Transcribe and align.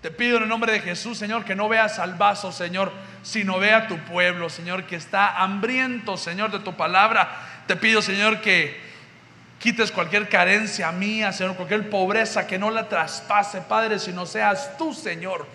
Te 0.00 0.10
pido 0.10 0.38
en 0.38 0.44
el 0.44 0.48
nombre 0.48 0.72
de 0.72 0.80
Jesús, 0.80 1.18
Señor, 1.18 1.44
que 1.44 1.54
no 1.54 1.68
veas 1.68 1.98
al 1.98 2.14
vaso, 2.14 2.52
Señor, 2.52 2.90
sino 3.22 3.58
vea 3.58 3.86
tu 3.86 3.98
pueblo, 3.98 4.48
Señor, 4.48 4.84
que 4.84 4.96
está 4.96 5.42
hambriento, 5.42 6.16
Señor, 6.16 6.50
de 6.50 6.60
tu 6.60 6.74
palabra. 6.74 7.30
Te 7.66 7.76
pido, 7.76 8.00
Señor, 8.00 8.40
que 8.40 8.80
quites 9.58 9.90
cualquier 9.92 10.30
carencia 10.30 10.90
mía, 10.90 11.32
Señor, 11.32 11.54
cualquier 11.54 11.90
pobreza 11.90 12.46
que 12.46 12.58
no 12.58 12.70
la 12.70 12.88
traspase, 12.88 13.60
Padre, 13.60 13.98
sino 13.98 14.24
seas 14.24 14.78
tú, 14.78 14.94
Señor, 14.94 15.46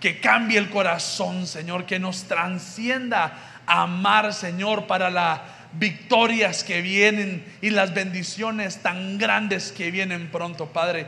que 0.00 0.20
cambie 0.20 0.58
el 0.58 0.68
corazón, 0.68 1.46
Señor, 1.46 1.86
que 1.86 1.98
nos 1.98 2.24
transcienda 2.24 3.62
a 3.66 3.84
amar, 3.84 4.34
Señor, 4.34 4.86
para 4.86 5.08
las 5.08 5.40
victorias 5.72 6.62
que 6.62 6.82
vienen 6.82 7.42
y 7.62 7.70
las 7.70 7.94
bendiciones 7.94 8.82
tan 8.82 9.16
grandes 9.16 9.72
que 9.72 9.90
vienen 9.90 10.30
pronto, 10.30 10.66
Padre. 10.66 11.06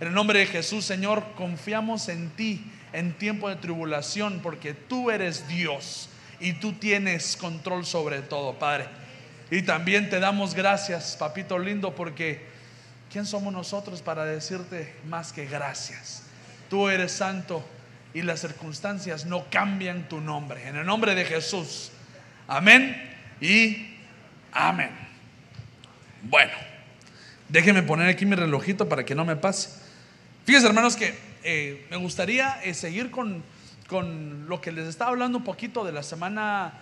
En 0.00 0.08
el 0.08 0.14
nombre 0.14 0.38
de 0.38 0.46
Jesús, 0.46 0.86
Señor, 0.86 1.34
confiamos 1.36 2.08
en 2.08 2.30
ti 2.30 2.64
en 2.92 3.12
tiempo 3.12 3.50
de 3.50 3.56
tribulación 3.56 4.40
porque 4.42 4.72
tú 4.72 5.10
eres 5.10 5.46
Dios 5.46 6.08
y 6.40 6.54
tú 6.54 6.72
tienes 6.72 7.36
control 7.36 7.84
sobre 7.84 8.22
todo, 8.22 8.58
Padre. 8.58 8.86
Y 9.50 9.62
también 9.62 10.08
te 10.08 10.18
damos 10.18 10.54
gracias, 10.54 11.16
papito 11.18 11.58
lindo, 11.58 11.94
porque 11.94 12.40
¿quién 13.12 13.26
somos 13.26 13.52
nosotros 13.52 14.00
para 14.00 14.24
decirte 14.24 14.94
más 15.06 15.34
que 15.34 15.44
gracias? 15.44 16.22
Tú 16.70 16.88
eres 16.88 17.12
santo 17.12 17.62
y 18.14 18.22
las 18.22 18.40
circunstancias 18.40 19.26
no 19.26 19.44
cambian 19.50 20.08
tu 20.08 20.20
nombre. 20.20 20.66
En 20.66 20.76
el 20.76 20.86
nombre 20.86 21.14
de 21.14 21.26
Jesús. 21.26 21.90
Amén 22.48 22.96
y 23.40 23.96
amén. 24.52 24.90
Bueno, 26.22 26.52
déjenme 27.48 27.82
poner 27.82 28.08
aquí 28.08 28.24
mi 28.24 28.34
relojito 28.34 28.88
para 28.88 29.04
que 29.04 29.14
no 29.14 29.26
me 29.26 29.36
pase. 29.36 29.79
Fíjense, 30.50 30.66
hermanos, 30.66 30.96
que 30.96 31.14
eh, 31.44 31.86
me 31.92 31.96
gustaría 31.96 32.60
eh, 32.64 32.74
seguir 32.74 33.12
con, 33.12 33.40
con, 33.86 34.48
lo 34.48 34.60
que 34.60 34.72
les 34.72 34.88
estaba 34.88 35.12
hablando 35.12 35.38
un 35.38 35.44
poquito 35.44 35.84
de 35.84 35.92
la 35.92 36.02
semana 36.02 36.72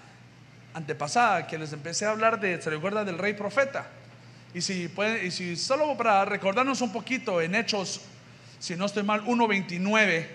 antepasada, 0.72 1.46
que 1.46 1.58
les 1.58 1.74
empecé 1.74 2.06
a 2.06 2.12
hablar 2.12 2.40
de, 2.40 2.62
se 2.62 2.70
recuerda 2.70 3.04
del 3.04 3.18
rey 3.18 3.34
profeta. 3.34 3.86
Y 4.54 4.62
si, 4.62 4.88
pueden, 4.88 5.26
y 5.26 5.30
si 5.30 5.54
solo 5.54 5.98
para 5.98 6.24
recordarnos 6.24 6.80
un 6.80 6.90
poquito 6.94 7.42
en 7.42 7.54
Hechos, 7.54 8.00
si 8.58 8.74
no 8.74 8.86
estoy 8.86 9.02
mal, 9.02 9.22
1.29, 9.26 10.26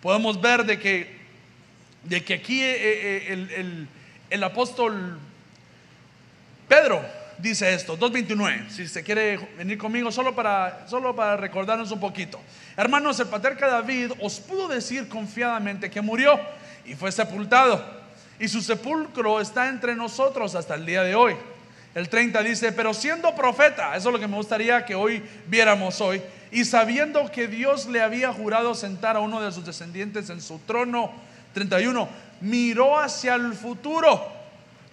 podemos 0.00 0.40
ver 0.40 0.64
de 0.64 0.78
que, 0.78 1.14
de 2.04 2.24
que 2.24 2.32
aquí 2.32 2.62
eh, 2.62 3.34
el, 3.34 3.50
el, 3.50 3.88
el 4.30 4.42
apóstol 4.42 5.18
Pedro 6.68 7.04
dice 7.38 7.74
esto, 7.74 7.98
2.29, 7.98 8.68
si 8.68 8.88
se 8.88 9.02
quiere 9.02 9.38
venir 9.56 9.78
conmigo 9.78 10.10
solo 10.10 10.34
para, 10.34 10.86
solo 10.88 11.14
para 11.14 11.36
recordarnos 11.36 11.90
un 11.90 12.00
poquito. 12.00 12.40
Hermanos, 12.76 13.18
el 13.20 13.26
patriarca 13.26 13.68
David 13.68 14.12
os 14.20 14.40
pudo 14.40 14.68
decir 14.68 15.08
confiadamente 15.08 15.90
que 15.90 16.00
murió 16.00 16.38
y 16.84 16.94
fue 16.94 17.12
sepultado. 17.12 17.84
Y 18.38 18.48
su 18.48 18.60
sepulcro 18.60 19.40
está 19.40 19.68
entre 19.68 19.94
nosotros 19.94 20.54
hasta 20.54 20.74
el 20.74 20.84
día 20.84 21.02
de 21.02 21.14
hoy. 21.14 21.34
El 21.94 22.10
30 22.10 22.42
dice, 22.42 22.72
pero 22.72 22.92
siendo 22.92 23.34
profeta, 23.34 23.96
eso 23.96 24.10
es 24.10 24.12
lo 24.12 24.20
que 24.20 24.28
me 24.28 24.36
gustaría 24.36 24.84
que 24.84 24.94
hoy 24.94 25.22
viéramos 25.46 26.02
hoy, 26.02 26.20
y 26.50 26.66
sabiendo 26.66 27.30
que 27.32 27.48
Dios 27.48 27.86
le 27.86 28.02
había 28.02 28.32
jurado 28.34 28.74
sentar 28.74 29.16
a 29.16 29.20
uno 29.20 29.40
de 29.40 29.50
sus 29.50 29.64
descendientes 29.64 30.28
en 30.28 30.42
su 30.42 30.58
trono, 30.58 31.10
31, 31.54 32.06
miró 32.42 33.00
hacia 33.00 33.34
el 33.34 33.54
futuro 33.54 34.35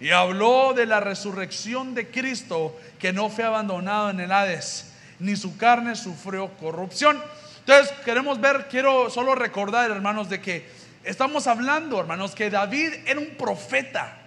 y 0.00 0.10
habló 0.10 0.72
de 0.74 0.86
la 0.86 1.00
resurrección 1.00 1.94
de 1.94 2.08
Cristo 2.10 2.76
que 2.98 3.12
no 3.12 3.28
fue 3.28 3.44
abandonado 3.44 4.10
en 4.10 4.20
el 4.20 4.32
Hades, 4.32 4.92
ni 5.18 5.36
su 5.36 5.56
carne 5.56 5.94
sufrió 5.96 6.48
corrupción. 6.58 7.22
Entonces 7.60 7.94
queremos 8.04 8.40
ver, 8.40 8.66
quiero 8.68 9.08
solo 9.08 9.34
recordar, 9.34 9.90
hermanos, 9.90 10.28
de 10.28 10.40
que 10.40 10.68
estamos 11.04 11.46
hablando, 11.46 12.00
hermanos, 12.00 12.34
que 12.34 12.50
David 12.50 12.92
era 13.06 13.20
un 13.20 13.30
profeta. 13.36 14.18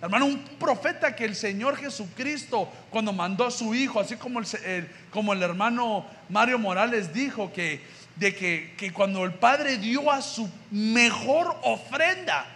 Hermano, 0.00 0.26
un 0.26 0.38
profeta 0.58 1.16
que 1.16 1.24
el 1.24 1.34
Señor 1.34 1.76
Jesucristo, 1.76 2.70
cuando 2.90 3.12
mandó 3.12 3.46
a 3.46 3.50
su 3.50 3.74
hijo, 3.74 3.98
así 3.98 4.16
como 4.16 4.40
el, 4.40 4.88
como 5.10 5.32
el 5.32 5.42
hermano 5.42 6.06
Mario 6.28 6.58
Morales 6.58 7.12
dijo, 7.12 7.52
que, 7.52 7.80
de 8.16 8.34
que, 8.34 8.74
que 8.76 8.92
cuando 8.92 9.24
el 9.24 9.34
Padre 9.34 9.78
dio 9.78 10.10
a 10.10 10.22
su 10.22 10.48
mejor 10.70 11.56
ofrenda, 11.62 12.46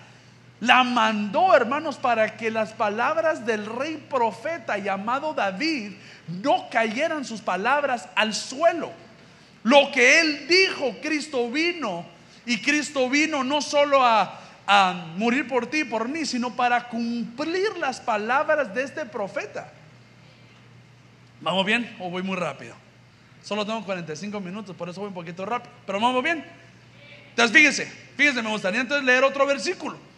la 0.60 0.84
mandó, 0.84 1.54
hermanos, 1.54 1.96
para 1.96 2.36
que 2.36 2.50
las 2.50 2.72
palabras 2.72 3.46
del 3.46 3.64
rey 3.64 3.96
profeta 3.96 4.76
llamado 4.76 5.32
David 5.32 5.92
no 6.28 6.68
cayeran 6.70 7.24
sus 7.24 7.40
palabras 7.40 8.08
al 8.14 8.34
suelo. 8.34 8.92
Lo 9.62 9.90
que 9.90 10.20
él 10.20 10.46
dijo, 10.46 10.96
Cristo 11.02 11.50
vino. 11.50 12.04
Y 12.44 12.60
Cristo 12.60 13.08
vino 13.08 13.42
no 13.42 13.62
solo 13.62 14.04
a, 14.04 14.38
a 14.66 14.92
morir 15.16 15.48
por 15.48 15.66
ti 15.66 15.80
y 15.80 15.84
por 15.84 16.08
mí, 16.08 16.26
sino 16.26 16.54
para 16.54 16.88
cumplir 16.88 17.78
las 17.78 17.98
palabras 17.98 18.74
de 18.74 18.82
este 18.82 19.06
profeta. 19.06 19.72
¿Vamos 21.40 21.64
bien 21.64 21.96
o 22.00 22.10
voy 22.10 22.22
muy 22.22 22.36
rápido? 22.36 22.74
Solo 23.42 23.64
tengo 23.64 23.82
45 23.82 24.40
minutos, 24.40 24.76
por 24.76 24.90
eso 24.90 25.00
voy 25.00 25.08
un 25.08 25.14
poquito 25.14 25.46
rápido. 25.46 25.72
Pero 25.86 26.00
vamos 26.00 26.22
bien. 26.22 26.44
Entonces 27.30 27.56
fíjense, 27.56 27.86
fíjense, 28.16 28.42
me 28.42 28.50
gustaría 28.50 28.82
entonces 28.82 29.06
leer 29.06 29.24
otro 29.24 29.46
versículo. 29.46 30.09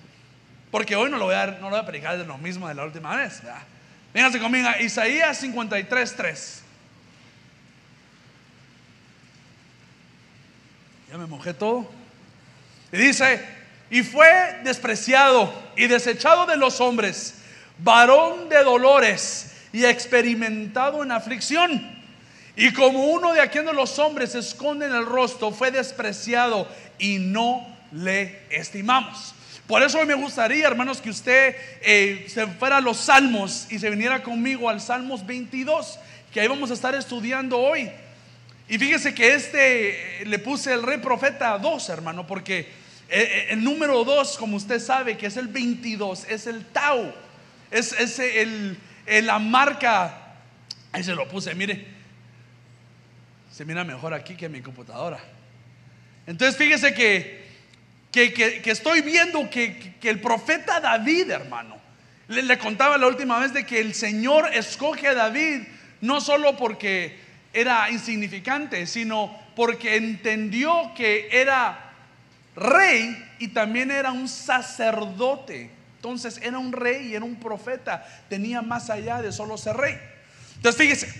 Porque 0.72 0.96
hoy 0.96 1.10
no 1.10 1.18
lo 1.18 1.26
voy 1.26 1.34
a, 1.34 1.46
no 1.48 1.68
lo 1.68 1.70
voy 1.70 1.80
a 1.80 1.86
predicar 1.86 2.16
de 2.16 2.24
lo 2.24 2.38
mismo 2.38 2.66
de 2.66 2.74
la 2.74 2.84
última 2.84 3.14
vez. 3.14 3.42
Vénganse 4.14 4.40
conmigo 4.40 4.70
Isaías 4.80 5.36
53, 5.36 6.16
3. 6.16 6.62
Ya 11.10 11.18
me 11.18 11.26
mojé 11.26 11.52
todo. 11.52 11.90
Y 12.90 12.96
dice, 12.96 13.44
y 13.90 14.02
fue 14.02 14.60
despreciado 14.64 15.52
y 15.76 15.88
desechado 15.88 16.46
de 16.46 16.56
los 16.56 16.80
hombres, 16.80 17.34
varón 17.76 18.48
de 18.48 18.64
dolores 18.64 19.54
y 19.74 19.84
experimentado 19.84 21.02
en 21.02 21.12
aflicción. 21.12 22.02
Y 22.56 22.72
como 22.72 23.08
uno 23.08 23.34
de 23.34 23.42
aquí 23.42 23.58
de 23.58 23.74
los 23.74 23.98
hombres 23.98 24.34
esconde 24.34 24.86
en 24.86 24.94
el 24.94 25.04
rostro, 25.04 25.50
fue 25.52 25.70
despreciado 25.70 26.66
y 26.98 27.18
no 27.18 27.66
le 27.92 28.46
estimamos. 28.48 29.34
Por 29.66 29.82
eso 29.82 30.04
me 30.04 30.14
gustaría, 30.14 30.66
hermanos, 30.66 31.00
que 31.00 31.10
usted 31.10 31.56
eh, 31.82 32.26
se 32.28 32.46
fuera 32.46 32.78
a 32.78 32.80
los 32.80 32.96
salmos 32.96 33.66
y 33.70 33.78
se 33.78 33.90
viniera 33.90 34.22
conmigo 34.22 34.68
al 34.68 34.80
Salmos 34.80 35.24
22, 35.24 35.98
que 36.32 36.40
ahí 36.40 36.48
vamos 36.48 36.70
a 36.70 36.74
estar 36.74 36.94
estudiando 36.94 37.58
hoy. 37.58 37.90
Y 38.68 38.78
fíjese 38.78 39.14
que 39.14 39.34
este 39.34 40.24
le 40.24 40.38
puse 40.38 40.72
el 40.72 40.82
rey 40.82 40.98
profeta 40.98 41.58
2, 41.58 41.88
hermano, 41.90 42.26
porque 42.26 42.68
el 43.08 43.62
número 43.62 44.04
2, 44.04 44.38
como 44.38 44.56
usted 44.56 44.80
sabe, 44.80 45.16
que 45.16 45.26
es 45.26 45.36
el 45.36 45.48
22, 45.48 46.26
es 46.28 46.46
el 46.46 46.64
Tau, 46.66 47.12
es, 47.70 47.92
es 47.92 48.18
el, 48.18 48.78
el, 49.06 49.26
la 49.26 49.38
marca, 49.38 50.36
ahí 50.90 51.04
se 51.04 51.14
lo 51.14 51.28
puse, 51.28 51.54
mire, 51.54 51.86
se 53.52 53.64
mira 53.64 53.84
mejor 53.84 54.14
aquí 54.14 54.34
que 54.34 54.46
en 54.46 54.52
mi 54.52 54.62
computadora. 54.62 55.18
Entonces 56.26 56.56
fíjese 56.56 56.94
que, 56.94 57.41
que, 58.12 58.32
que, 58.32 58.60
que 58.60 58.70
estoy 58.70 59.00
viendo 59.00 59.48
que, 59.48 59.94
el 60.02 60.20
profeta 60.20 60.78
David, 60.80 61.30
hermano, 61.30 61.76
le, 62.28 62.42
le 62.42 62.58
contaba 62.58 62.98
la 62.98 63.06
última 63.06 63.38
vez 63.38 63.54
de 63.54 63.64
que 63.64 63.80
el 63.80 63.94
Señor 63.94 64.50
escoge 64.52 65.08
a 65.08 65.14
David 65.14 65.62
no 66.02 66.20
solo 66.20 66.56
porque 66.56 67.18
era 67.52 67.90
insignificante, 67.90 68.86
sino 68.86 69.34
porque 69.56 69.96
entendió 69.96 70.92
que 70.94 71.28
era 71.32 71.92
rey 72.54 73.24
y 73.38 73.48
también 73.48 73.90
era 73.90 74.12
un 74.12 74.28
sacerdote. 74.28 75.70
Entonces 75.96 76.38
era 76.42 76.58
un 76.58 76.72
rey 76.72 77.08
y 77.08 77.14
era 77.14 77.24
un 77.24 77.36
profeta. 77.36 78.06
Tenía 78.28 78.60
más 78.60 78.90
allá 78.90 79.22
de 79.22 79.32
solo 79.32 79.56
ser 79.56 79.76
rey. 79.76 79.98
Entonces 80.56 80.80
fíjese, 80.80 81.14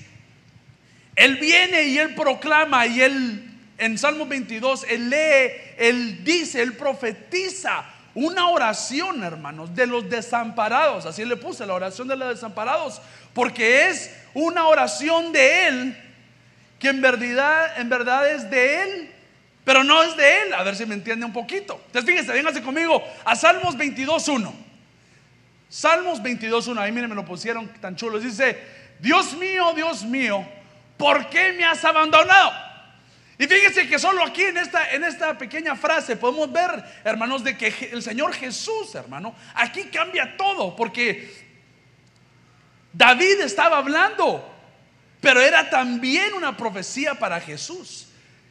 él 1.17 1.37
viene 1.37 1.85
y 1.85 1.99
él 1.99 2.15
proclama 2.15 2.87
y 2.87 3.01
él 3.01 3.52
en 3.83 3.99
Salmo 3.99 4.27
22, 4.27 4.87
él 4.89 5.11
lee, 5.11 5.51
él 5.77 6.23
dice, 6.23 6.63
él 6.63 6.77
profetiza 6.77 7.85
una 8.15 8.49
oración, 8.49 9.25
hermanos, 9.25 9.75
de 9.75 9.89
los 9.89 10.09
desamparados. 10.09 11.05
Así 11.05 11.25
le 11.25 11.37
puse 11.37 11.67
la 11.67 11.75
oración 11.75 12.07
de 12.07 12.15
los 12.15 12.29
desamparados, 12.29 13.03
porque 13.35 13.89
es 13.89 14.15
una 14.35 14.69
oración 14.69 15.33
de 15.33 15.67
él 15.67 15.97
que 16.79 16.91
en 16.91 17.01
verdad, 17.01 17.81
en 17.81 17.89
verdad 17.89 18.31
es 18.31 18.49
de 18.49 18.83
él, 18.83 19.11
pero 19.65 19.83
no 19.83 20.01
es 20.05 20.17
de 20.17 20.43
él. 20.43 20.55
A 20.55 20.63
ver 20.63 20.77
si 20.77 20.87
me 20.87 20.95
entiende 20.95 21.27
un 21.27 21.33
poquito. 21.33 21.81
Entonces 21.87 22.09
fíjense, 22.09 22.33
véngase 22.33 22.63
conmigo 22.63 23.03
a 23.25 23.35
Salmos 23.35 23.77
22.1. 23.77 24.53
Salmos 25.69 26.23
22.1, 26.23 26.79
ahí 26.79 26.93
miren, 26.93 27.11
me 27.11 27.17
lo 27.17 27.25
pusieron 27.25 27.67
tan 27.81 27.97
chulo. 27.97 28.21
Dice, 28.21 28.57
Dios 29.01 29.35
mío, 29.35 29.73
Dios 29.75 30.05
mío, 30.05 30.47
¿por 30.97 31.29
qué 31.31 31.53
me 31.53 31.65
has 31.65 31.85
abandonado? 31.85 32.72
Y 33.43 33.47
fíjense 33.49 33.89
que 33.89 33.99
solo 33.99 34.23
aquí 34.23 34.43
en 34.43 34.57
esta, 34.57 34.93
en 34.93 35.03
esta 35.03 35.37
pequeña 35.37 35.75
frase 35.75 36.15
podemos 36.15 36.53
ver, 36.53 36.85
hermanos, 37.03 37.43
de 37.43 37.57
que 37.57 37.91
el 37.91 38.01
Señor 38.01 38.33
Jesús, 38.35 38.95
hermano, 38.95 39.35
aquí 39.55 39.85
cambia 39.85 40.37
todo, 40.37 40.77
porque 40.77 41.35
David 42.93 43.41
estaba 43.41 43.79
hablando 43.79 44.53
pero 45.23 45.41
era 45.41 45.71
también 45.71 46.35
una 46.35 46.57
profecía 46.57 47.15
para 47.15 47.41
Jesús. 47.41 48.09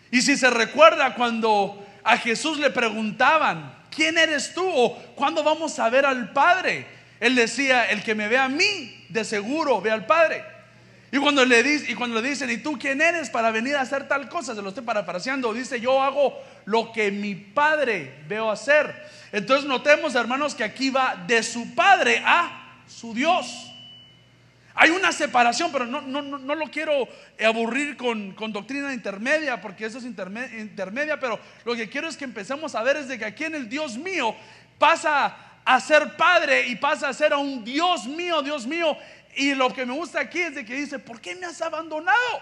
Y 0.10 0.22
si 0.22 0.38
se 0.38 0.50
recuerda 0.50 1.14
cuando 1.16 1.86
a 2.02 2.18
Jesús 2.18 2.58
le 2.58 2.70
preguntaban, 2.70 3.76
¿quién 3.94 4.18
eres 4.18 4.54
tú? 4.54 4.66
o 4.66 4.96
¿cuándo 5.14 5.44
vamos 5.44 5.78
a 5.80 5.90
ver 5.90 6.06
al 6.06 6.32
Padre? 6.32 6.88
Él 7.20 7.36
decía, 7.36 7.90
el 7.90 8.02
que 8.02 8.16
me 8.16 8.30
ve 8.30 8.38
a 8.38 8.48
mí, 8.48 9.06
de 9.10 9.26
seguro 9.26 9.82
ve 9.82 9.92
al 9.92 10.06
Padre. 10.06 10.46
Y 11.12 11.18
cuando 11.18 11.44
le, 11.44 11.60
y 11.90 11.94
cuando 11.94 12.22
le 12.22 12.30
dicen, 12.30 12.50
¿y 12.50 12.58
tú 12.58 12.80
quién 12.80 13.02
eres 13.02 13.30
para 13.30 13.52
venir 13.52 13.76
a 13.76 13.82
hacer 13.82 14.08
tal 14.08 14.30
cosa? 14.30 14.56
Se 14.56 14.62
lo 14.62 14.70
estoy 14.70 14.84
parafraseando. 14.84 15.54
Dice, 15.54 15.82
yo 15.82 16.02
hago 16.02 16.42
lo 16.64 16.94
que 16.94 17.12
mi 17.12 17.36
Padre 17.36 18.24
veo 18.30 18.50
hacer. 18.50 18.96
Entonces 19.34 19.68
notemos, 19.68 20.16
hermanos, 20.16 20.56
que 20.56 20.64
aquí 20.64 20.90
va 20.90 21.22
de 21.28 21.44
su 21.44 21.76
Padre 21.76 22.24
a 22.26 22.80
su 22.88 23.14
Dios. 23.14 23.68
Hay 24.74 24.90
una 24.92 25.12
separación, 25.12 25.70
pero 25.72 25.86
no, 25.86 26.02
no, 26.02 26.22
no, 26.22 26.56
lo 26.56 26.68
quiero 26.68 27.08
aburrir 27.46 27.98
con, 27.98 28.34
doctrina 28.54 28.94
intermedia, 28.94 29.60
porque 29.60 29.86
eso 29.86 29.98
es 29.98 30.06
intermedia, 30.06 31.20
pero 31.20 31.40
lo 31.66 31.76
que 31.76 31.90
quiero 31.90 32.08
es 32.08 32.16
que 32.16 32.24
empecemos 32.24 32.74
a 32.74 32.84
ver 32.84 32.96
es 32.96 33.10
de 33.10 33.20
que 33.20 33.26
aquí 33.26 33.44
en 33.44 33.56
el 33.56 33.68
Dios 33.68 33.98
mío 33.98 34.34
pasa 34.80 35.36
a 35.66 35.80
ser 35.80 36.16
Padre 36.16 36.68
y 36.68 36.78
pasa 36.78 37.10
a 37.10 37.14
ser 37.14 37.34
a 37.34 37.38
un 37.38 37.64
Dios 37.66 38.06
mío, 38.06 38.42
Dios 38.42 38.66
mío. 38.66 38.98
Y 39.36 39.54
lo 39.56 39.74
que 39.74 39.86
me 39.86 39.94
gusta 39.94 40.20
aquí 40.20 40.40
es 40.40 40.56
de 40.56 40.66
que 40.66 40.76
dice, 40.76 41.00
¿por 41.00 41.22
qué 41.22 41.36
me 41.36 41.46
has 41.46 41.62
abandonado? 41.62 42.42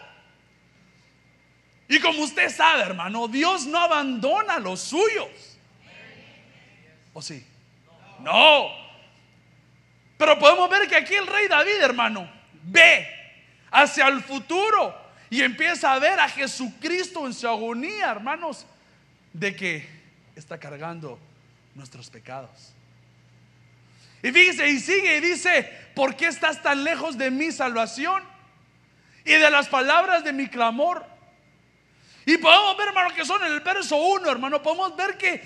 Y 1.88 2.00
como 2.00 2.22
usted 2.22 2.50
sabe, 2.50 2.84
hermano, 2.84 3.28
Dios 3.28 3.66
no 3.66 3.80
abandona 3.80 4.56
a 4.56 4.60
los 4.60 4.80
suyos. 4.80 5.58
¿O 7.14 7.22
sí? 7.22 7.46
No. 8.20 8.70
Pero 10.18 10.38
podemos 10.38 10.70
ver 10.70 10.88
que 10.88 10.96
aquí 10.96 11.16
el 11.16 11.26
rey 11.26 11.48
David, 11.48 11.82
hermano, 11.82 12.30
ve 12.64 13.08
hacia 13.72 14.08
el 14.08 14.22
futuro 14.22 14.96
y 15.30 15.42
empieza 15.42 15.94
a 15.94 16.00
ver 16.00 16.20
a 16.20 16.30
Jesucristo 16.30 17.26
en 17.26 17.34
su 17.34 17.48
agonía, 17.48 18.12
hermanos, 18.12 18.66
de 19.34 19.56
que 19.56 19.90
está 20.36 20.60
cargando 20.60 21.20
nuestros 21.76 22.10
pecados. 22.10 22.74
Y 24.22 24.32
fíjese, 24.32 24.68
y 24.70 24.80
sigue 24.80 25.18
y 25.18 25.20
dice, 25.22 25.89
¿por 26.00 26.16
qué 26.16 26.28
estás 26.28 26.62
tan 26.62 26.86
lejos 26.86 27.18
de 27.18 27.30
mi 27.30 27.52
salvación? 27.52 28.24
Y 29.26 29.34
de 29.34 29.50
las 29.50 29.68
palabras 29.68 30.24
de 30.24 30.32
mi 30.32 30.48
clamor. 30.48 31.06
Y 32.26 32.38
podemos 32.38 32.78
ver, 32.78 32.88
hermano, 32.88 33.14
que 33.14 33.26
son 33.26 33.44
en 33.44 33.52
el 33.52 33.60
verso 33.60 33.98
1, 33.98 34.32
hermano, 34.32 34.64
podemos 34.64 34.96
ver 34.96 35.18
que 35.18 35.44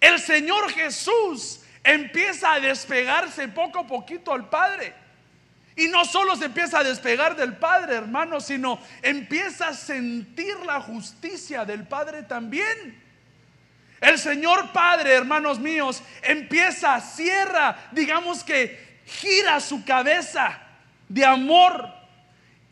el 0.00 0.20
Señor 0.20 0.70
Jesús 0.70 1.58
empieza 1.82 2.52
a 2.52 2.60
despegarse 2.60 3.48
poco 3.48 3.80
a 3.80 3.86
poquito 3.88 4.32
al 4.32 4.48
Padre. 4.48 4.94
Y 5.74 5.88
no 5.88 6.04
solo 6.04 6.36
se 6.36 6.44
empieza 6.44 6.78
a 6.78 6.84
despegar 6.84 7.34
del 7.34 7.56
Padre, 7.56 7.96
hermano, 7.96 8.40
sino 8.40 8.78
empieza 9.02 9.70
a 9.70 9.74
sentir 9.74 10.54
la 10.64 10.80
justicia 10.80 11.64
del 11.64 11.84
Padre 11.84 12.22
también. 12.22 13.02
El 14.00 14.20
Señor 14.20 14.70
Padre, 14.70 15.14
hermanos 15.14 15.58
míos, 15.58 16.00
empieza, 16.22 17.00
cierra, 17.00 17.88
digamos 17.90 18.44
que 18.44 18.86
gira 19.06 19.60
su 19.60 19.84
cabeza 19.84 20.60
de 21.08 21.24
amor 21.24 21.88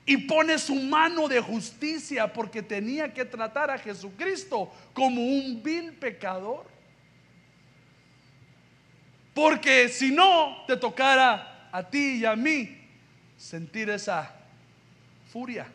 y 0.04 0.16
pone 0.18 0.58
su 0.58 0.74
mano 0.74 1.28
de 1.28 1.40
justicia 1.40 2.32
porque 2.32 2.62
tenía 2.62 3.12
que 3.14 3.24
tratar 3.24 3.70
a 3.70 3.78
Jesucristo 3.78 4.70
como 4.92 5.22
un 5.22 5.62
vil 5.62 5.92
pecador. 5.92 6.66
Porque 9.32 9.88
si 9.88 10.12
no, 10.12 10.64
te 10.66 10.76
tocara 10.76 11.68
a 11.72 11.82
ti 11.82 12.18
y 12.18 12.24
a 12.24 12.36
mí 12.36 12.78
sentir 13.38 13.88
esa 13.90 14.32
furia, 15.32 15.66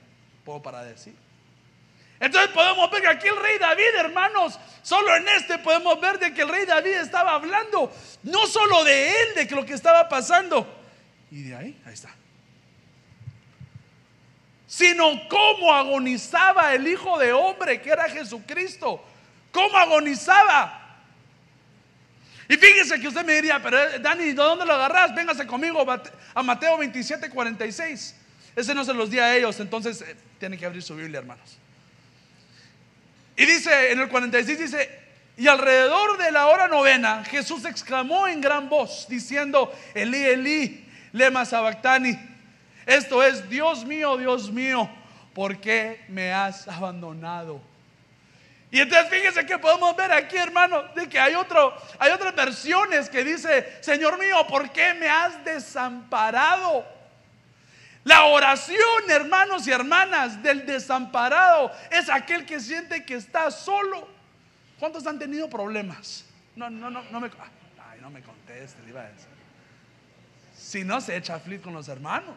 puedo 0.46 0.62
para 0.62 0.84
decir. 0.84 1.29
Entonces 2.20 2.52
podemos 2.52 2.92
ver 2.92 3.02
que 3.02 3.08
aquí 3.08 3.28
el 3.28 3.38
rey 3.38 3.58
David, 3.58 3.96
hermanos, 3.98 4.60
solo 4.82 5.16
en 5.16 5.28
este 5.30 5.58
podemos 5.60 6.00
ver 6.02 6.20
de 6.20 6.34
que 6.34 6.42
el 6.42 6.50
rey 6.50 6.66
David 6.66 6.96
estaba 6.96 7.34
hablando, 7.34 7.92
no 8.24 8.46
solo 8.46 8.84
de 8.84 9.10
él, 9.10 9.36
de 9.36 9.56
lo 9.56 9.66
que 9.66 9.74
estaba 9.74 10.10
pasando, 10.10 10.68
y 11.32 11.44
de 11.44 11.56
ahí, 11.56 11.82
ahí 11.86 11.94
está, 11.94 12.10
sino 14.68 15.28
cómo 15.30 15.74
agonizaba 15.74 16.74
el 16.74 16.88
Hijo 16.88 17.18
de 17.18 17.32
Hombre, 17.32 17.82
que 17.82 17.90
era 17.90 18.10
Jesucristo, 18.10 19.04
cómo 19.52 19.78
agonizaba. 19.78 20.76
Y 22.50 22.58
fíjese 22.58 23.00
que 23.00 23.08
usted 23.08 23.24
me 23.24 23.36
diría, 23.36 23.62
pero 23.62 23.80
eh, 23.80 24.00
Dani, 24.00 24.26
¿de 24.26 24.34
dónde 24.34 24.66
lo 24.66 24.74
agarras? 24.74 25.14
Véngase 25.14 25.46
conmigo 25.46 25.86
a 26.34 26.44
Mateo 26.44 26.78
27, 26.78 27.30
46. 27.30 28.16
Ese 28.56 28.76
no 28.76 28.84
se 28.84 28.94
los 28.94 29.10
di 29.10 29.20
a 29.20 29.36
ellos, 29.36 29.60
entonces 29.60 30.02
eh, 30.02 30.16
tiene 30.40 30.58
que 30.58 30.66
abrir 30.66 30.82
su 30.82 30.96
Biblia, 30.96 31.20
hermanos. 31.20 31.58
Y 33.40 33.46
dice, 33.46 33.94
en 33.94 34.02
el 34.02 34.10
46 34.10 34.60
dice, 34.60 35.00
y 35.38 35.48
alrededor 35.48 36.18
de 36.18 36.30
la 36.30 36.48
hora 36.48 36.68
novena, 36.68 37.24
Jesús 37.24 37.64
exclamó 37.64 38.28
en 38.28 38.42
gran 38.42 38.68
voz, 38.68 39.08
diciendo, 39.08 39.74
Eli, 39.94 40.26
Eli, 40.26 40.86
lema 41.14 41.46
sabactani. 41.46 42.20
Esto 42.86 43.24
es, 43.24 43.50
Dios 43.50 43.86
mío, 43.86 44.18
Dios 44.18 44.52
mío, 44.52 44.90
¿por 45.34 45.58
qué 45.62 46.04
me 46.10 46.34
has 46.34 46.68
abandonado? 46.68 47.62
Y 48.72 48.82
entonces 48.82 49.10
fíjense 49.10 49.46
que 49.46 49.58
podemos 49.58 49.96
ver 49.96 50.12
aquí, 50.12 50.36
hermano, 50.36 50.84
de 50.94 51.08
que 51.08 51.18
hay, 51.18 51.36
otro, 51.36 51.74
hay 51.98 52.12
otras 52.12 52.36
versiones 52.36 53.10
que 53.10 53.24
dice, 53.24 53.78
Señor 53.80 54.20
mío, 54.20 54.46
¿por 54.50 54.70
qué 54.70 54.94
me 54.96 55.08
has 55.08 55.46
desamparado? 55.46 56.86
La 58.10 58.26
oración, 58.26 59.10
hermanos 59.10 59.68
y 59.68 59.72
hermanas, 59.72 60.42
del 60.42 60.66
desamparado 60.66 61.72
es 61.92 62.10
aquel 62.10 62.46
que 62.46 62.60
siente 62.60 63.06
que 63.06 63.14
está 63.14 63.52
solo. 63.52 64.08
¿Cuántos 64.80 65.06
han 65.06 65.20
tenido 65.20 65.50
problemas? 65.50 66.26
No, 66.56 66.70
no, 66.70 66.90
no, 66.90 67.04
no 67.04 67.20
me, 67.20 67.30
ay, 67.92 68.00
no 68.02 68.10
me 68.10 68.22
conteste, 68.22 68.82
iba 68.88 69.02
a 69.02 69.10
decir. 69.10 69.28
Si 70.58 70.84
no 70.84 71.00
se 71.02 71.16
echa 71.16 71.40
flit 71.40 71.62
con 71.62 71.74
los 71.74 71.88
hermanos. 71.88 72.36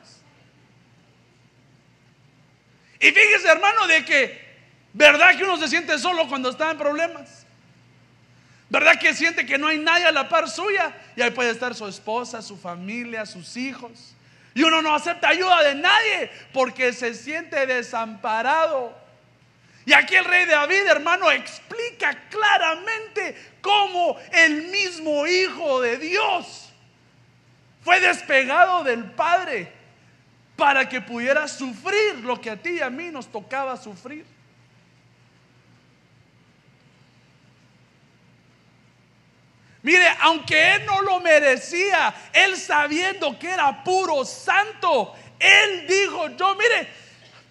Y 3.00 3.10
fíjese, 3.10 3.48
hermano, 3.48 3.86
de 3.86 4.04
que 4.04 4.52
¿Verdad 4.92 5.36
que 5.36 5.44
uno 5.44 5.56
se 5.56 5.68
siente 5.68 5.98
solo 5.98 6.28
cuando 6.28 6.50
está 6.50 6.70
en 6.70 6.76
problemas? 6.78 7.46
¿Verdad 8.68 8.98
que 8.98 9.14
siente 9.14 9.46
que 9.46 9.58
no 9.58 9.68
hay 9.68 9.78
nadie 9.78 10.04
a 10.04 10.12
la 10.12 10.28
par 10.28 10.48
suya? 10.48 10.94
Y 11.16 11.22
ahí 11.22 11.30
puede 11.30 11.50
estar 11.50 11.74
su 11.74 11.86
esposa, 11.86 12.42
su 12.42 12.58
familia, 12.58 13.24
sus 13.24 13.56
hijos. 13.56 14.14
Y 14.54 14.62
uno 14.62 14.82
no 14.82 14.94
acepta 14.94 15.28
ayuda 15.28 15.62
de 15.62 15.74
nadie 15.74 16.30
porque 16.52 16.92
se 16.92 17.14
siente 17.14 17.66
desamparado. 17.66 18.96
Y 19.84 19.92
aquí 19.92 20.14
el 20.14 20.24
rey 20.24 20.46
David, 20.46 20.86
hermano, 20.88 21.30
explica 21.30 22.28
claramente 22.28 23.34
cómo 23.60 24.16
el 24.30 24.64
mismo 24.68 25.26
Hijo 25.26 25.80
de 25.80 25.98
Dios 25.98 26.70
fue 27.82 27.98
despegado 28.00 28.84
del 28.84 29.04
Padre 29.04 29.72
para 30.56 30.88
que 30.88 31.00
pudiera 31.00 31.48
sufrir 31.48 32.16
lo 32.22 32.40
que 32.40 32.50
a 32.50 32.56
ti 32.56 32.74
y 32.74 32.80
a 32.80 32.90
mí 32.90 33.10
nos 33.10 33.26
tocaba 33.26 33.76
sufrir. 33.76 34.24
Mire, 39.82 40.06
aunque 40.20 40.76
él 40.76 40.86
no 40.86 41.02
lo 41.02 41.20
merecía, 41.20 42.14
él 42.32 42.56
sabiendo 42.56 43.36
que 43.38 43.50
era 43.50 43.82
puro 43.82 44.24
santo, 44.24 45.12
él 45.40 45.86
dijo, 45.88 46.28
yo 46.36 46.54
mire, 46.54 46.88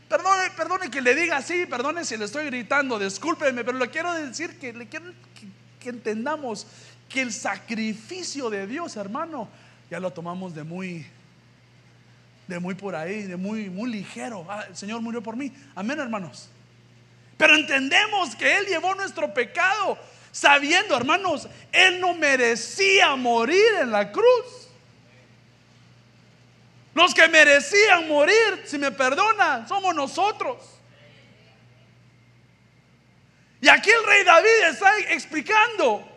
perdone, 0.08 0.50
perdone 0.52 0.90
que 0.90 1.02
le 1.02 1.14
diga 1.14 1.38
así, 1.38 1.66
perdone 1.66 2.06
si 2.06 2.16
le 2.16 2.26
estoy 2.26 2.46
gritando, 2.46 2.98
discúlpeme, 2.98 3.66
pero 3.66 3.78
le 3.78 3.90
quiero 3.90 4.14
decir 4.14 4.58
que 4.58 4.72
le 4.72 4.88
quiero 4.88 5.14
que, 5.80 5.90
entendamos 5.90 6.68
que 7.10 7.22
el 7.22 7.34
sacrificio 7.34 8.50
de 8.50 8.66
Dios, 8.66 8.96
hermano, 8.96 9.50
ya 9.90 10.00
lo 10.00 10.12
tomamos 10.12 10.56
de 10.56 10.64
muy 10.64 11.06
de 12.48 12.60
muy 12.60 12.76
por 12.76 12.96
ahí, 12.96 13.24
de 13.24 13.36
muy 13.36 13.70
muy 13.70 13.90
ligero. 13.90 14.46
Ah, 14.50 14.66
el 14.70 14.76
Señor 14.76 15.02
murió 15.02 15.22
por 15.22 15.36
mí. 15.36 15.52
Amén, 15.76 16.00
hermanos. 16.00 16.50
Pero 17.38 17.56
entendemos 17.56 18.36
que 18.36 18.58
él 18.58 18.66
llevó 18.68 18.94
nuestro 18.96 19.34
pecado 19.34 19.98
sabiendo, 20.32 20.96
hermanos, 20.96 21.48
Él 21.72 22.00
no 22.00 22.14
merecía 22.14 23.16
morir 23.16 23.66
en 23.82 23.92
la 23.92 24.12
cruz. 24.12 24.70
Los 26.94 27.14
que 27.14 27.28
merecían 27.28 28.08
morir, 28.08 28.64
si 28.66 28.78
me 28.78 28.92
perdonan, 28.92 29.68
somos 29.68 29.96
nosotros. 29.96 30.58
Y 33.62 33.70
aquí 33.70 33.90
el 33.90 34.06
rey 34.06 34.24
David 34.24 34.70
está 34.72 34.98
explicando 35.10 36.08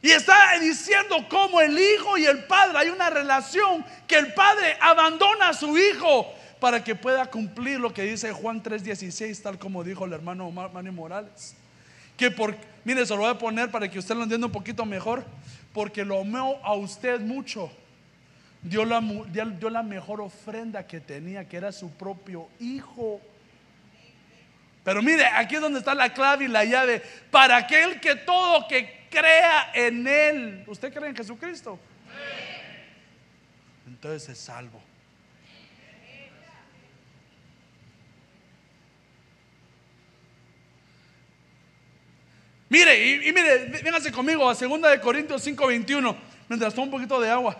y 0.00 0.10
está 0.10 0.58
diciendo 0.58 1.26
cómo 1.28 1.60
el 1.60 1.78
hijo 1.78 2.16
y 2.16 2.24
el 2.24 2.44
padre 2.44 2.78
hay 2.78 2.88
una 2.88 3.10
relación 3.10 3.84
que 4.08 4.16
el 4.16 4.32
padre 4.32 4.76
abandona 4.80 5.50
a 5.50 5.54
su 5.54 5.76
hijo 5.78 6.32
para 6.58 6.82
que 6.82 6.94
pueda 6.94 7.26
cumplir 7.26 7.78
lo 7.78 7.92
que 7.92 8.02
dice 8.02 8.32
Juan 8.32 8.62
3:16, 8.62 9.42
tal 9.42 9.58
como 9.58 9.84
dijo 9.84 10.06
el 10.06 10.14
hermano 10.14 10.50
Manny 10.50 10.90
Morales 10.90 11.54
que 12.16 12.30
por, 12.30 12.56
mire, 12.84 13.04
se 13.06 13.14
lo 13.14 13.22
voy 13.22 13.30
a 13.30 13.38
poner 13.38 13.70
para 13.70 13.88
que 13.88 13.98
usted 13.98 14.14
lo 14.14 14.22
entienda 14.22 14.46
un 14.46 14.52
poquito 14.52 14.84
mejor, 14.84 15.24
porque 15.72 16.04
lo 16.04 16.20
amó 16.20 16.60
a 16.62 16.74
usted 16.74 17.20
mucho. 17.20 17.70
Dio 18.62 18.84
la, 18.84 19.00
la 19.00 19.82
mejor 19.82 20.20
ofrenda 20.20 20.86
que 20.86 21.00
tenía, 21.00 21.48
que 21.48 21.56
era 21.56 21.72
su 21.72 21.90
propio 21.90 22.48
hijo. 22.60 23.20
Pero 24.84 25.02
mire, 25.02 25.26
aquí 25.26 25.56
es 25.56 25.60
donde 25.60 25.80
está 25.80 25.94
la 25.94 26.12
clave 26.12 26.44
y 26.44 26.48
la 26.48 26.64
llave. 26.64 27.02
Para 27.30 27.56
aquel 27.56 28.00
que 28.00 28.14
todo 28.16 28.66
que 28.68 29.06
crea 29.10 29.70
en 29.74 30.06
Él. 30.06 30.64
¿Usted 30.66 30.92
cree 30.92 31.10
en 31.10 31.16
Jesucristo? 31.16 31.78
Entonces 33.86 34.28
es 34.28 34.38
salvo. 34.38 34.80
Mire, 42.72 43.06
y, 43.28 43.32
mire, 43.34 43.66
véngase 43.84 44.10
conmigo 44.10 44.48
a 44.48 44.54
2 44.54 44.80
de 44.80 44.98
Corintios 44.98 45.42
5:21, 45.42 46.16
mientras 46.48 46.72
tomo 46.72 46.86
un 46.86 46.90
poquito 46.90 47.20
de 47.20 47.28
agua. 47.28 47.54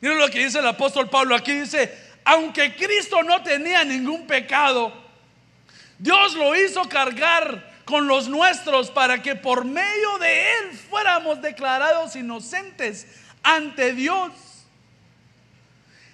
Miren 0.00 0.18
lo 0.18 0.28
que 0.28 0.44
dice 0.44 0.58
el 0.58 0.66
apóstol 0.66 1.08
Pablo 1.08 1.36
aquí, 1.36 1.52
dice, 1.52 1.96
aunque 2.24 2.74
Cristo 2.74 3.22
no 3.22 3.40
tenía 3.44 3.84
ningún 3.84 4.26
pecado, 4.26 4.92
Dios 5.96 6.34
lo 6.34 6.56
hizo 6.56 6.82
cargar 6.88 7.72
con 7.84 8.08
los 8.08 8.28
nuestros 8.28 8.90
para 8.90 9.22
que 9.22 9.36
por 9.36 9.64
medio 9.64 10.18
de 10.18 10.58
Él 10.58 10.72
fuéramos 10.90 11.40
declarados 11.40 12.16
inocentes 12.16 13.06
ante 13.44 13.92
Dios. 13.92 14.32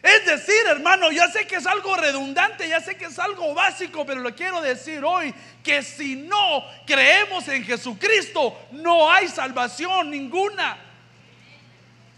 Es 0.03 0.25
decir, 0.25 0.63
hermano, 0.67 1.11
ya 1.11 1.29
sé 1.29 1.47
que 1.47 1.57
es 1.57 1.67
algo 1.67 1.95
redundante, 1.95 2.67
ya 2.67 2.81
sé 2.81 2.97
que 2.97 3.05
es 3.07 3.19
algo 3.19 3.53
básico, 3.53 4.07
pero 4.07 4.21
lo 4.21 4.35
quiero 4.35 4.63
decir 4.63 5.05
hoy, 5.05 5.35
que 5.63 5.83
si 5.83 6.17
no 6.17 6.65
creemos 6.87 7.47
en 7.49 7.65
Jesucristo, 7.65 8.59
no 8.73 9.11
hay 9.11 9.29
salvación 9.29 10.11
ninguna. 10.11 10.79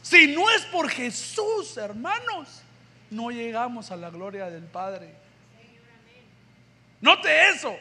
Si 0.00 0.28
no 0.28 0.48
es 0.50 0.62
por 0.66 0.88
Jesús, 0.88 1.76
hermanos, 1.76 2.62
no 3.10 3.30
llegamos 3.30 3.90
a 3.90 3.96
la 3.96 4.10
gloria 4.10 4.48
del 4.48 4.64
Padre. 4.64 5.14
Note 7.00 7.48
eso. 7.48 7.76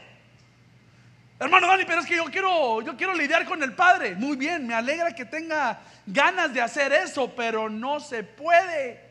Hermano 1.39 1.67
Dani, 1.67 1.85
pero 1.85 2.01
es 2.01 2.07
que 2.07 2.15
yo 2.15 2.25
quiero, 2.25 2.81
yo 2.81 2.97
quiero 2.97 3.13
lidiar 3.13 3.45
con 3.45 3.61
el 3.61 3.73
Padre. 3.73 4.15
Muy 4.15 4.35
bien, 4.35 4.65
me 4.65 4.73
alegra 4.73 5.13
que 5.13 5.25
tenga 5.25 5.79
ganas 6.07 6.53
de 6.53 6.61
hacer 6.61 6.91
eso, 6.91 7.31
pero 7.35 7.69
no 7.69 7.99
se 7.99 8.23
puede. 8.23 9.10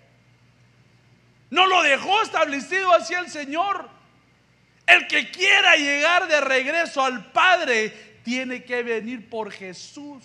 No 1.51 1.67
lo 1.67 1.83
dejó 1.83 2.23
establecido 2.23 2.93
así 2.93 3.15
el 3.15 3.29
Señor. 3.29 3.89
El 4.87 5.07
que 5.07 5.31
quiera 5.31 5.77
llegar 5.77 6.29
de 6.29 6.41
regreso 6.41 7.05
al 7.05 7.31
Padre 7.33 8.19
tiene 8.25 8.65
que 8.65 8.83
venir 8.83 9.29
por 9.29 9.51
Jesús. 9.51 10.25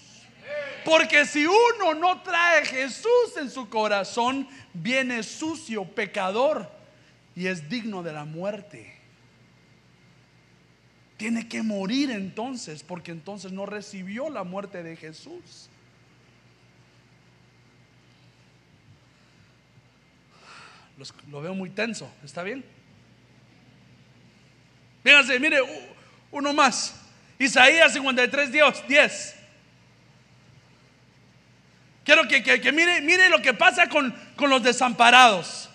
Porque 0.83 1.25
si 1.25 1.45
uno 1.45 1.95
no 1.95 2.21
trae 2.21 2.65
Jesús 2.65 3.37
en 3.37 3.49
su 3.49 3.69
corazón, 3.69 4.47
viene 4.73 5.23
sucio, 5.23 5.83
pecador 5.85 6.69
y 7.35 7.47
es 7.47 7.67
digno 7.69 8.03
de 8.03 8.13
la 8.13 8.25
muerte. 8.25 8.93
Tiene 11.17 11.47
que 11.47 11.63
morir 11.63 12.11
entonces, 12.11 12.83
porque 12.83 13.11
entonces 13.11 13.51
no 13.51 13.65
recibió 13.65 14.29
la 14.29 14.43
muerte 14.43 14.83
de 14.83 14.95
Jesús. 14.95 15.69
Lo 21.29 21.41
veo 21.41 21.53
muy 21.53 21.69
tenso, 21.69 22.09
¿está 22.23 22.41
bien? 22.43 22.63
Fíjense, 25.03 25.39
mire, 25.39 25.59
uno 26.31 26.53
más. 26.53 26.95
Isaías 27.37 27.93
53, 27.93 28.51
Dios, 28.51 28.83
10. 28.87 29.35
Quiero 32.05 32.27
que, 32.27 32.71
mire, 32.71 33.01
mire 33.01 33.29
lo 33.29 33.41
que 33.41 33.53
pasa 33.53 33.89
con, 33.89 34.11
con, 34.35 34.49
los 34.49 34.63
desamparados. 34.63 35.69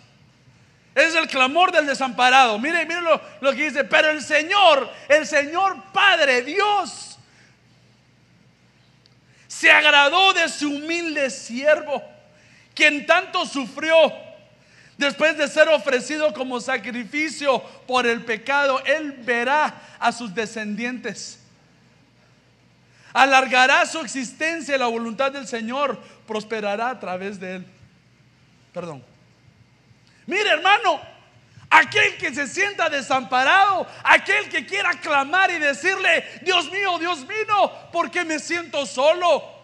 Es 0.94 1.14
el 1.14 1.28
clamor 1.28 1.70
del 1.70 1.86
desamparado. 1.86 2.58
Mire, 2.58 2.86
mire 2.86 3.02
lo, 3.02 3.20
lo 3.40 3.52
que 3.52 3.64
dice. 3.64 3.84
Pero 3.84 4.10
el 4.10 4.22
Señor, 4.22 4.90
el 5.08 5.26
Señor 5.26 5.92
Padre, 5.92 6.42
Dios, 6.42 7.18
se 9.46 9.70
agradó 9.70 10.32
de 10.32 10.48
su 10.48 10.70
humilde 10.70 11.30
siervo, 11.30 12.02
quien 12.74 13.06
tanto 13.06 13.44
sufrió 13.44 14.29
Después 15.00 15.34
de 15.38 15.48
ser 15.48 15.66
ofrecido 15.70 16.34
como 16.34 16.60
sacrificio 16.60 17.62
por 17.86 18.06
el 18.06 18.22
pecado, 18.22 18.84
Él 18.84 19.12
verá 19.12 19.96
a 19.98 20.12
sus 20.12 20.34
descendientes. 20.34 21.40
Alargará 23.14 23.86
su 23.86 23.98
existencia 24.00 24.76
y 24.76 24.78
la 24.78 24.88
voluntad 24.88 25.32
del 25.32 25.48
Señor 25.48 25.98
prosperará 26.26 26.90
a 26.90 27.00
través 27.00 27.40
de 27.40 27.56
Él. 27.56 27.66
Perdón. 28.74 29.02
Mire 30.26 30.50
hermano, 30.50 31.00
aquel 31.70 32.18
que 32.18 32.34
se 32.34 32.46
sienta 32.46 32.90
desamparado, 32.90 33.86
aquel 34.04 34.50
que 34.50 34.66
quiera 34.66 34.90
clamar 35.00 35.50
y 35.50 35.58
decirle, 35.58 36.26
Dios 36.42 36.70
mío, 36.70 36.98
Dios 36.98 37.20
mío, 37.20 37.72
¿por 37.90 38.10
qué 38.10 38.22
me 38.22 38.38
siento 38.38 38.84
solo? 38.84 39.59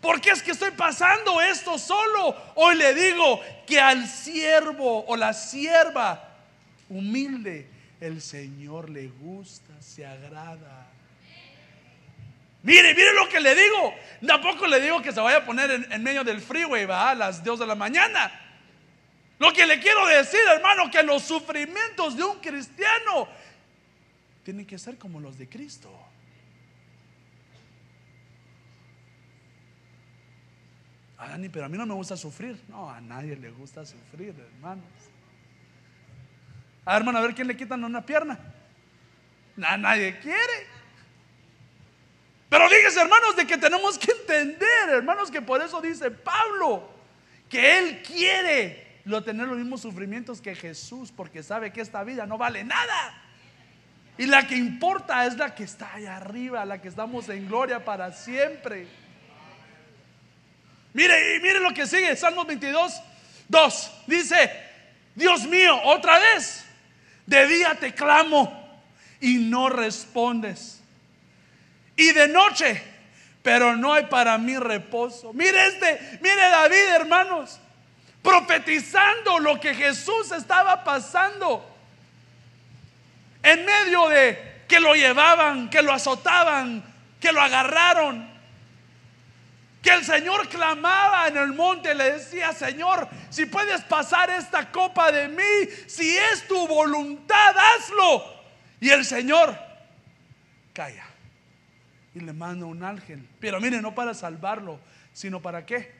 ¿Por 0.00 0.20
qué 0.20 0.30
es 0.30 0.42
que 0.42 0.52
estoy 0.52 0.70
pasando 0.72 1.40
esto 1.40 1.78
solo? 1.78 2.36
Hoy 2.54 2.76
le 2.76 2.94
digo 2.94 3.40
que 3.66 3.80
al 3.80 4.06
siervo 4.06 5.04
o 5.06 5.16
la 5.16 5.32
sierva 5.32 6.36
humilde, 6.88 7.68
el 8.00 8.20
Señor 8.20 8.90
le 8.90 9.08
gusta, 9.08 9.72
se 9.80 10.06
agrada. 10.06 10.86
Mire, 12.62 12.94
mire 12.94 13.14
lo 13.14 13.28
que 13.28 13.40
le 13.40 13.54
digo. 13.54 13.94
Tampoco 14.26 14.66
le 14.66 14.80
digo 14.80 15.00
que 15.00 15.12
se 15.12 15.20
vaya 15.20 15.38
a 15.38 15.44
poner 15.44 15.86
en, 15.90 16.02
medio 16.02 16.24
del 16.24 16.40
freeway, 16.40 16.84
va 16.84 17.10
a 17.10 17.14
las 17.14 17.42
2 17.42 17.60
de 17.60 17.66
la 17.66 17.74
mañana. 17.74 18.40
Lo 19.38 19.52
que 19.52 19.66
le 19.66 19.78
quiero 19.78 20.06
decir, 20.06 20.40
hermano, 20.52 20.90
que 20.90 21.02
los 21.02 21.22
sufrimientos 21.22 22.16
de 22.16 22.24
un 22.24 22.40
cristiano 22.40 23.28
tienen 24.42 24.66
que 24.66 24.78
ser 24.78 24.98
como 24.98 25.20
los 25.20 25.38
de 25.38 25.48
Cristo. 25.48 25.90
Ah, 31.18 31.28
Dani, 31.28 31.48
pero 31.48 31.64
a 31.64 31.68
mí 31.68 31.78
no 31.78 31.86
me 31.86 31.94
gusta 31.94 32.16
sufrir. 32.16 32.60
No, 32.68 32.90
a 32.90 33.00
nadie 33.00 33.36
le 33.36 33.50
gusta 33.50 33.84
sufrir, 33.86 34.34
hermanos. 34.38 34.84
A 36.84 36.92
ver, 36.92 37.00
hermano, 37.00 37.18
a 37.18 37.22
ver 37.22 37.34
quién 37.34 37.48
le 37.48 37.56
quitan 37.56 37.82
una 37.84 38.04
pierna. 38.04 38.38
A 39.62 39.76
nadie 39.76 40.18
quiere. 40.18 40.66
Pero 42.48 42.68
fíjese, 42.68 43.00
hermanos, 43.00 43.34
de 43.34 43.46
que 43.46 43.56
tenemos 43.56 43.98
que 43.98 44.12
entender, 44.12 44.88
hermanos, 44.90 45.30
que 45.30 45.42
por 45.42 45.60
eso 45.62 45.80
dice 45.80 46.10
Pablo, 46.10 46.88
que 47.48 47.78
él 47.78 48.02
quiere 48.02 49.00
lo 49.04 49.22
tener 49.22 49.48
los 49.48 49.56
mismos 49.56 49.80
sufrimientos 49.80 50.40
que 50.40 50.54
Jesús, 50.54 51.12
porque 51.12 51.42
sabe 51.42 51.72
que 51.72 51.80
esta 51.80 52.04
vida 52.04 52.26
no 52.26 52.38
vale 52.38 52.62
nada. 52.62 53.22
Y 54.18 54.26
la 54.26 54.46
que 54.46 54.56
importa 54.56 55.26
es 55.26 55.36
la 55.36 55.54
que 55.54 55.64
está 55.64 55.94
allá 55.94 56.16
arriba, 56.16 56.64
la 56.64 56.80
que 56.80 56.88
estamos 56.88 57.28
en 57.28 57.46
gloria 57.46 57.84
para 57.84 58.12
siempre. 58.12 58.86
Mire, 60.96 61.36
y 61.36 61.40
mire 61.40 61.60
lo 61.60 61.74
que 61.74 61.86
sigue, 61.86 62.16
Salmos 62.16 62.46
22, 62.46 63.02
2. 63.48 63.90
Dice, 64.06 64.50
Dios 65.14 65.44
mío, 65.44 65.78
otra 65.84 66.18
vez, 66.18 66.64
de 67.26 67.46
día 67.46 67.74
te 67.74 67.92
clamo 67.92 68.80
y 69.20 69.34
no 69.34 69.68
respondes. 69.68 70.80
Y 71.96 72.12
de 72.12 72.28
noche, 72.28 72.82
pero 73.42 73.76
no 73.76 73.92
hay 73.92 74.06
para 74.06 74.38
mí 74.38 74.56
reposo. 74.56 75.34
Mire 75.34 75.66
este, 75.66 76.18
mire 76.22 76.48
David, 76.48 76.88
hermanos, 76.94 77.60
profetizando 78.22 79.38
lo 79.38 79.60
que 79.60 79.74
Jesús 79.74 80.32
estaba 80.32 80.82
pasando. 80.82 81.76
En 83.42 83.66
medio 83.66 84.08
de 84.08 84.62
que 84.66 84.80
lo 84.80 84.94
llevaban, 84.94 85.68
que 85.68 85.82
lo 85.82 85.92
azotaban, 85.92 86.82
que 87.20 87.32
lo 87.32 87.42
agarraron, 87.42 88.35
que 89.86 89.92
el 89.92 90.04
Señor 90.04 90.48
clamaba 90.48 91.28
en 91.28 91.36
el 91.36 91.52
monte, 91.52 91.94
le 91.94 92.14
decía, 92.14 92.52
Señor, 92.52 93.08
si 93.30 93.46
puedes 93.46 93.82
pasar 93.82 94.28
esta 94.30 94.72
copa 94.72 95.12
de 95.12 95.28
mí, 95.28 95.70
si 95.86 96.16
es 96.16 96.48
tu 96.48 96.66
voluntad, 96.66 97.54
hazlo. 97.56 98.24
Y 98.80 98.90
el 98.90 99.04
Señor 99.04 99.56
calla 100.72 101.04
y 102.16 102.18
le 102.18 102.32
manda 102.32 102.66
un 102.66 102.82
ángel. 102.82 103.28
Pero 103.38 103.60
mire, 103.60 103.80
no 103.80 103.94
para 103.94 104.12
salvarlo, 104.12 104.80
sino 105.12 105.40
para 105.40 105.64
qué. 105.64 105.92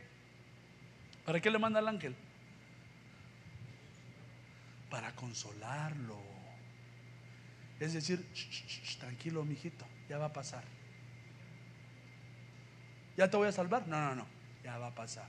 ¿Para 1.25 1.40
qué 1.40 1.49
le 1.49 1.61
manda 1.61 1.78
el 1.78 1.87
ángel? 1.87 2.16
Para 4.90 5.12
consolarlo. 5.12 6.19
Es 7.78 7.93
decir, 7.93 8.26
tranquilo, 8.99 9.45
mijito, 9.45 9.87
ya 10.09 10.19
va 10.19 10.25
a 10.25 10.33
pasar. 10.33 10.64
¿Ya 13.16 13.30
te 13.30 13.37
voy 13.37 13.49
a 13.49 13.52
salvar? 13.52 13.87
No, 13.87 14.00
no, 14.00 14.14
no, 14.16 14.26
ya 14.62 14.78
va 14.78 14.88
a 14.88 14.94
pasar. 14.94 15.26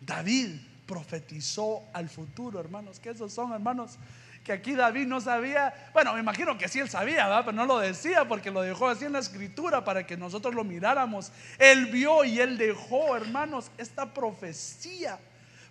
David 0.00 0.56
profetizó 0.86 1.82
al 1.92 2.08
futuro, 2.08 2.58
hermanos, 2.58 2.98
que 2.98 3.10
esos 3.10 3.32
son, 3.32 3.52
hermanos, 3.52 3.98
que 4.42 4.52
aquí 4.52 4.74
David 4.74 5.06
no 5.06 5.20
sabía, 5.20 5.90
bueno, 5.92 6.14
me 6.14 6.20
imagino 6.20 6.56
que 6.56 6.68
sí 6.68 6.78
él 6.78 6.88
sabía, 6.88 7.26
¿verdad? 7.26 7.42
pero 7.44 7.56
no 7.56 7.66
lo 7.66 7.78
decía 7.78 8.26
porque 8.26 8.50
lo 8.50 8.62
dejó 8.62 8.88
así 8.88 9.04
en 9.04 9.12
la 9.12 9.18
escritura 9.18 9.84
para 9.84 10.06
que 10.06 10.16
nosotros 10.16 10.54
lo 10.54 10.64
miráramos. 10.64 11.30
Él 11.58 11.86
vio 11.86 12.24
y 12.24 12.40
él 12.40 12.56
dejó, 12.56 13.14
hermanos, 13.14 13.70
esta 13.76 14.14
profecía 14.14 15.18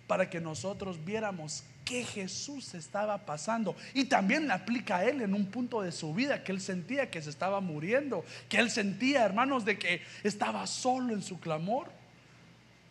para 0.06 0.30
que 0.30 0.40
nosotros 0.40 1.04
viéramos 1.04 1.64
que 1.88 2.04
Jesús 2.04 2.74
estaba 2.74 3.16
pasando. 3.24 3.74
Y 3.94 4.04
también 4.04 4.46
le 4.46 4.52
aplica 4.52 4.98
a 4.98 5.04
él 5.04 5.22
en 5.22 5.32
un 5.32 5.46
punto 5.46 5.80
de 5.80 5.90
su 5.90 6.12
vida 6.12 6.44
que 6.44 6.52
él 6.52 6.60
sentía 6.60 7.10
que 7.10 7.22
se 7.22 7.30
estaba 7.30 7.62
muriendo, 7.62 8.26
que 8.46 8.58
él 8.58 8.70
sentía, 8.70 9.24
hermanos, 9.24 9.64
de 9.64 9.78
que 9.78 10.02
estaba 10.22 10.66
solo 10.66 11.14
en 11.14 11.22
su 11.22 11.40
clamor. 11.40 11.90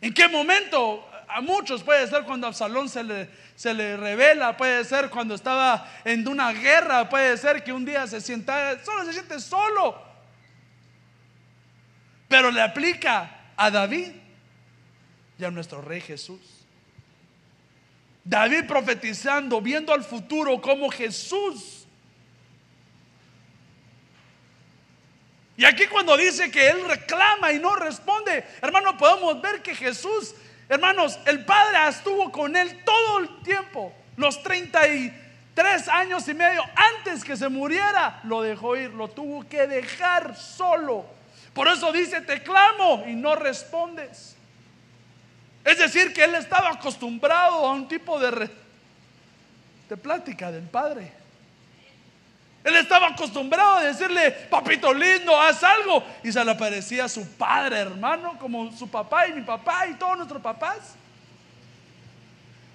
¿En 0.02 0.12
qué 0.16 0.28
momento? 0.28 1.08
A 1.30 1.42
muchos 1.42 1.84
puede 1.84 2.08
ser 2.08 2.24
cuando 2.24 2.48
Absalón 2.48 2.90
se 2.90 3.04
le, 3.04 3.30
se 3.56 3.72
le 3.76 3.98
revela, 3.98 4.58
puede 4.58 4.84
ser 4.84 5.12
cuando 5.12 5.36
estaba 5.36 5.88
en 6.04 6.28
una 6.28 6.52
guerra, 6.52 7.08
puede 7.08 7.38
ser 7.38 7.64
que 7.64 7.72
un 7.72 7.86
día 7.86 8.08
se 8.08 8.20
sienta, 8.20 8.84
solo 8.84 9.06
se 9.06 9.14
siente 9.14 9.40
solo. 9.40 10.02
Pero 12.28 12.50
le 12.50 12.62
aplica 12.64 13.52
a 13.56 13.70
David 13.70 14.12
y 15.38 15.44
a 15.44 15.52
nuestro 15.52 15.84
rey 15.84 16.02
Jesús. 16.02 16.57
David 18.28 18.66
profetizando, 18.66 19.62
viendo 19.62 19.94
al 19.94 20.04
futuro 20.04 20.60
como 20.62 20.90
Jesús 20.90 21.78
Y 25.58 25.66
aquí 25.66 25.88
cuando 25.88 26.16
dice 26.16 26.52
que 26.52 26.70
Él 26.70 26.88
reclama 26.88 27.52
y 27.52 27.60
no 27.60 27.76
responde, 27.76 28.46
hermano, 28.62 28.96
podemos 28.96 29.42
ver 29.42 29.64
que 29.64 29.74
Jesús, 29.74 30.36
hermanos, 30.70 31.20
el 31.26 31.44
Padre 31.44 31.80
estuvo 31.90 32.32
con 32.32 32.56
Él 32.56 32.84
todo 32.86 33.20
el 33.20 33.42
tiempo, 33.42 33.92
los 34.18 34.42
33 34.44 35.88
años 35.88 36.28
y 36.28 36.36
medio 36.36 36.64
antes 36.76 37.24
que 37.24 37.36
se 37.36 37.50
muriera, 37.50 38.22
lo 38.24 38.44
dejó 38.44 38.78
ir, 38.78 38.92
lo 38.92 39.08
tuvo 39.08 39.50
que 39.50 39.66
dejar 39.66 40.36
solo. 40.36 41.08
Por 41.56 41.68
eso 41.68 41.92
dice, 41.92 42.22
te 42.22 42.44
clamo 42.44 43.06
y 43.08 43.16
no 43.16 43.36
respondes. 43.36 44.37
Es 45.68 45.80
decir, 45.80 46.14
que 46.14 46.24
Él 46.24 46.34
estaba 46.36 46.70
acostumbrado 46.70 47.68
a 47.68 47.74
un 47.74 47.90
tipo 47.90 48.18
de, 48.18 48.50
de 49.90 49.98
plática 49.98 50.50
del 50.50 50.64
Padre. 50.64 51.12
Él 52.64 52.74
estaba 52.78 53.08
acostumbrado 53.08 53.76
a 53.76 53.84
decirle, 53.84 54.32
papito 54.32 54.94
lindo, 54.94 55.38
haz 55.38 55.62
algo. 55.64 56.06
Y 56.24 56.32
se 56.32 56.44
le 56.46 56.52
aparecía 56.52 57.04
a 57.04 57.10
su 57.10 57.28
padre, 57.36 57.80
hermano, 57.80 58.40
como 58.40 58.72
su 58.78 58.90
papá 58.90 59.28
y 59.28 59.34
mi 59.34 59.42
papá 59.42 59.88
y 59.88 59.96
todos 59.96 60.16
nuestros 60.16 60.42
papás. 60.42 60.96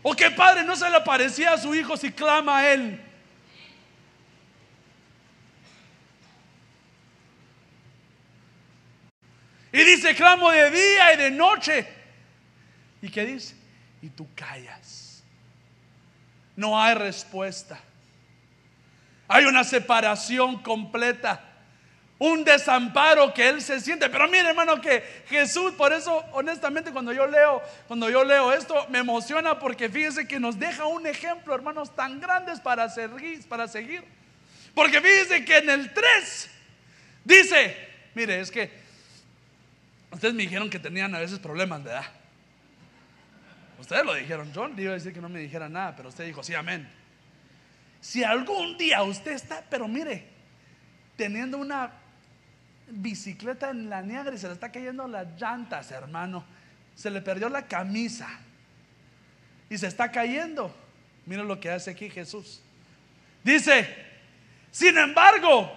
¿O 0.02 0.14
qué 0.14 0.30
padre 0.30 0.62
no 0.62 0.76
se 0.76 0.90
le 0.90 0.96
aparecía 0.96 1.54
a 1.54 1.58
su 1.58 1.74
hijo 1.74 1.96
si 1.96 2.12
clama 2.12 2.58
a 2.58 2.72
él? 2.74 3.00
Y 9.72 9.82
dice, 9.82 10.14
clamo 10.14 10.50
de 10.50 10.70
día 10.70 11.14
y 11.14 11.16
de 11.16 11.30
noche. 11.30 12.01
¿Y 13.02 13.10
qué 13.10 13.26
dice? 13.26 13.54
Y 14.00 14.08
tú 14.08 14.26
callas. 14.34 15.22
No 16.56 16.80
hay 16.80 16.94
respuesta. 16.94 17.78
Hay 19.26 19.44
una 19.44 19.64
separación 19.64 20.62
completa. 20.62 21.48
Un 22.18 22.44
desamparo 22.44 23.34
que 23.34 23.48
él 23.48 23.60
se 23.60 23.80
siente. 23.80 24.08
Pero 24.08 24.28
mire, 24.28 24.48
hermano, 24.48 24.80
que 24.80 25.02
Jesús, 25.28 25.72
por 25.72 25.92
eso, 25.92 26.24
honestamente, 26.32 26.92
cuando 26.92 27.12
yo 27.12 27.26
leo, 27.26 27.60
cuando 27.88 28.08
yo 28.08 28.24
leo 28.24 28.52
esto, 28.52 28.86
me 28.90 29.00
emociona 29.00 29.58
porque 29.58 29.88
fíjese 29.88 30.28
que 30.28 30.38
nos 30.38 30.56
deja 30.56 30.84
un 30.86 31.04
ejemplo, 31.06 31.52
hermanos, 31.52 31.94
tan 31.96 32.20
grandes 32.20 32.60
para 32.60 32.88
seguir, 32.88 33.44
para 33.48 33.66
seguir. 33.66 34.04
Porque 34.74 35.00
fíjese 35.00 35.44
que 35.44 35.58
en 35.58 35.70
el 35.70 35.92
3 35.92 36.50
dice, 37.24 37.76
mire, 38.14 38.40
es 38.40 38.52
que 38.52 38.70
ustedes 40.12 40.34
me 40.34 40.44
dijeron 40.44 40.70
que 40.70 40.78
tenían 40.78 41.12
a 41.16 41.18
veces 41.18 41.40
problemas, 41.40 41.82
¿verdad? 41.82 42.21
Ustedes 43.82 44.06
lo 44.06 44.14
dijeron, 44.14 44.52
John, 44.54 44.78
iba 44.78 44.92
a 44.92 44.94
decir 44.94 45.12
que 45.12 45.20
no 45.20 45.28
me 45.28 45.40
dijera 45.40 45.68
nada, 45.68 45.96
pero 45.96 46.08
usted 46.08 46.24
dijo, 46.24 46.44
sí, 46.44 46.54
amén. 46.54 46.88
Si 48.00 48.22
algún 48.22 48.78
día 48.78 49.02
usted 49.02 49.32
está, 49.32 49.64
pero 49.68 49.88
mire, 49.88 50.24
teniendo 51.16 51.58
una 51.58 51.90
bicicleta 52.88 53.70
en 53.70 53.90
la 53.90 54.00
niagara 54.00 54.36
y 54.36 54.38
se 54.38 54.46
le 54.46 54.52
está 54.52 54.70
cayendo 54.70 55.08
las 55.08 55.26
llantas, 55.36 55.90
hermano, 55.90 56.44
se 56.94 57.10
le 57.10 57.20
perdió 57.22 57.48
la 57.48 57.66
camisa 57.66 58.28
y 59.68 59.76
se 59.76 59.88
está 59.88 60.12
cayendo. 60.12 60.72
Mira 61.26 61.42
lo 61.42 61.58
que 61.58 61.68
hace 61.68 61.90
aquí 61.90 62.08
Jesús. 62.08 62.62
Dice, 63.42 63.92
sin 64.70 64.96
embargo, 64.96 65.72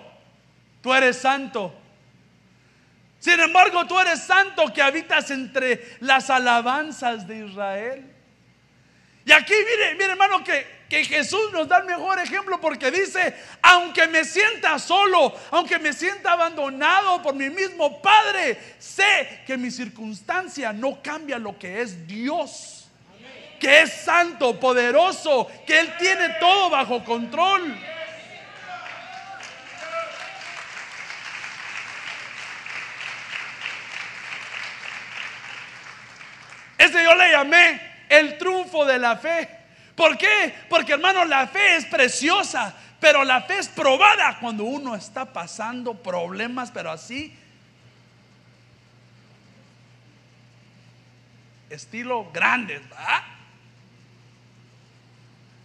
tú 0.84 0.94
eres 0.94 1.18
santo. 1.18 1.76
Sin 3.26 3.40
embargo, 3.40 3.88
tú 3.88 4.00
eres 4.00 4.22
santo 4.22 4.72
que 4.72 4.84
habitas 4.84 5.32
entre 5.32 5.98
las 6.00 6.30
alabanzas 6.30 7.28
de 7.28 7.48
Israel. 7.48 8.06
Y 9.26 9.32
aquí, 9.32 9.56
mire, 9.68 9.96
mire 9.96 10.12
hermano, 10.12 10.44
que 10.44 10.76
que 10.88 11.04
Jesús 11.04 11.52
nos 11.52 11.68
da 11.68 11.80
el 11.80 11.86
mejor 11.86 12.20
ejemplo 12.20 12.62
porque 12.62 12.92
dice, 12.92 13.34
aunque 13.64 14.06
me 14.06 14.24
sienta 14.24 14.78
solo, 14.78 15.34
aunque 15.50 15.80
me 15.80 15.92
sienta 15.92 16.34
abandonado 16.34 17.24
por 17.24 17.34
mi 17.34 17.50
mismo 17.50 18.00
Padre, 18.00 18.60
sé 18.78 19.42
que 19.48 19.58
mi 19.58 19.72
circunstancia 19.72 20.72
no 20.72 21.02
cambia 21.02 21.40
lo 21.40 21.58
que 21.58 21.82
es 21.82 22.06
Dios, 22.06 22.88
que 23.60 23.82
es 23.82 23.92
santo, 23.92 24.60
poderoso, 24.60 25.50
que 25.66 25.80
Él 25.80 25.92
tiene 25.98 26.30
todo 26.40 26.70
bajo 26.70 27.04
control. 27.04 27.76
Ese 36.86 37.04
yo 37.04 37.16
le 37.16 37.32
llamé 37.32 37.82
el 38.10 38.38
triunfo 38.38 38.86
de 38.86 39.00
la 39.00 39.18
fe. 39.18 39.50
¿Por 39.96 40.18
qué? 40.18 40.54
Porque 40.70 40.94
hermano, 40.94 41.26
la 41.26 41.48
fe 41.48 41.78
es 41.78 41.86
preciosa, 41.86 42.76
pero 43.00 43.24
la 43.24 43.42
fe 43.42 43.60
es 43.60 43.68
probada 43.68 44.38
cuando 44.40 44.66
uno 44.66 44.96
está 44.96 45.26
pasando 45.26 45.96
problemas, 45.96 46.72
pero 46.72 46.92
así, 46.92 47.36
estilo 51.70 52.30
grandes, 52.32 52.82
¿verdad? 52.90 53.22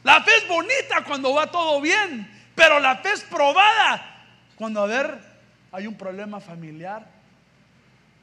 La 0.03 0.23
fe 0.23 0.31
es 0.39 0.49
bonita 0.49 1.05
cuando 1.05 1.35
va 1.35 1.51
todo 1.51 1.81
bien, 1.81 2.29
pero 2.55 2.81
la 2.81 2.97
fe 2.97 3.13
es 3.13 3.23
probada 3.23 4.25
cuando, 4.57 4.83
a 4.83 4.87
ver, 4.87 5.19
hay 5.73 5.87
un 5.87 5.95
problema 5.95 6.41
familiar, 6.41 7.07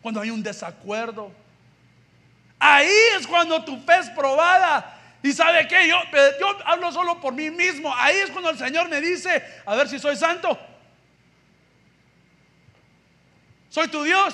cuando 0.01 0.21
hay 0.21 0.29
un 0.29 0.41
desacuerdo. 0.41 1.31
Ahí 2.59 2.95
es 3.17 3.27
cuando 3.27 3.63
tu 3.63 3.79
fe 3.81 3.97
es 3.99 4.09
probada. 4.09 4.93
Y 5.23 5.33
sabe 5.33 5.67
que 5.67 5.87
yo, 5.87 5.97
yo 6.39 6.57
hablo 6.65 6.91
solo 6.91 7.19
por 7.19 7.33
mí 7.33 7.49
mismo. 7.49 7.93
Ahí 7.95 8.17
es 8.17 8.29
cuando 8.31 8.49
el 8.49 8.57
Señor 8.57 8.89
me 8.89 9.01
dice, 9.01 9.43
a 9.65 9.75
ver 9.75 9.87
si 9.89 9.99
soy 9.99 10.15
santo. 10.15 10.57
¿Soy 13.69 13.87
tu 13.89 14.03
Dios? 14.03 14.33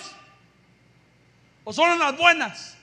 ¿O 1.64 1.74
solo 1.74 1.94
en 1.94 2.00
las 2.00 2.18
buenas? 2.18 2.78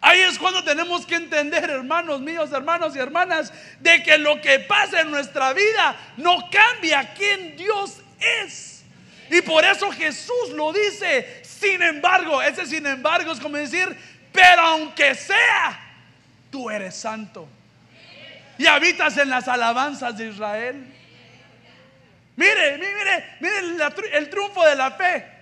Ahí 0.00 0.20
es 0.20 0.38
cuando 0.38 0.62
tenemos 0.62 1.04
que 1.04 1.16
entender, 1.16 1.68
hermanos 1.68 2.20
míos, 2.20 2.52
hermanos 2.52 2.94
y 2.94 2.98
hermanas, 2.98 3.52
de 3.80 4.02
que 4.02 4.16
lo 4.16 4.40
que 4.40 4.60
pasa 4.60 5.00
en 5.00 5.10
nuestra 5.10 5.52
vida 5.52 5.96
no 6.16 6.48
cambia 6.50 7.14
quién 7.14 7.56
Dios 7.56 8.00
es. 8.44 8.77
Y 9.30 9.42
por 9.42 9.64
eso 9.64 9.90
Jesús 9.90 10.50
lo 10.54 10.72
dice, 10.72 11.42
sin 11.44 11.82
embargo, 11.82 12.40
ese 12.42 12.66
sin 12.66 12.86
embargo 12.86 13.32
es 13.32 13.40
como 13.40 13.56
decir, 13.56 13.96
pero 14.32 14.62
aunque 14.62 15.14
sea, 15.14 15.80
tú 16.50 16.70
eres 16.70 16.94
santo. 16.94 17.48
Y 18.56 18.66
habitas 18.66 19.16
en 19.18 19.28
las 19.28 19.46
alabanzas 19.48 20.16
de 20.16 20.28
Israel. 20.28 20.94
Mire, 22.36 22.78
mire, 22.78 23.36
mire 23.40 24.18
el 24.18 24.30
triunfo 24.30 24.64
de 24.64 24.76
la 24.76 24.90
fe. 24.92 25.38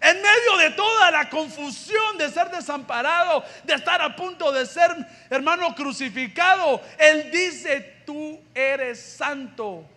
En 0.00 0.16
medio 0.16 0.56
de 0.58 0.70
toda 0.70 1.12
la 1.12 1.30
confusión 1.30 2.18
de 2.18 2.28
ser 2.28 2.50
desamparado, 2.50 3.44
de 3.62 3.74
estar 3.74 4.02
a 4.02 4.16
punto 4.16 4.50
de 4.50 4.66
ser, 4.66 4.90
hermano, 5.30 5.72
crucificado, 5.76 6.82
Él 6.98 7.30
dice, 7.30 8.02
tú 8.04 8.40
eres 8.52 9.00
santo. 9.00 9.88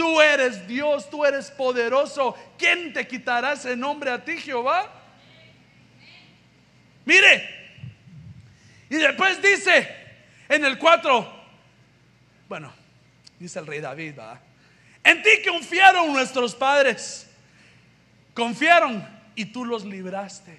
Tú 0.00 0.18
eres 0.18 0.66
Dios, 0.66 1.10
tú 1.10 1.26
eres 1.26 1.50
poderoso. 1.50 2.34
¿Quién 2.56 2.90
te 2.94 3.06
quitará 3.06 3.52
ese 3.52 3.76
nombre 3.76 4.10
a 4.10 4.24
ti, 4.24 4.38
Jehová? 4.38 4.90
Mire. 7.04 7.46
Y 8.88 8.96
después 8.96 9.42
dice 9.42 9.94
en 10.48 10.64
el 10.64 10.78
4, 10.78 11.44
bueno, 12.48 12.72
dice 13.38 13.58
el 13.58 13.66
rey 13.66 13.80
David. 13.80 14.14
En 15.04 15.22
ti 15.22 15.28
confiaron 15.46 16.10
nuestros 16.14 16.54
padres. 16.54 17.28
Confiaron 18.32 19.06
y 19.34 19.44
tú 19.44 19.66
los 19.66 19.84
libraste. 19.84 20.58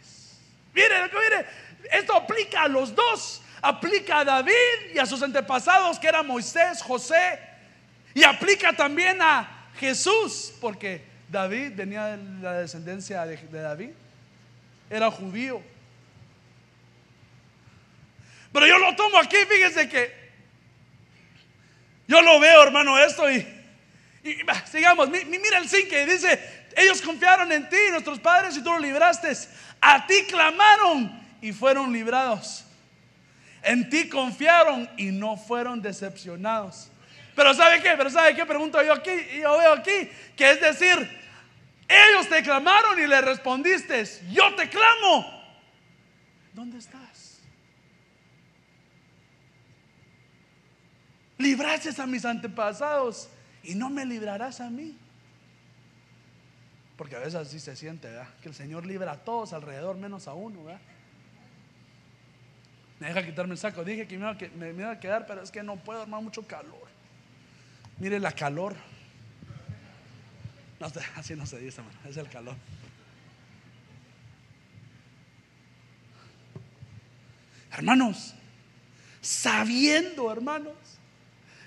Mire, 0.71 1.01
mire, 1.05 1.47
esto 1.93 2.15
aplica 2.15 2.61
a 2.61 2.67
los 2.67 2.93
dos. 2.93 3.41
Aplica 3.59 4.19
a 4.19 4.23
David 4.23 4.93
y 4.93 4.99
a 4.99 5.07
sus 5.07 5.23
antepasados, 5.23 5.97
que 5.97 6.07
eran 6.07 6.27
Moisés, 6.27 6.83
José. 6.83 7.50
Y 8.13 8.23
aplica 8.23 8.73
también 8.73 9.21
a 9.21 9.69
Jesús, 9.79 10.53
porque 10.59 11.03
David 11.29 11.71
venía 11.75 12.17
de 12.17 12.41
la 12.41 12.53
descendencia 12.53 13.25
de, 13.25 13.37
David. 13.37 13.91
Era 14.89 15.09
judío. 15.09 15.61
Pero 18.51 18.67
yo 18.67 18.77
lo 18.77 18.95
tomo 18.95 19.17
aquí, 19.17 19.37
fíjese 19.47 19.87
que 19.87 20.21
yo 22.07 22.21
lo 22.21 22.41
veo, 22.41 22.63
hermano, 22.63 22.99
esto 22.99 23.31
y, 23.31 23.47
sigamos. 24.69 25.09
Mira 25.09 25.57
el 25.59 25.69
5 25.69 25.89
que 25.89 26.05
dice, 26.05 26.67
ellos 26.75 27.01
confiaron 27.01 27.49
en 27.53 27.69
ti, 27.69 27.77
nuestros 27.91 28.19
padres, 28.19 28.57
y 28.57 28.61
tú 28.61 28.71
los 28.71 28.81
libraste. 28.81 29.31
A 29.79 30.05
ti 30.05 30.25
clamaron 30.27 31.17
y 31.41 31.53
fueron 31.53 31.93
librados. 31.93 32.65
En 33.63 33.89
ti 33.89 34.09
confiaron 34.09 34.89
y 34.97 35.05
no 35.11 35.37
fueron 35.37 35.81
decepcionados. 35.81 36.90
Pero 37.35 37.53
¿sabe 37.53 37.81
qué? 37.81 37.93
Pero 37.97 38.09
¿sabe 38.09 38.35
qué? 38.35 38.45
Pregunto 38.45 38.81
yo 38.83 38.93
aquí, 38.93 39.11
yo 39.41 39.57
veo 39.57 39.73
aquí, 39.73 40.09
que 40.35 40.51
es 40.51 40.61
decir, 40.61 41.21
ellos 41.87 42.29
te 42.29 42.41
clamaron 42.43 42.99
y 42.99 43.07
le 43.07 43.21
respondiste, 43.21 44.03
yo 44.31 44.53
te 44.55 44.69
clamo. 44.69 45.41
¿Dónde 46.53 46.77
estás? 46.77 47.39
Libraste 51.37 51.89
a 51.99 52.05
mis 52.05 52.23
antepasados 52.23 53.29
y 53.63 53.75
no 53.75 53.89
me 53.89 54.05
librarás 54.05 54.61
a 54.61 54.69
mí. 54.69 54.97
Porque 56.97 57.15
a 57.15 57.19
veces 57.19 57.35
así 57.35 57.59
se 57.59 57.75
siente, 57.75 58.07
¿verdad? 58.09 58.27
Que 58.41 58.49
el 58.49 58.53
Señor 58.53 58.85
libra 58.85 59.13
a 59.13 59.17
todos 59.17 59.53
alrededor, 59.53 59.97
menos 59.97 60.27
a 60.27 60.33
uno, 60.33 60.63
¿verdad? 60.63 60.81
Me 62.99 63.07
deja 63.07 63.25
quitarme 63.25 63.53
el 63.53 63.57
saco. 63.57 63.83
Dije 63.83 64.07
que 64.07 64.19
me 64.19 64.69
iba, 64.69 64.91
a 64.91 64.99
quedar, 64.99 65.25
pero 65.25 65.41
es 65.41 65.49
que 65.49 65.63
no 65.63 65.77
puedo, 65.77 66.03
hermano, 66.03 66.21
mucho 66.21 66.45
calor. 66.45 66.90
Mire 68.01 68.19
la 68.19 68.31
calor. 68.31 68.75
Así 71.15 71.35
no 71.35 71.45
se 71.45 71.59
dice, 71.59 71.81
hermano, 71.81 71.99
es 72.09 72.17
el 72.17 72.27
calor. 72.29 72.55
Hermanos, 77.71 78.33
sabiendo, 79.21 80.31
hermanos, 80.31 80.73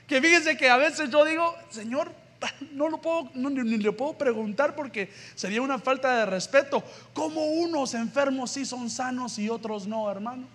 que 0.09 0.21
fíjense 0.21 0.57
que 0.57 0.69
a 0.69 0.77
veces 0.77 1.09
yo 1.09 1.25
digo, 1.25 1.55
Señor, 1.71 2.13
no 2.73 2.89
lo 2.89 3.01
puedo, 3.01 3.31
ni, 3.35 3.79
le 3.79 3.93
puedo 3.93 4.19
preguntar 4.19 4.75
porque 4.75 5.13
sería 5.37 5.63
una 5.63 5.79
falta 5.79 6.19
de 6.19 6.27
respeto. 6.27 6.83
¿Cómo 7.13 7.47
unos 7.47 7.95
enfermos 7.95 8.51
sí 8.51 8.65
son 8.65 8.91
sanos 8.91 9.39
y 9.39 9.49
otros 9.49 9.87
no, 9.87 10.11
hermano? 10.11 10.49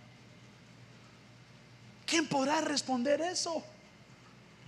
¿Quién 2.06 2.28
podrá 2.28 2.60
responder 2.60 3.22
eso? 3.22 3.63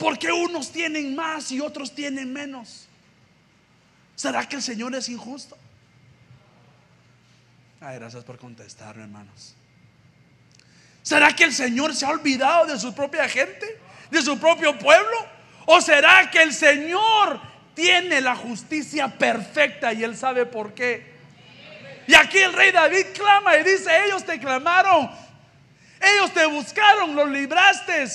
Porque 0.02 0.32
unos 0.32 0.72
tienen 0.72 1.16
más 1.16 1.52
y 1.52 1.60
otros 1.60 1.94
tienen 1.94 2.34
menos? 2.34 2.88
¿Será 4.16 4.50
que 4.50 4.56
el 4.56 4.64
Señor 4.64 4.96
es 4.96 5.08
injusto? 5.10 5.56
Ay, 7.80 8.00
gracias 8.00 8.24
por 8.24 8.40
contestarme, 8.40 9.04
hermanos. 9.04 9.54
¿Será 11.04 11.36
que 11.36 11.44
el 11.44 11.54
Señor 11.54 11.94
se 11.94 12.08
ha 12.08 12.10
olvidado 12.10 12.66
de 12.66 12.80
su 12.80 12.96
propia 12.96 13.30
gente? 13.30 13.80
¿De 14.10 14.24
su 14.24 14.40
propio 14.40 14.76
pueblo? 14.80 15.28
¿O 15.68 15.80
será 15.80 16.32
que 16.32 16.42
el 16.42 16.52
Señor 16.52 17.40
tiene 17.76 18.22
la 18.22 18.36
justicia 18.36 19.08
perfecta 19.08 19.94
y 19.94 20.04
él 20.04 20.18
sabe 20.18 20.48
por 20.48 20.74
qué? 20.74 21.14
Y 22.08 22.16
aquí 22.16 22.40
el 22.40 22.54
rey 22.54 22.72
David 22.72 23.06
clama 23.14 23.56
y 23.56 23.64
dice, 23.64 24.06
ellos 24.08 24.26
te 24.26 24.40
clamaron, 24.40 25.12
ellos 26.02 26.34
te 26.34 26.48
buscaron, 26.48 27.16
los 27.16 27.30
libraste. 27.30 28.08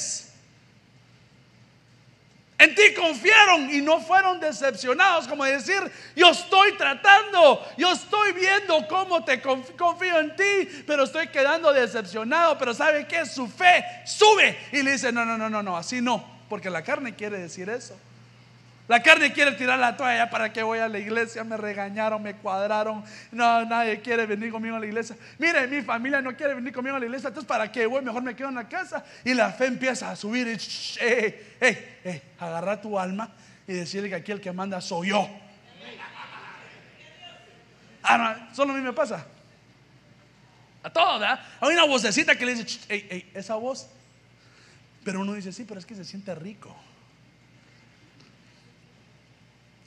En 2.59 2.75
ti 2.75 2.95
confiaron 2.95 3.73
y 3.73 3.83
no 3.83 4.01
fueron 4.01 4.41
decepcionados, 4.41 5.29
como 5.29 5.45
decir, 5.45 5.77
yo 6.15 6.31
estoy 6.31 6.73
tratando, 6.79 7.63
yo 7.77 7.93
estoy 7.93 8.33
viendo 8.33 8.89
cómo 8.89 9.23
te 9.25 9.43
confío 9.43 10.19
en 10.19 10.35
ti, 10.35 10.85
pero 10.87 11.05
estoy 11.05 11.29
quedando 11.29 11.71
decepcionado, 11.73 12.57
pero 12.57 12.73
¿sabe 12.73 13.07
qué? 13.07 13.27
Su 13.27 13.47
fe 13.47 13.85
sube 14.07 14.59
y 14.73 14.83
le 14.83 14.93
dice, 14.93 15.13
no, 15.13 15.27
no, 15.27 15.37
no, 15.37 15.51
no, 15.51 15.63
no, 15.63 15.77
así 15.77 16.01
no. 16.01 16.37
Porque 16.49 16.71
la 16.71 16.83
carne 16.83 17.15
quiere 17.15 17.39
decir 17.39 17.69
eso. 17.69 17.95
La 18.89 19.03
carne 19.03 19.33
quiere 19.33 19.53
tirar 19.53 19.79
la 19.79 19.97
toalla 19.97 20.31
para 20.31 20.53
que 20.53 20.63
voy 20.63 20.79
a 20.79 20.89
la 20.89 20.99
iglesia. 20.99 21.43
Me 21.43 21.57
regañaron, 21.57 22.23
me 22.23 22.35
cuadraron. 22.35 23.05
No, 23.33 23.65
nadie 23.65 24.01
quiere 24.01 24.27
venir 24.27 24.53
conmigo 24.53 24.77
a 24.77 24.81
la 24.81 24.87
iglesia. 24.87 25.17
Mire, 25.39 25.67
mi 25.67 25.83
familia 25.83 26.21
no 26.21 26.37
quiere 26.37 26.55
venir 26.55 26.73
conmigo 26.73 26.97
a 26.97 27.01
la 27.01 27.07
iglesia. 27.07 27.29
Entonces, 27.29 27.49
¿para 27.49 27.71
qué 27.71 27.87
voy? 27.87 28.03
Mejor 28.03 28.23
me 28.23 28.37
quedo 28.37 28.49
en 28.49 28.55
la 28.55 28.69
casa. 28.69 29.05
Y 29.25 29.35
la 29.35 29.53
fe 29.53 29.67
empieza 29.67 30.11
a 30.11 30.17
subir. 30.17 30.47
Y, 30.49 30.59
hey, 31.01 32.23
agarra 32.39 32.81
tu 32.81 32.99
alma 32.99 33.31
y 33.67 33.73
decirle 33.73 34.09
que 34.09 34.15
aquí 34.15 34.33
el 34.33 34.41
que 34.41 34.53
manda 34.53 34.81
soy 34.81 35.09
yo. 35.09 35.29
Ah, 38.03 38.49
solo 38.53 38.73
a 38.73 38.77
mí 38.77 38.83
me 38.83 38.93
pasa. 38.93 39.27
A 40.85 40.91
todos, 40.91 41.19
¿verdad? 41.19 41.41
Hay 41.61 41.73
una 41.73 41.87
vocecita 41.87 42.37
que 42.37 42.47
le 42.47 42.55
dice, 42.55 42.79
hey, 42.89 43.33
esa 43.35 43.57
voz 43.57 43.89
pero 45.07 45.21
uno 45.21 45.35
dice, 45.35 45.53
sí, 45.53 45.65
pero 45.65 45.79
es 45.79 45.87
que 45.87 45.95
se 45.95 46.05
siente 46.05 46.35
rico. 46.35 46.75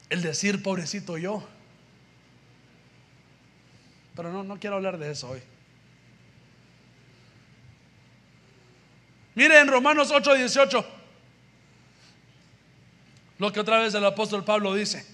El 0.09 0.21
decir, 0.21 0.63
pobrecito 0.63 1.17
yo. 1.17 1.47
Pero 4.15 4.33
no, 4.33 4.43
no 4.43 4.59
quiero 4.59 4.75
hablar 4.75 4.97
de 4.97 5.11
eso 5.11 5.29
hoy. 5.29 5.41
Mire 9.35 9.59
en 9.59 9.67
Romanos 9.67 10.11
8, 10.11 10.33
18, 10.33 10.85
lo 13.37 13.53
que 13.53 13.59
otra 13.61 13.79
vez 13.79 13.93
el 13.93 14.03
apóstol 14.03 14.43
Pablo 14.43 14.73
dice. 14.73 15.05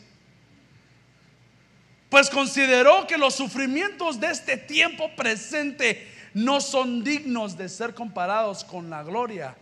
Pues 2.09 2.29
consideró 2.29 3.05
que 3.05 3.17
los 3.17 3.35
sufrimientos 3.35 4.19
de 4.19 4.31
este 4.31 4.57
tiempo 4.57 5.15
presente 5.15 6.11
no 6.33 6.59
son 6.59 7.03
dignos 7.03 7.57
de 7.57 7.69
ser 7.69 7.93
comparados 7.93 8.63
con 8.63 8.89
la 8.89 9.03
gloria 9.03 9.55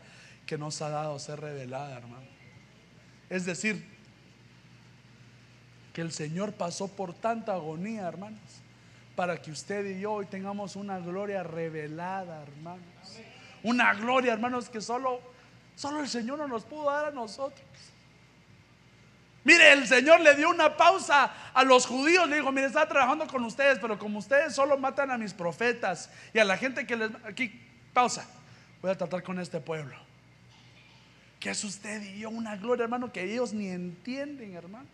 que 0.45 0.57
nos 0.57 0.81
ha 0.81 0.89
dado 0.89 1.19
ser 1.19 1.41
revelada, 1.41 1.97
hermano. 1.97 2.27
Es 3.29 3.45
decir, 3.45 3.92
que 5.93 6.01
el 6.01 6.11
Señor 6.11 6.53
pasó 6.53 6.87
por 6.87 7.13
tanta 7.13 7.53
agonía, 7.53 8.07
hermanos, 8.07 8.39
para 9.15 9.41
que 9.41 9.51
usted 9.51 9.85
y 9.85 10.01
yo 10.01 10.13
hoy 10.13 10.25
tengamos 10.25 10.75
una 10.75 10.99
gloria 10.99 11.43
revelada, 11.43 12.41
hermanos. 12.41 12.83
Una 13.61 13.93
gloria, 13.93 14.33
hermanos, 14.33 14.69
que 14.69 14.81
solo, 14.81 15.21
solo 15.75 16.01
el 16.01 16.09
Señor 16.09 16.39
no 16.39 16.47
nos 16.47 16.63
pudo 16.63 16.91
dar 16.91 17.05
a 17.05 17.11
nosotros. 17.11 17.65
Mire, 19.45 19.73
el 19.73 19.87
Señor 19.87 20.21
le 20.21 20.35
dio 20.35 20.49
una 20.49 20.75
pausa 20.75 21.31
a 21.53 21.63
los 21.63 21.85
judíos. 21.85 22.27
Le 22.27 22.37
dijo, 22.37 22.51
mire, 22.51 22.67
está 22.67 22.87
trabajando 22.87 23.27
con 23.27 23.43
ustedes, 23.43 23.77
pero 23.79 23.99
como 23.99 24.19
ustedes 24.19 24.55
solo 24.55 24.77
matan 24.77 25.11
a 25.11 25.17
mis 25.17 25.33
profetas 25.33 26.09
y 26.33 26.39
a 26.39 26.45
la 26.45 26.57
gente 26.57 26.87
que 26.87 26.95
les... 26.95 27.11
Aquí, 27.25 27.61
pausa. 27.93 28.25
Voy 28.81 28.91
a 28.91 28.97
tratar 28.97 29.21
con 29.21 29.39
este 29.39 29.59
pueblo 29.59 29.95
que 31.43 31.49
es 31.49 31.61
usted 31.65 32.01
y 32.01 32.19
yo 32.19 32.29
una 32.29 32.55
gloria, 32.55 32.83
hermano, 32.83 33.11
que 33.11 33.21
ellos 33.21 33.51
ni 33.51 33.67
entienden, 33.67 34.55
hermanos. 34.55 34.87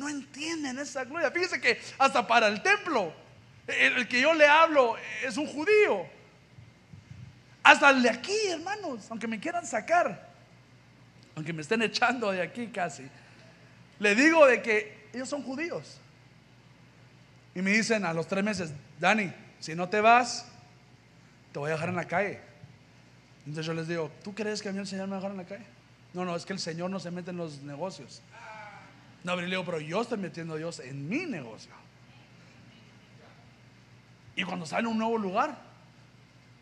No 0.00 0.08
entienden 0.08 0.78
esa 0.78 1.04
gloria. 1.04 1.30
Fíjese 1.30 1.60
que 1.60 1.78
hasta 1.98 2.26
para 2.26 2.48
el 2.48 2.62
templo, 2.62 3.12
el, 3.66 4.08
que 4.08 4.22
yo 4.22 4.32
le 4.32 4.46
hablo 4.46 4.96
es 5.22 5.36
un 5.36 5.46
judío. 5.46 6.06
Hasta 7.62 7.90
el 7.90 8.02
de 8.02 8.08
aquí, 8.08 8.34
hermanos, 8.48 9.06
aunque 9.10 9.28
me 9.28 9.38
quieran 9.38 9.66
sacar, 9.66 10.26
aunque 11.36 11.52
me 11.52 11.60
estén 11.60 11.82
echando 11.82 12.32
de 12.32 12.40
aquí 12.40 12.68
casi, 12.68 13.06
le 13.98 14.14
digo 14.14 14.46
de 14.46 14.62
que 14.62 15.10
ellos 15.12 15.28
son 15.28 15.42
judíos. 15.42 15.98
Y 17.54 17.60
me 17.60 17.72
dicen 17.72 18.06
a 18.06 18.14
los 18.14 18.26
tres 18.26 18.42
meses, 18.42 18.72
Dani, 18.98 19.30
si 19.58 19.74
no 19.74 19.90
te 19.90 20.00
vas, 20.00 20.46
te 21.52 21.58
voy 21.58 21.68
a 21.68 21.74
dejar 21.74 21.90
en 21.90 21.96
la 21.96 22.08
calle. 22.08 22.40
Entonces 23.40 23.66
yo 23.66 23.74
les 23.74 23.86
digo, 23.86 24.10
¿tú 24.24 24.34
crees 24.34 24.62
que 24.62 24.70
a 24.70 24.72
mí 24.72 24.78
el 24.78 24.86
Señor 24.86 25.08
me 25.08 25.10
va 25.10 25.16
a 25.18 25.20
dejar 25.20 25.32
en 25.32 25.36
la 25.36 25.44
calle? 25.44 25.66
No, 26.14 26.24
no, 26.24 26.34
es 26.34 26.46
que 26.46 26.54
el 26.54 26.58
Señor 26.58 26.88
no 26.88 26.98
se 27.00 27.10
mete 27.10 27.32
en 27.32 27.36
los 27.36 27.60
negocios. 27.60 28.22
No, 29.22 29.34
pero 29.34 29.46
le 29.46 29.50
digo, 29.50 29.64
pero 29.64 29.80
yo 29.80 30.00
estoy 30.00 30.18
metiendo 30.18 30.54
a 30.54 30.56
Dios 30.56 30.80
en 30.80 31.08
mi 31.08 31.26
negocio. 31.26 31.72
Y 34.36 34.44
cuando 34.44 34.64
sale 34.64 34.88
un 34.88 34.98
nuevo 34.98 35.18
lugar, 35.18 35.58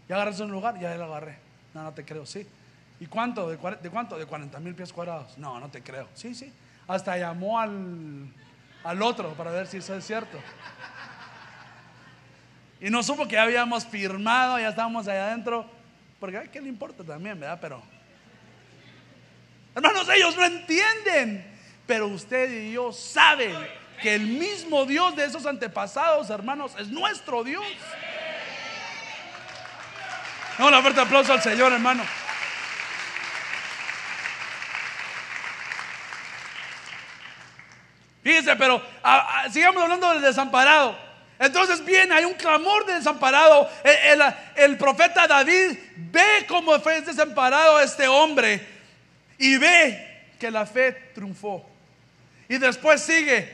ya 0.08 0.16
agarras 0.16 0.40
un 0.40 0.50
lugar, 0.50 0.80
ya 0.80 0.94
lo 0.96 1.04
agarré. 1.04 1.38
No, 1.74 1.82
no 1.82 1.92
te 1.92 2.04
creo, 2.04 2.26
sí. 2.26 2.46
¿Y 2.98 3.06
cuánto? 3.06 3.48
¿De, 3.48 3.56
cuánto? 3.56 4.18
De 4.18 4.26
40 4.26 4.58
mil 4.58 4.74
pies 4.74 4.92
cuadrados. 4.92 5.38
No, 5.38 5.60
no 5.60 5.68
te 5.68 5.82
creo. 5.82 6.08
Sí, 6.14 6.34
sí. 6.34 6.52
Hasta 6.88 7.16
llamó 7.16 7.60
al, 7.60 8.32
al 8.82 9.02
otro 9.02 9.34
para 9.34 9.52
ver 9.52 9.66
si 9.66 9.76
eso 9.76 9.94
es 9.94 10.04
cierto. 10.04 10.38
Y 12.80 12.90
no 12.90 13.02
supo 13.02 13.26
que 13.26 13.34
ya 13.34 13.42
habíamos 13.42 13.86
firmado, 13.86 14.58
ya 14.58 14.70
estábamos 14.70 15.06
allá 15.06 15.28
adentro. 15.28 15.66
Porque 16.18 16.38
a 16.38 16.42
qué 16.44 16.60
le 16.60 16.68
importa 16.68 17.04
también, 17.04 17.38
¿verdad? 17.38 17.58
Pero, 17.60 17.82
hermanos, 19.74 20.08
ellos 20.08 20.36
no 20.36 20.44
entienden. 20.44 21.57
Pero 21.88 22.06
usted 22.06 22.50
y 22.50 22.72
yo 22.72 22.92
saben 22.92 23.56
que 24.02 24.14
el 24.14 24.26
mismo 24.26 24.84
Dios 24.84 25.16
de 25.16 25.24
esos 25.24 25.46
antepasados, 25.46 26.28
hermanos, 26.28 26.72
es 26.78 26.88
nuestro 26.88 27.42
Dios. 27.42 27.64
No, 30.58 30.68
una 30.68 30.82
fuerte 30.82 31.00
aplauso 31.00 31.32
al 31.32 31.40
Señor, 31.40 31.72
hermano. 31.72 32.04
Fíjense, 38.22 38.54
pero 38.56 38.82
sigamos 39.50 39.82
hablando 39.82 40.12
del 40.12 40.20
desamparado. 40.20 40.94
Entonces 41.38 41.82
viene, 41.82 42.14
hay 42.14 42.26
un 42.26 42.34
clamor 42.34 42.84
de 42.84 42.96
desamparado. 42.96 43.70
El, 44.56 44.76
profeta 44.76 45.26
David 45.26 45.78
ve 45.96 46.44
cómo 46.46 46.78
fue 46.80 47.00
desamparado 47.00 47.80
este 47.80 48.06
hombre 48.06 48.60
y 49.38 49.56
ve 49.56 50.34
que 50.38 50.50
la 50.50 50.66
fe 50.66 50.92
triunfó. 51.14 51.67
Y 52.48 52.58
después 52.58 53.02
sigue 53.02 53.48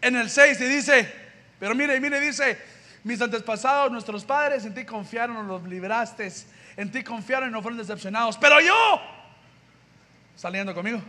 en 0.00 0.16
el 0.16 0.30
6 0.30 0.60
y 0.60 0.64
dice, 0.64 1.12
pero 1.58 1.74
mire, 1.74 1.98
mire, 2.00 2.20
dice, 2.20 2.58
mis 3.04 3.20
antepasados, 3.20 3.90
nuestros 3.90 4.24
padres, 4.24 4.64
en 4.64 4.74
ti 4.74 4.84
confiaron, 4.84 5.46
los 5.46 5.62
libraste, 5.64 6.30
en 6.76 6.90
ti 6.90 7.02
confiaron 7.02 7.48
y 7.48 7.52
no 7.52 7.62
fueron 7.62 7.78
decepcionados. 7.78 8.36
Pero 8.38 8.60
yo, 8.60 9.00
saliendo 10.36 10.74
conmigo, 10.74 11.00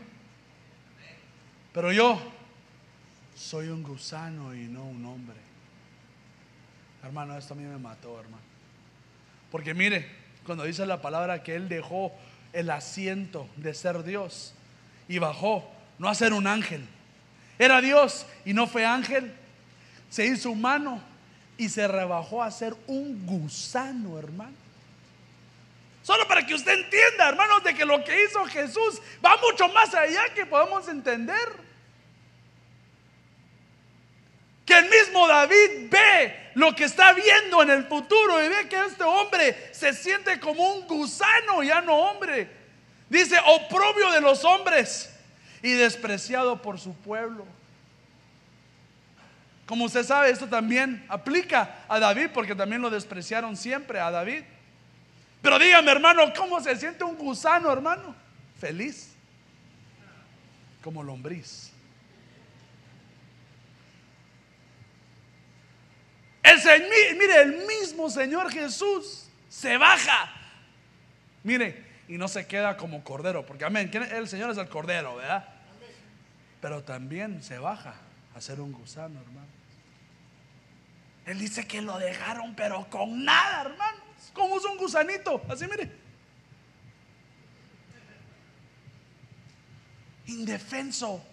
pero 1.73 1.91
yo 1.91 2.21
soy 3.36 3.67
un 3.67 3.84
gusano 3.84 4.55
y 4.55 4.67
no 4.67 4.84
un 4.84 5.05
hombre. 5.05 5.38
Hermano, 7.03 7.38
esto 7.38 7.53
a 7.53 7.58
mí 7.58 7.63
me 7.63 7.77
mató, 7.77 8.19
hermano. 8.19 8.43
Porque 9.51 9.73
mire, 9.73 10.10
cuando 10.45 10.63
dice 10.63 10.86
la 10.86 11.01
palabra 11.01 11.43
que 11.43 11.55
Él 11.55 11.69
dejó 11.69 12.12
el 12.53 12.69
asiento 12.69 13.47
de 13.55 13.73
ser 13.73 14.03
Dios 14.03 14.53
y 15.08 15.19
bajó, 15.19 15.69
no 15.97 16.10
a 16.10 16.15
ser 16.15 16.34
un 16.34 16.47
ángel. 16.47 16.88
Era 17.60 17.82
Dios 17.82 18.26
y 18.45 18.54
no 18.54 18.65
fue 18.65 18.86
ángel. 18.86 19.32
Se 20.10 20.26
hizo 20.26 20.50
humano 20.50 21.04
y 21.58 21.69
se 21.69 21.88
rebajó 21.88 22.41
a 22.41 22.50
ser 22.50 22.76
un 22.88 23.26
gusano, 23.28 24.17
hermano. 24.17 24.56
Solo 26.02 26.28
para 26.28 26.43
que 26.45 26.56
usted 26.56 26.72
entienda, 26.72 27.30
hermanos, 27.30 27.63
de 27.63 27.76
que 27.76 27.86
lo 27.86 28.04
que 28.04 28.24
hizo 28.24 28.43
Jesús 28.45 29.02
va 29.24 29.38
mucho 29.38 29.67
más 29.67 29.93
allá 29.93 30.34
que 30.34 30.45
podemos 30.45 30.88
entender. 30.88 31.69
que 34.69 34.78
el 34.78 34.88
mismo 34.88 35.28
David 35.28 35.89
ve 35.89 36.52
lo 36.54 36.76
que 36.76 36.84
está 36.84 37.12
viendo 37.13 37.63
en 37.63 37.72
el 37.72 37.86
futuro 37.86 38.45
y 38.45 38.50
ve 38.50 38.69
que 38.69 38.80
este 38.86 39.04
hombre 39.04 39.69
se 39.74 39.93
siente 39.93 40.39
como 40.39 40.76
un 40.76 40.86
gusano, 40.86 41.63
ya 41.63 41.82
no 41.82 41.95
hombre. 41.95 42.48
Dice, 43.10 43.36
oprobio 43.48 44.12
de 44.12 44.22
los 44.22 44.45
hombres 44.45 45.10
y 45.62 45.74
despreciado 45.74 46.62
por 46.62 46.80
su 46.80 46.93
pueblo. 46.93 47.45
Como 49.65 49.86
usted 49.86 50.04
sabe, 50.04 50.32
esto 50.32 50.48
también 50.48 51.06
aplica 51.10 51.84
a 51.88 52.00
David 52.00 52.30
porque 52.34 52.56
también 52.56 52.82
lo 52.82 52.89
despreciaron 52.89 53.56
siempre 53.56 54.00
a 54.00 54.10
David. 54.10 54.43
Pero 55.41 55.60
dígame, 55.60 55.91
hermano, 55.91 56.34
¿cómo 56.36 56.60
se 56.60 56.76
siente 56.76 57.04
un 57.04 57.15
gusano, 57.15 57.72
hermano? 57.72 58.15
Feliz. 58.60 59.13
Como 60.84 61.04
lombriz. 61.04 61.72
El, 66.41 66.89
mire, 67.17 67.41
el 67.41 67.65
mismo 67.67 68.10
Señor 68.10 68.52
Jesús 68.52 69.30
se 69.50 69.78
baja. 69.78 70.32
Mire, 71.43 71.86
y 72.10 72.17
no 72.17 72.28
se 72.28 72.45
queda 72.48 72.76
como 72.76 73.04
cordero, 73.04 73.45
porque 73.45 73.63
amén, 73.63 73.89
el 73.93 74.28
Señor 74.28 74.50
es 74.52 74.58
el 74.58 74.67
cordero, 74.67 75.15
¿verdad? 75.15 75.48
Pero 76.60 76.84
también 76.84 77.41
se 77.41 77.58
baja 77.58 77.95
a 78.36 78.41
ser 78.41 78.60
un 78.60 78.74
gusano, 78.74 79.22
hermano. 79.22 79.48
Él 81.26 81.39
dice 81.39 81.65
que 81.65 81.82
lo 81.82 81.98
dejaron, 81.98 82.56
pero 82.56 82.89
con 82.89 83.24
nada, 83.24 83.62
hermanos. 83.62 84.02
Como 84.34 84.58
es 84.58 84.65
un 84.65 84.78
gusanito, 84.78 85.41
así 85.48 85.65
mire. 85.69 85.89
Indefenso. 90.26 91.24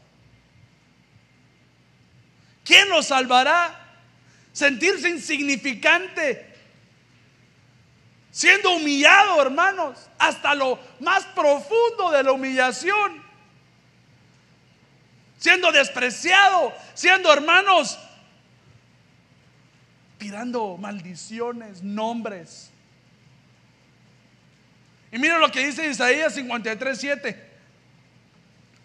¿Quién 2.62 2.88
lo 2.90 3.02
salvará? 3.02 3.86
sentirse 4.56 5.10
insignificante, 5.10 6.55
siendo 8.36 8.72
humillado, 8.72 9.40
hermanos, 9.40 10.10
hasta 10.18 10.54
lo 10.54 10.78
más 11.00 11.24
profundo 11.24 12.10
de 12.10 12.22
la 12.22 12.32
humillación, 12.32 13.24
siendo 15.38 15.72
despreciado, 15.72 16.74
siendo 16.92 17.32
hermanos, 17.32 17.98
tirando 20.18 20.76
maldiciones, 20.76 21.82
nombres. 21.82 22.70
Y 25.10 25.18
miren 25.18 25.40
lo 25.40 25.50
que 25.50 25.64
dice 25.64 25.88
Isaías 25.88 26.34
53, 26.34 26.98
7. 26.98 27.50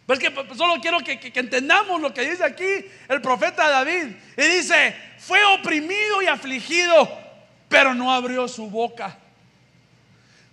Pues 0.06 0.18
que 0.18 0.34
solo 0.56 0.80
quiero 0.82 1.00
que, 1.00 1.20
entendamos 1.36 2.00
lo 2.00 2.14
que 2.14 2.30
dice 2.30 2.46
aquí 2.46 2.86
el 3.10 3.22
profeta 3.22 3.68
David. 3.68 4.16
Y 4.38 4.42
dice, 4.44 4.96
fue 5.18 5.44
oprimido 5.44 6.22
y 6.22 6.28
afligido, 6.28 7.20
pero 7.68 7.94
no 7.94 8.14
abrió 8.14 8.48
su 8.48 8.70
boca. 8.70 9.18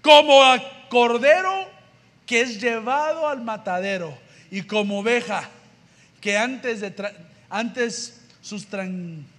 Como 0.03 0.43
a 0.43 0.89
cordero 0.89 1.69
que 2.27 2.41
es 2.41 2.61
llevado 2.61 3.29
al 3.29 3.43
matadero 3.43 4.17
y 4.51 4.63
como 4.63 5.01
oveja 5.01 5.49
que 6.21 6.37
antes 6.37 6.81
de 6.81 6.95
antes 7.51 8.21
sus 8.41 8.67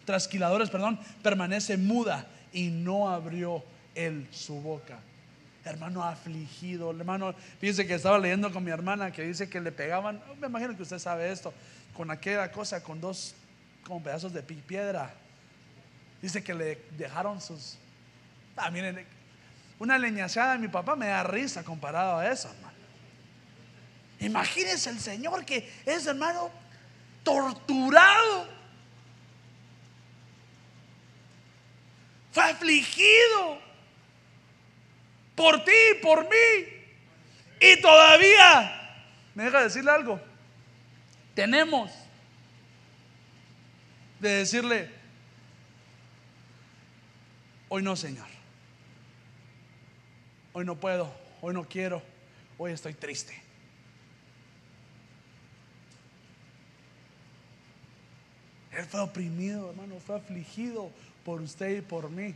trasquiladores, 0.06 0.69
perdón, 0.69 1.00
permanece 1.22 1.78
muda 1.78 2.26
y 2.52 2.67
no 2.67 3.10
abrió 3.10 3.63
él 3.95 4.28
su 4.32 4.60
boca 4.62 5.00
hermano 5.69 6.04
afligido, 6.04 6.91
hermano, 6.91 7.34
fíjense 7.60 7.86
que 7.86 7.95
estaba 7.95 8.17
leyendo 8.17 8.52
con 8.52 8.63
mi 8.63 8.72
hermana 8.72 9.12
que 9.12 9.24
dice 9.24 9.50
que 9.50 9.62
le 9.62 9.72
pegaban, 9.72 10.22
me 10.39 10.48
imagino 10.48 10.76
que 10.76 10.84
usted 10.84 11.00
sabe 11.00 11.32
esto, 11.32 11.54
con 11.95 12.12
aquella 12.12 12.52
cosa, 12.52 12.82
con 12.82 13.00
dos 13.00 13.36
como 13.84 14.04
pedazos 14.04 14.34
de 14.34 14.41
piedra. 14.43 15.13
Dice 16.22 16.43
que 16.43 16.54
le 16.54 16.82
dejaron 16.98 17.41
sus... 17.41 17.78
Ah, 18.56 18.69
miren, 18.69 19.06
una 19.80 19.98
leñazada 19.98 20.54
de 20.54 20.60
mi 20.60 20.68
papá 20.68 20.96
me 20.96 21.08
da 21.08 21.24
risa 21.24 21.63
comparado 21.63 22.20
a 22.20 22.30
eso, 22.30 22.50
hermano. 22.50 22.78
Imagínense 24.20 24.89
el 24.89 25.00
Señor 25.00 25.46
que 25.46 25.72
es, 25.86 26.06
hermano, 26.06 26.52
torturado. 27.24 28.48
Fue 32.32 32.44
afligido 32.44 33.60
por 35.36 35.63
ti, 35.63 35.72
por 36.02 36.26
mí. 36.26 36.68
Y 37.62 37.82
todavía, 37.82 39.06
me 39.36 39.46
deja 39.46 39.63
decirle 39.63 39.92
algo, 39.92 40.20
tenemos 41.34 41.89
de 44.20 44.30
decirle, 44.30 44.92
hoy 47.70 47.82
no, 47.82 47.96
Señor. 47.96 48.29
Hoy 50.54 50.66
no 50.66 50.76
puedo, 50.76 51.14
hoy 51.42 51.54
no 51.54 51.64
quiero, 51.66 52.02
hoy 52.58 52.72
estoy 52.72 52.94
triste. 52.94 53.40
Él 58.72 58.86
fue 58.86 59.02
oprimido, 59.02 59.70
hermano, 59.70 60.00
fue 60.00 60.16
afligido 60.16 60.92
por 61.26 61.42
usted 61.42 61.78
y 61.78 61.82
por 61.82 62.10
mí. 62.10 62.34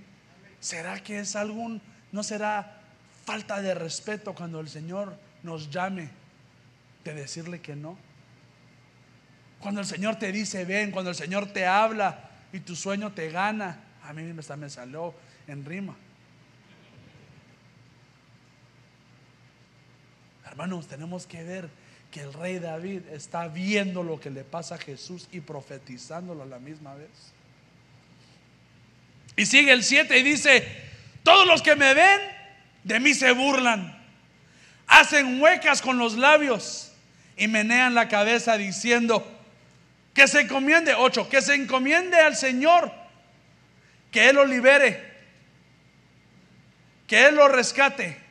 ¿Será 0.60 1.02
que 1.02 1.20
es 1.20 1.36
algún, 1.36 1.82
no 2.12 2.24
será 2.24 2.82
falta 3.26 3.62
de 3.62 3.74
respeto 3.74 4.34
cuando 4.34 4.60
el 4.60 4.70
Señor 4.70 5.18
nos 5.44 5.70
llame 5.70 6.10
de 7.04 7.14
decirle 7.14 7.62
que 7.62 7.76
no. 7.76 7.98
Cuando 9.60 9.82
el 9.82 9.88
Señor 9.88 10.18
te 10.18 10.32
dice 10.32 10.66
ven, 10.66 10.92
cuando 10.92 11.10
el 11.10 11.16
Señor 11.16 11.52
te 11.52 11.66
habla 11.66 12.30
y 12.52 12.60
tu 12.60 12.76
sueño 12.76 13.12
te 13.14 13.30
gana. 13.30 13.80
A 14.04 14.14
mí 14.14 14.24
me 14.24 14.70
salió 14.70 15.14
en 15.48 15.64
rima. 15.66 15.96
Hermanos, 20.54 20.86
tenemos 20.86 21.26
que 21.26 21.44
ver 21.44 21.68
que 22.12 22.22
el 22.22 22.32
rey 22.32 22.60
David 22.60 23.08
está 23.12 23.48
viendo 23.48 24.04
lo 24.04 24.20
que 24.20 24.30
le 24.30 24.44
pasa 24.44 24.76
a 24.76 24.78
Jesús 24.78 25.28
y 25.32 25.40
profetizándolo 25.40 26.44
a 26.44 26.46
la 26.46 26.60
misma 26.60 26.94
vez. 26.94 27.10
Y 29.36 29.48
sigue 29.48 29.72
el 29.72 29.84
7 29.84 30.16
y 30.20 30.22
dice, 30.22 30.64
todos 31.24 31.48
los 31.48 31.64
que 31.64 31.76
me 31.76 31.96
ven 31.96 32.22
de 32.84 33.00
mí 33.00 33.16
se 33.16 33.32
burlan, 33.32 34.00
hacen 34.86 35.42
huecas 35.42 35.82
con 35.82 35.98
los 35.98 36.14
labios 36.14 36.92
y 37.36 37.48
menean 37.48 37.96
la 37.96 38.08
cabeza 38.08 38.56
diciendo, 38.56 39.28
que 40.14 40.28
se 40.28 40.42
encomiende, 40.42 40.94
ocho, 40.94 41.28
que 41.30 41.42
se 41.42 41.56
encomiende 41.56 42.18
al 42.18 42.36
Señor, 42.36 42.92
que 44.12 44.30
Él 44.30 44.36
lo 44.36 44.46
libere, 44.46 45.04
que 47.08 47.26
Él 47.26 47.38
lo 47.38 47.48
rescate, 47.48 48.23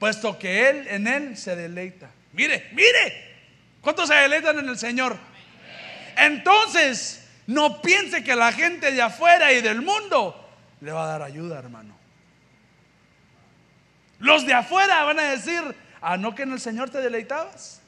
puesto 0.00 0.36
que 0.36 0.68
Él 0.68 0.88
en 0.88 1.06
Él 1.06 1.36
se 1.36 1.54
deleita. 1.54 2.10
Mire, 2.32 2.70
mire, 2.72 3.36
¿cuántos 3.80 4.08
se 4.08 4.14
deleitan 4.14 4.58
en 4.58 4.68
el 4.68 4.78
Señor? 4.78 5.16
Entonces, 6.16 7.18
No 7.46 7.82
piense 7.82 8.22
que 8.22 8.36
la 8.36 8.52
gente 8.52 8.92
de 8.92 9.02
afuera 9.02 9.52
y 9.52 9.60
del 9.60 9.82
mundo 9.82 10.48
le 10.80 10.92
va 10.92 11.02
a 11.02 11.06
dar 11.08 11.22
ayuda, 11.22 11.58
hermano. 11.58 11.96
Los 14.20 14.46
de 14.46 14.54
afuera 14.54 15.02
van 15.02 15.18
a 15.18 15.30
decir, 15.30 15.60
ah, 16.00 16.16
no 16.16 16.32
que 16.32 16.44
en 16.44 16.52
el 16.52 16.60
Señor 16.60 16.90
te 16.90 17.00
deleitabas. 17.00 17.82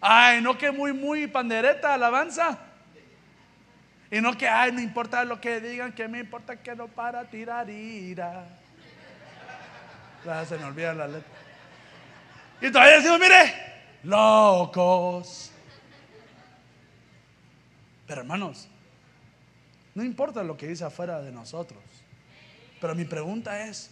Ay, 0.00 0.40
no 0.40 0.58
que 0.58 0.72
muy, 0.72 0.92
muy 0.92 1.28
pandereta 1.28 1.94
alabanza. 1.94 2.58
Y 4.10 4.20
no 4.20 4.36
que, 4.36 4.48
ay, 4.48 4.72
no 4.72 4.80
importa 4.80 5.24
lo 5.24 5.40
que 5.40 5.60
digan, 5.60 5.92
que 5.92 6.08
me 6.08 6.18
importa 6.18 6.56
que 6.56 6.74
no 6.74 6.88
para 6.88 7.24
tirar 7.24 7.70
ira. 7.70 8.44
se 10.48 10.58
me 10.58 10.64
olvida 10.64 10.94
la 10.94 11.06
letra. 11.06 11.30
Y 12.60 12.72
todavía 12.72 12.96
decimos, 12.96 13.20
mire, 13.20 13.54
locos. 14.02 15.52
Pero 18.06 18.22
hermanos, 18.22 18.68
no 19.94 20.02
importa 20.02 20.42
lo 20.42 20.56
que 20.56 20.66
dice 20.66 20.84
afuera 20.84 21.22
de 21.22 21.30
nosotros. 21.30 21.80
Pero 22.80 22.94
mi 22.96 23.04
pregunta 23.04 23.66
es, 23.66 23.90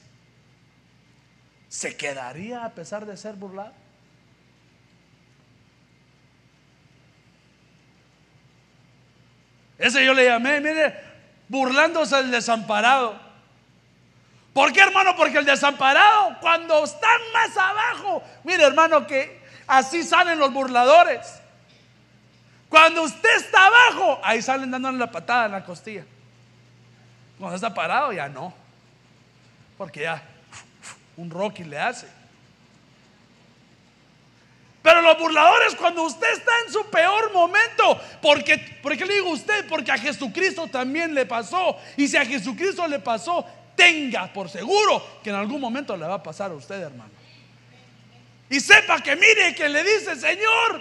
¿se 1.69 1.97
quedaría 1.97 2.65
a 2.65 2.71
pesar 2.71 3.07
de 3.07 3.17
ser 3.17 3.37
burlado? 3.37 3.75
Ese 9.79 10.05
yo 10.05 10.13
le 10.13 10.25
llamé, 10.25 10.61
mire, 10.61 10.95
burlándose 11.49 12.17
del 12.17 12.31
desamparado. 12.31 13.19
¿Por 14.53 14.73
qué, 14.73 14.81
hermano? 14.81 15.15
Porque 15.17 15.39
el 15.39 15.45
desamparado, 15.45 16.37
cuando 16.41 16.83
están 16.83 17.21
más 17.33 17.57
abajo, 17.57 18.23
mire, 18.43 18.65
hermano, 18.65 19.07
que 19.07 19.41
así 19.69 20.03
salen 20.03 20.39
los 20.39 20.53
burladores. 20.53 21.41
Cuando 22.69 23.03
usted 23.03 23.37
está 23.37 23.67
abajo, 23.67 24.21
ahí 24.23 24.43
salen 24.43 24.71
dándole 24.71 24.99
la 24.99 25.11
patada 25.11 25.47
en 25.47 25.53
la 25.53 25.65
costilla. 25.65 26.05
Cuando 27.39 27.55
está 27.55 27.73
parado, 27.73 28.13
ya 28.13 28.29
no. 28.29 28.53
Porque 29.79 30.01
ya 30.03 30.23
un 31.17 31.31
Rocky 31.31 31.63
le 31.65 31.79
hace. 31.79 32.18
Pero 34.89 35.03
los 35.03 35.19
burladores, 35.19 35.75
cuando 35.75 36.05
usted 36.05 36.33
está 36.33 36.51
en 36.67 36.73
su 36.73 36.89
peor 36.89 37.31
momento, 37.31 38.01
porque, 38.23 38.57
¿por 38.83 38.97
qué 38.97 39.05
le 39.05 39.17
digo 39.17 39.29
usted? 39.29 39.69
Porque 39.69 39.93
a 39.93 39.99
Jesucristo 39.99 40.67
también 40.67 41.15
le 41.15 41.27
pasó. 41.27 41.77
Y 41.99 42.09
si 42.09 42.17
a 42.17 42.25
Jesucristo 42.25 42.89
le 42.89 42.99
pasó, 42.99 43.45
tenga 43.77 44.33
por 44.33 44.49
seguro 44.49 45.21
que 45.23 45.29
en 45.29 45.37
algún 45.37 45.61
momento 45.61 45.95
le 45.95 46.07
va 46.07 46.15
a 46.15 46.23
pasar 46.23 46.53
a 46.53 46.55
usted, 46.55 46.81
hermano. 46.81 47.11
Y 48.49 48.61
sepa 48.61 49.03
que 49.03 49.15
mire 49.15 49.55
que 49.55 49.69
le 49.69 49.85
dice, 49.85 50.17
Señor, 50.17 50.81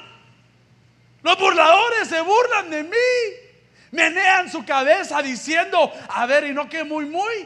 los 1.22 1.38
burladores 1.38 2.08
se 2.08 2.22
burlan 2.22 2.70
de 2.70 2.84
mí. 2.84 2.98
Menean 3.92 4.50
su 4.50 4.64
cabeza 4.64 5.22
diciendo, 5.22 5.92
a 6.08 6.26
ver, 6.26 6.46
y 6.46 6.54
no 6.54 6.70
que 6.70 6.86
muy, 6.86 7.08
muy. 7.08 7.46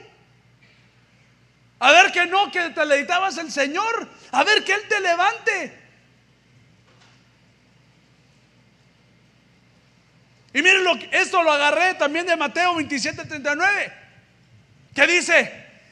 A 1.80 1.92
ver 1.92 2.12
que 2.12 2.28
no, 2.28 2.52
que 2.52 2.70
te 2.70 2.86
leitabas 2.86 3.40
el 3.40 3.52
Señor. 3.52 4.08
A 4.32 4.44
ver 4.44 4.64
que 4.64 4.74
Él 4.74 4.82
te 4.88 5.00
levante. 5.00 5.81
Y 10.54 10.62
miren, 10.62 10.84
lo, 10.84 10.96
esto 11.12 11.44
lo 11.44 11.52
agarré 11.52 11.94
también 11.94 12.26
de 12.26 12.36
Mateo 12.36 12.76
27, 12.76 13.26
39, 13.26 13.94
que 14.94 15.08
dice, 15.08 15.52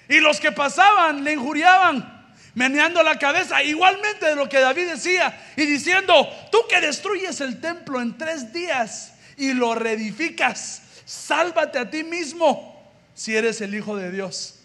y 0.10 0.20
los 0.20 0.40
que 0.40 0.52
pasaban 0.52 1.24
le 1.24 1.34
injuriaban, 1.34 2.28
meneando 2.56 3.02
la 3.04 3.18
cabeza, 3.18 3.64
igualmente 3.64 4.26
de 4.26 4.36
lo 4.36 4.50
que 4.50 4.60
David 4.60 4.88
decía, 4.88 5.54
y 5.56 5.66
diciendo, 5.66 6.28
tú 6.52 6.60
que 6.68 6.82
destruyes 6.82 7.40
el 7.42 7.62
templo 7.62 8.02
en 8.02 8.18
tres 8.18 8.52
días 8.52 9.14
y 9.38 9.54
lo 9.54 9.76
reedificas, 9.76 10.82
sálvate 11.06 11.80
a 11.80 11.90
ti 11.90 12.04
mismo 12.04 12.92
si 13.14 13.36
eres 13.36 13.62
el 13.62 13.74
Hijo 13.74 13.96
de 13.96 14.12
Dios. 14.12 14.56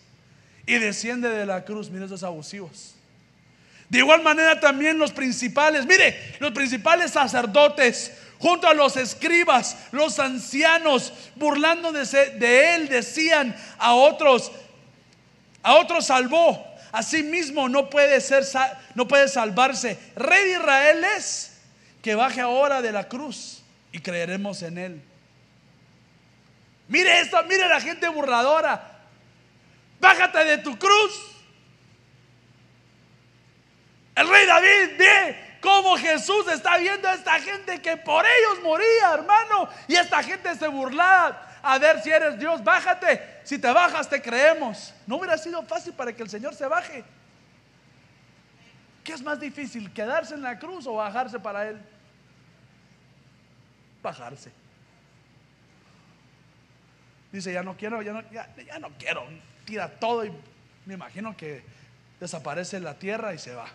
Y 0.66 0.78
desciende 0.78 1.28
de 1.28 1.46
la 1.46 1.64
cruz, 1.64 1.90
miren 1.90 2.06
esos 2.06 2.22
abusivos. 2.22 2.94
De 3.88 3.98
igual 3.98 4.22
manera 4.22 4.58
también 4.58 4.98
los 4.98 5.12
principales, 5.12 5.86
mire, 5.86 6.36
los 6.40 6.52
principales 6.52 7.12
sacerdotes, 7.12 8.12
junto 8.38 8.68
a 8.68 8.74
los 8.74 8.96
escribas, 8.96 9.76
los 9.92 10.18
ancianos, 10.18 11.12
burlando 11.36 11.92
de, 11.92 12.74
él, 12.74 12.88
decían 12.88 13.56
a 13.78 13.94
otros, 13.94 14.52
a 15.62 15.74
otros 15.74 16.06
salvó, 16.06 16.64
mismo 17.24 17.68
no 17.68 17.90
puede 17.90 18.20
ser, 18.20 18.44
no 18.94 19.08
puede 19.08 19.28
salvarse. 19.28 19.98
Rey 20.14 20.44
de 20.44 20.52
Israel 20.52 21.04
es 21.16 21.58
que 22.02 22.14
baje 22.14 22.40
ahora 22.40 22.82
de 22.82 22.92
la 22.92 23.08
cruz 23.08 23.62
y 23.92 24.00
creeremos 24.00 24.62
en 24.62 24.78
él. 24.78 25.02
Mire 26.88 27.20
esto, 27.20 27.42
mire 27.44 27.68
la 27.68 27.80
gente 27.80 28.08
burladora. 28.08 28.90
Bájate 30.00 30.44
de 30.44 30.58
tu 30.58 30.78
cruz. 30.78 31.34
El 34.14 34.28
rey 34.28 34.46
David, 34.46 34.98
ve 34.98 35.43
cómo 35.64 35.96
Jesús 35.96 36.46
está 36.48 36.76
viendo 36.76 37.08
a 37.08 37.14
esta 37.14 37.40
gente 37.40 37.80
que 37.80 37.96
por 37.96 38.22
ellos 38.22 38.62
moría, 38.62 39.14
hermano. 39.14 39.70
Y 39.88 39.94
esta 39.94 40.22
gente 40.22 40.54
se 40.54 40.68
burlaba. 40.68 41.48
A 41.62 41.78
ver 41.78 42.02
si 42.02 42.10
eres 42.10 42.38
Dios, 42.38 42.62
bájate. 42.62 43.40
Si 43.44 43.58
te 43.58 43.72
bajas, 43.72 44.06
te 44.06 44.20
creemos. 44.20 44.92
No 45.06 45.16
hubiera 45.16 45.38
sido 45.38 45.62
fácil 45.62 45.94
para 45.94 46.12
que 46.12 46.22
el 46.22 46.28
Señor 46.28 46.54
se 46.54 46.66
baje. 46.66 47.02
¿Qué 49.02 49.14
es 49.14 49.22
más 49.22 49.40
difícil, 49.40 49.90
quedarse 49.90 50.34
en 50.34 50.42
la 50.42 50.58
cruz 50.58 50.86
o 50.86 50.94
bajarse 50.96 51.40
para 51.40 51.66
Él? 51.66 51.80
Bajarse. 54.02 54.52
Dice, 57.32 57.52
ya 57.54 57.62
no 57.62 57.74
quiero, 57.74 58.02
no, 58.02 58.22
ya 58.30 58.78
no 58.78 58.90
quiero. 58.98 59.26
Tira 59.64 59.88
todo 59.88 60.26
y 60.26 60.32
me 60.84 60.94
imagino 60.94 61.34
que 61.34 61.64
desaparece 62.20 62.80
la 62.80 62.98
tierra 62.98 63.32
y 63.32 63.38
se 63.38 63.54
va. 63.54 63.66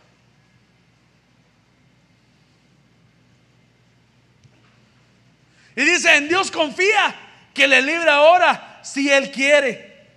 Y 5.79 5.85
dice, 5.85 6.13
en 6.17 6.27
Dios 6.27 6.51
confía 6.51 7.15
que 7.53 7.65
le 7.65 7.81
libre 7.81 8.09
ahora 8.09 8.81
si 8.83 9.09
Él 9.09 9.31
quiere. 9.31 10.07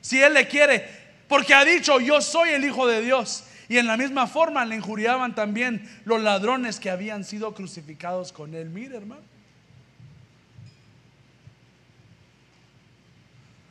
Si 0.00 0.22
Él 0.22 0.34
le 0.34 0.46
quiere. 0.46 0.88
Porque 1.26 1.52
ha 1.52 1.64
dicho, 1.64 1.98
yo 1.98 2.20
soy 2.20 2.50
el 2.50 2.64
Hijo 2.64 2.86
de 2.86 3.02
Dios. 3.02 3.42
Y 3.68 3.78
en 3.78 3.88
la 3.88 3.96
misma 3.96 4.28
forma 4.28 4.64
le 4.64 4.76
injuriaban 4.76 5.34
también 5.34 6.00
los 6.04 6.22
ladrones 6.22 6.78
que 6.78 6.90
habían 6.90 7.24
sido 7.24 7.54
crucificados 7.54 8.32
con 8.32 8.54
Él. 8.54 8.70
Mire, 8.70 8.98
hermano. 8.98 9.22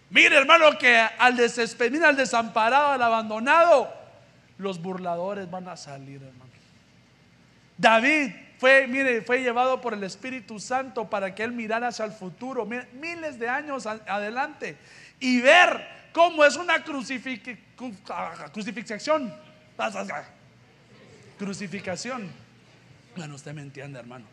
Mire, 0.09 0.35
hermano, 0.35 0.77
que 0.77 0.97
al 0.97 1.37
desespedir, 1.37 2.03
al 2.03 2.17
desamparado, 2.17 2.89
al 2.89 3.01
abandonado, 3.01 3.93
los 4.57 4.81
burladores 4.81 5.49
van 5.49 5.69
a 5.69 5.77
salir, 5.77 6.21
hermano. 6.21 6.51
David 7.77 8.48
fue, 8.59 8.87
mire, 8.87 9.21
fue 9.21 9.41
llevado 9.41 9.79
por 9.79 9.93
el 9.93 10.03
Espíritu 10.03 10.59
Santo 10.59 11.09
para 11.09 11.33
que 11.33 11.43
él 11.43 11.53
mirara 11.53 11.87
hacia 11.87 12.03
el 12.03 12.11
futuro, 12.11 12.65
miles 12.65 13.39
de 13.39 13.47
años 13.47 13.85
adelante, 13.85 14.77
y 15.17 15.39
ver 15.39 15.87
cómo 16.11 16.43
es 16.43 16.57
una 16.57 16.83
crucifixión. 16.83 17.57
Crucificación. 21.37 22.29
Bueno, 23.15 23.35
usted 23.35 23.53
me 23.53 23.61
entiende, 23.61 23.97
hermano. 23.97 24.25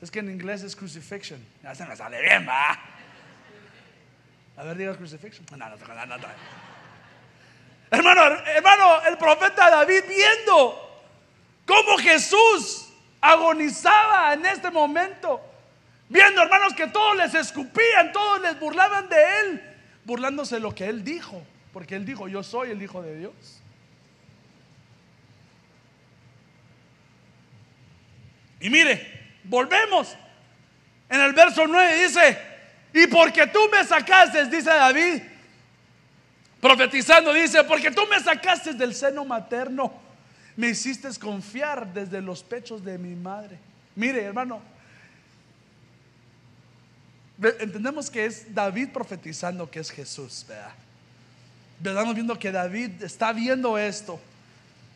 Es 0.00 0.12
que 0.12 0.20
en 0.20 0.30
inglés 0.30 0.62
es 0.62 0.76
crucifixion. 0.76 1.44
Ya 1.64 1.84
me 1.84 1.96
sale 1.96 2.22
bien, 2.22 2.46
va. 2.48 2.78
A 4.56 4.62
ver, 4.62 4.76
diga 4.76 4.96
crucifixion. 4.96 5.44
No, 5.50 5.68
no, 5.68 5.76
no, 5.76 6.16
no, 6.16 6.28
Hermano, 7.90 8.22
hermano, 8.46 9.02
el 9.02 9.18
profeta 9.18 9.68
David 9.68 10.04
viendo 10.06 10.87
cómo 11.68 11.98
Jesús 11.98 12.88
agonizaba 13.20 14.32
en 14.32 14.46
este 14.46 14.70
momento. 14.70 15.40
Viendo, 16.08 16.42
hermanos, 16.42 16.72
que 16.72 16.86
todos 16.86 17.14
les 17.18 17.34
escupían, 17.34 18.10
todos 18.10 18.40
les 18.40 18.58
burlaban 18.58 19.06
de 19.10 19.16
él, 19.40 19.76
burlándose 20.04 20.54
de 20.54 20.62
lo 20.62 20.74
que 20.74 20.86
él 20.86 21.04
dijo, 21.04 21.42
porque 21.74 21.94
él 21.94 22.06
dijo, 22.06 22.26
yo 22.26 22.42
soy 22.42 22.70
el 22.70 22.82
Hijo 22.82 23.02
de 23.02 23.18
Dios. 23.18 23.60
Y 28.60 28.70
mire, 28.70 29.36
volvemos. 29.44 30.16
En 31.10 31.20
el 31.20 31.34
verso 31.34 31.66
9 31.66 32.02
dice, 32.02 32.38
y 32.94 33.06
porque 33.08 33.46
tú 33.46 33.60
me 33.70 33.84
sacaste, 33.84 34.46
dice 34.46 34.70
David, 34.70 35.22
profetizando, 36.60 37.32
dice, 37.34 37.62
porque 37.64 37.90
tú 37.90 38.06
me 38.06 38.18
sacaste 38.20 38.72
del 38.72 38.94
seno 38.94 39.26
materno 39.26 40.07
me 40.58 40.70
hiciste 40.70 41.08
confiar 41.20 41.94
desde 41.94 42.20
los 42.20 42.42
pechos 42.42 42.84
de 42.84 42.98
mi 42.98 43.14
madre. 43.14 43.56
Mire, 43.94 44.24
hermano, 44.24 44.60
entendemos 47.60 48.10
que 48.10 48.26
es 48.26 48.52
David 48.52 48.88
profetizando 48.88 49.70
que 49.70 49.78
es 49.78 49.88
Jesús, 49.88 50.44
¿verdad? 50.48 50.72
Estamos 51.78 52.12
viendo 52.12 52.36
que 52.36 52.50
David 52.50 53.04
está 53.04 53.32
viendo 53.32 53.78
esto. 53.78 54.18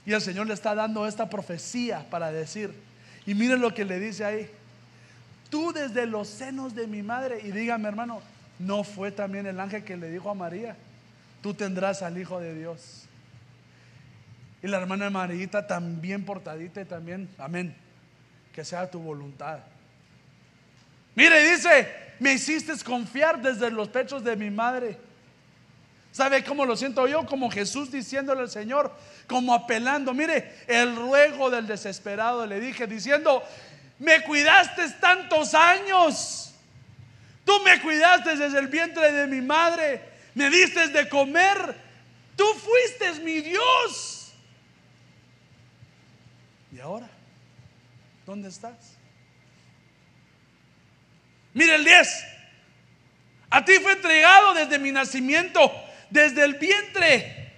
Y 0.05 0.13
el 0.13 0.21
Señor 0.21 0.49
le 0.49 0.55
está 0.55 0.75
dando 0.75 1.07
esta 1.07 1.31
profecía 1.31 2.11
para 2.11 2.33
decir, 2.33 2.75
y 3.25 3.33
miren 3.33 3.61
lo 3.61 3.73
que 3.73 3.85
le 3.85 4.01
dice 4.01 4.25
ahí, 4.25 4.51
tú 5.49 5.73
desde 5.73 6.07
los 6.07 6.27
senos 6.27 6.75
de 6.75 6.89
mi 6.89 7.05
madre, 7.05 7.41
y 7.41 7.53
dígame 7.53 7.87
hermano, 7.87 8.21
¿no 8.59 8.83
fue 8.83 9.13
también 9.13 9.47
el 9.47 9.61
ángel 9.61 9.85
que 9.85 9.97
le 9.97 10.11
dijo 10.11 10.29
a 10.29 10.35
María, 10.35 10.77
tú 11.41 11.55
tendrás 11.55 12.03
al 12.03 12.19
Hijo 12.19 12.41
de 12.41 12.53
Dios? 12.53 13.07
Y 14.63 14.69
la 14.69 14.79
hermana 14.79 15.11
Marita 15.11 15.67
también 15.67 16.25
portadita 16.25 16.81
y 16.81 16.85
también, 16.85 17.29
amén, 17.39 17.75
que 18.53 18.65
sea 18.65 18.91
tu 18.91 19.01
voluntad. 19.01 19.59
Mire, 21.15 21.51
dice, 21.51 21.89
me 22.21 22.35
hiciste 22.35 22.73
confiar 22.85 23.43
desde 23.43 23.71
los 23.71 23.89
pechos 23.89 24.23
de 24.23 24.37
mi 24.37 24.51
madre. 24.51 24.97
¿Sabe 26.13 26.45
cómo 26.45 26.65
lo 26.65 26.77
siento 26.77 27.07
yo? 27.09 27.27
Como 27.27 27.51
Jesús 27.51 27.91
diciéndole 27.91 28.43
al 28.43 28.51
Señor, 28.51 28.95
como 29.27 29.55
apelando. 29.55 30.15
Mire, 30.15 30.65
el 30.69 30.95
ruego 30.95 31.51
del 31.51 31.67
desesperado 31.67 32.47
le 32.47 32.61
dije, 32.61 32.87
diciendo, 32.87 33.43
me 33.99 34.23
cuidaste 34.23 34.89
tantos 35.01 35.55
años. 35.55 36.55
Tú 37.45 37.53
me 37.65 37.81
cuidaste 37.81 38.37
desde 38.37 38.59
el 38.59 38.69
vientre 38.69 39.11
de 39.11 39.27
mi 39.27 39.41
madre. 39.41 40.03
Me 40.35 40.51
diste 40.51 40.89
de 40.89 41.09
comer. 41.09 41.77
Tú 42.37 42.45
fuiste 42.55 43.21
mi 43.23 43.41
Dios. 43.41 44.22
¿Y 46.73 46.81
ahora? 46.81 47.09
¿Dónde 48.27 48.49
estás? 48.49 48.97
Mire 51.55 51.75
el 51.75 51.85
10. 51.85 52.25
A 53.51 53.65
ti 53.65 53.75
fue 53.83 53.93
entregado 53.93 54.55
desde 54.55 54.79
mi 54.79 54.91
nacimiento 54.91 55.71
desde 56.13 56.45
el 56.45 56.55
vientre 56.55 57.53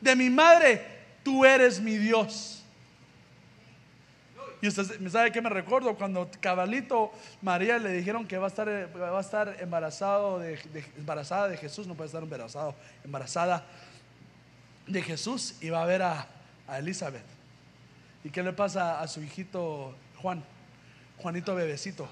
de 0.00 0.16
mi 0.16 0.28
madre, 0.28 0.84
tú 1.22 1.44
eres 1.44 1.80
mi 1.80 1.96
Dios. 1.96 2.64
Y 4.60 4.68
usted 4.68 5.08
sabe 5.08 5.30
que 5.30 5.40
me 5.40 5.50
recuerdo 5.50 5.94
cuando 5.94 6.28
cabalito 6.40 7.12
María 7.42 7.78
le 7.78 7.92
dijeron 7.92 8.26
que 8.26 8.38
va 8.38 8.46
a 8.46 8.48
estar, 8.48 8.68
va 8.68 9.18
a 9.18 9.20
estar 9.20 9.56
embarazado 9.60 10.42
embarazada 10.96 11.48
de 11.48 11.56
Jesús, 11.56 11.86
no 11.86 11.94
puede 11.94 12.06
estar 12.06 12.22
embarazado, 12.22 12.74
embarazada 13.04 13.64
de 14.86 15.02
Jesús 15.02 15.56
y 15.60 15.70
va 15.70 15.82
a 15.82 15.86
ver 15.86 16.02
a, 16.02 16.26
a 16.66 16.78
Elizabeth. 16.78 17.33
¿Y 18.24 18.30
qué 18.30 18.42
le 18.42 18.54
pasa 18.54 19.00
a 19.00 19.06
su 19.06 19.22
hijito 19.22 19.94
Juan? 20.22 20.42
Juanito 21.18 21.54
bebecito. 21.54 22.08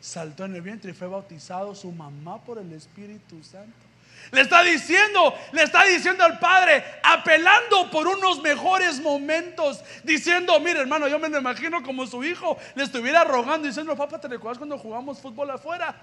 Saltó 0.00 0.46
en 0.46 0.54
el 0.54 0.62
vientre 0.62 0.90
y 0.90 0.94
fue 0.94 1.06
bautizado 1.06 1.74
su 1.74 1.92
mamá 1.92 2.42
por 2.42 2.58
el 2.58 2.72
Espíritu 2.72 3.42
Santo. 3.44 3.84
Le 4.30 4.40
está 4.40 4.62
diciendo, 4.62 5.34
le 5.52 5.62
está 5.62 5.84
diciendo 5.84 6.24
al 6.24 6.38
Padre, 6.38 6.82
apelando 7.02 7.90
por 7.90 8.06
unos 8.06 8.40
mejores 8.40 9.00
momentos, 9.00 9.82
diciendo, 10.02 10.58
mire 10.60 10.80
hermano, 10.80 11.08
yo 11.08 11.18
me 11.18 11.28
lo 11.28 11.38
imagino 11.38 11.82
como 11.82 12.06
su 12.06 12.24
hijo 12.24 12.56
le 12.74 12.84
estuviera 12.84 13.24
rogando, 13.24 13.66
diciendo, 13.66 13.94
papá, 13.94 14.18
¿te 14.18 14.28
recuerdas 14.28 14.58
cuando 14.58 14.78
jugamos 14.78 15.20
fútbol 15.20 15.50
afuera? 15.50 15.94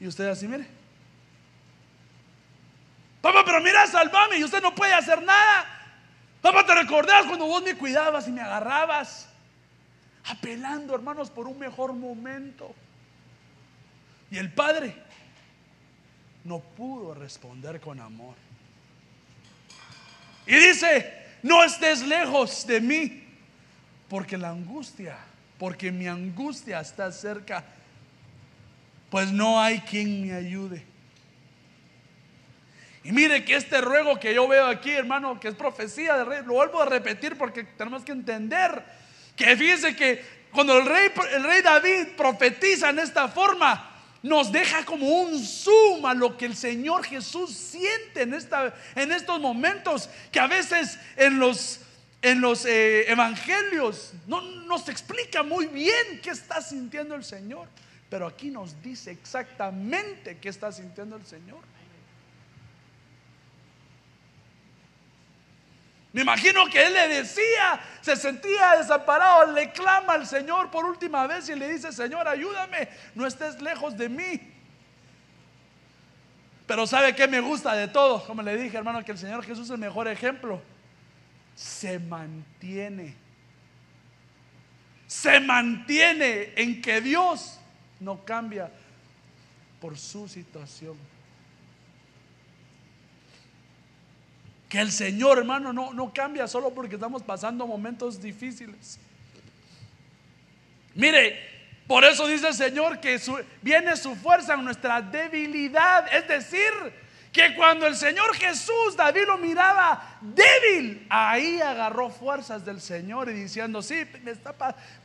Y 0.00 0.06
usted 0.08 0.28
así, 0.28 0.48
mire. 0.48 0.66
Papá, 3.20 3.44
pero 3.44 3.60
mira, 3.60 3.86
salvame 3.86 4.38
y 4.38 4.44
usted 4.44 4.60
no 4.60 4.74
puede 4.74 4.94
hacer 4.94 5.22
nada. 5.22 5.81
Papá, 6.42 6.66
¿te 6.66 6.74
recordás 6.74 7.24
cuando 7.26 7.46
vos 7.46 7.62
me 7.62 7.76
cuidabas 7.76 8.26
y 8.26 8.32
me 8.32 8.40
agarrabas? 8.40 9.28
Apelando, 10.24 10.94
hermanos, 10.94 11.30
por 11.30 11.46
un 11.46 11.56
mejor 11.56 11.92
momento. 11.92 12.74
Y 14.28 14.38
el 14.38 14.52
Padre 14.52 14.96
no 16.44 16.58
pudo 16.58 17.14
responder 17.14 17.80
con 17.80 18.00
amor. 18.00 18.34
Y 20.44 20.54
dice, 20.56 21.26
no 21.44 21.62
estés 21.62 22.02
lejos 22.02 22.66
de 22.66 22.80
mí, 22.80 23.24
porque 24.08 24.36
la 24.36 24.50
angustia, 24.50 25.16
porque 25.58 25.92
mi 25.92 26.08
angustia 26.08 26.80
está 26.80 27.12
cerca, 27.12 27.64
pues 29.10 29.30
no 29.30 29.60
hay 29.60 29.78
quien 29.80 30.26
me 30.26 30.34
ayude. 30.34 30.91
Y 33.04 33.12
mire 33.12 33.44
que 33.44 33.56
este 33.56 33.80
ruego 33.80 34.18
que 34.20 34.32
yo 34.34 34.46
veo 34.46 34.66
aquí, 34.66 34.90
hermano, 34.90 35.40
que 35.40 35.48
es 35.48 35.54
profecía 35.54 36.16
del 36.16 36.26
rey, 36.26 36.40
lo 36.46 36.54
vuelvo 36.54 36.80
a 36.80 36.86
repetir 36.86 37.36
porque 37.36 37.64
tenemos 37.64 38.04
que 38.04 38.12
entender 38.12 38.84
que 39.34 39.56
fíjese 39.56 39.96
que 39.96 40.24
cuando 40.52 40.78
el 40.78 40.86
rey, 40.86 41.10
el 41.32 41.42
rey 41.42 41.62
David 41.62 42.08
profetiza 42.16 42.90
en 42.90 43.00
esta 43.00 43.26
forma, 43.28 43.90
nos 44.22 44.52
deja 44.52 44.84
como 44.84 45.08
un 45.08 45.42
zoom 45.42 46.06
a 46.06 46.14
lo 46.14 46.36
que 46.36 46.44
el 46.44 46.54
Señor 46.54 47.04
Jesús 47.04 47.50
siente 47.50 48.22
en, 48.22 48.34
esta, 48.34 48.72
en 48.94 49.10
estos 49.10 49.40
momentos, 49.40 50.08
que 50.30 50.38
a 50.38 50.46
veces 50.46 50.98
en 51.16 51.40
los, 51.40 51.80
en 52.20 52.40
los 52.40 52.64
eh, 52.66 53.10
evangelios 53.10 54.12
no 54.28 54.40
nos 54.40 54.88
explica 54.88 55.42
muy 55.42 55.66
bien 55.66 56.20
qué 56.22 56.30
está 56.30 56.62
sintiendo 56.62 57.16
el 57.16 57.24
Señor, 57.24 57.66
pero 58.08 58.26
aquí 58.26 58.50
nos 58.50 58.80
dice 58.80 59.10
exactamente 59.10 60.38
qué 60.38 60.50
está 60.50 60.70
sintiendo 60.70 61.16
el 61.16 61.26
Señor. 61.26 61.60
Me 66.12 66.22
imagino 66.22 66.66
que 66.66 66.86
él 66.86 66.92
le 66.92 67.08
decía, 67.08 67.80
se 68.02 68.16
sentía 68.16 68.76
desamparado, 68.76 69.50
le 69.52 69.72
clama 69.72 70.12
al 70.12 70.26
Señor 70.26 70.70
por 70.70 70.84
última 70.84 71.26
vez 71.26 71.48
y 71.48 71.54
le 71.54 71.68
dice, 71.72 71.90
Señor, 71.90 72.28
ayúdame, 72.28 72.88
no 73.14 73.26
estés 73.26 73.60
lejos 73.62 73.96
de 73.96 74.10
mí. 74.10 74.40
Pero 76.66 76.86
¿sabe 76.86 77.14
qué 77.14 77.26
me 77.26 77.40
gusta 77.40 77.74
de 77.74 77.88
todo? 77.88 78.24
Como 78.26 78.42
le 78.42 78.56
dije, 78.56 78.76
hermano, 78.76 79.02
que 79.04 79.12
el 79.12 79.18
Señor 79.18 79.42
Jesús 79.44 79.64
es 79.64 79.70
el 79.70 79.78
mejor 79.78 80.06
ejemplo. 80.06 80.62
Se 81.54 81.98
mantiene. 81.98 83.14
Se 85.06 85.40
mantiene 85.40 86.52
en 86.56 86.80
que 86.82 87.00
Dios 87.00 87.58
no 88.00 88.24
cambia 88.24 88.70
por 89.80 89.98
su 89.98 90.28
situación. 90.28 90.96
Que 94.72 94.80
el 94.80 94.90
Señor, 94.90 95.36
hermano, 95.36 95.70
no, 95.70 95.92
no 95.92 96.14
cambia 96.14 96.48
solo 96.48 96.70
porque 96.70 96.94
estamos 96.94 97.22
pasando 97.22 97.66
momentos 97.66 98.22
difíciles. 98.22 98.98
Mire, 100.94 101.38
por 101.86 102.02
eso 102.04 102.26
dice 102.26 102.48
el 102.48 102.54
Señor 102.54 102.98
que 102.98 103.20
viene 103.60 103.94
su 103.98 104.16
fuerza 104.16 104.54
en 104.54 104.64
nuestra 104.64 105.02
debilidad. 105.02 106.06
Es 106.14 106.26
decir, 106.26 106.70
que 107.30 107.54
cuando 107.54 107.86
el 107.86 107.94
Señor 107.94 108.34
Jesús, 108.34 108.96
David 108.96 109.24
lo 109.26 109.36
miraba 109.36 110.16
débil, 110.22 111.06
ahí 111.10 111.60
agarró 111.60 112.08
fuerzas 112.08 112.64
del 112.64 112.80
Señor 112.80 113.28
y 113.28 113.34
diciendo, 113.34 113.82
sí, 113.82 114.06
me 114.24 114.30
está, 114.30 114.54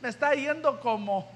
me 0.00 0.08
está 0.08 0.32
yendo 0.32 0.80
como... 0.80 1.30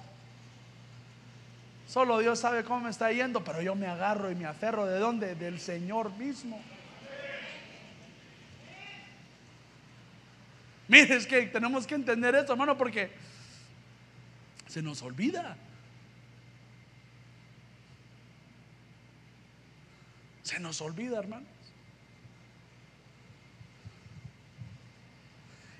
Solo 1.86 2.18
Dios 2.20 2.38
sabe 2.38 2.64
cómo 2.64 2.80
me 2.80 2.90
está 2.90 3.12
yendo, 3.12 3.44
pero 3.44 3.60
yo 3.60 3.74
me 3.74 3.88
agarro 3.88 4.30
y 4.30 4.34
me 4.34 4.46
aferro. 4.46 4.86
¿De 4.86 4.98
dónde? 4.98 5.34
Del 5.34 5.60
Señor 5.60 6.10
mismo. 6.12 6.58
Mire, 10.88 11.16
es 11.16 11.26
que 11.26 11.42
tenemos 11.42 11.86
que 11.86 11.94
entender 11.94 12.34
esto, 12.34 12.52
hermano, 12.52 12.76
porque 12.76 13.10
se 14.68 14.82
nos 14.82 15.02
olvida. 15.02 15.56
Se 20.42 20.58
nos 20.58 20.80
olvida, 20.80 21.18
hermanos. 21.18 21.48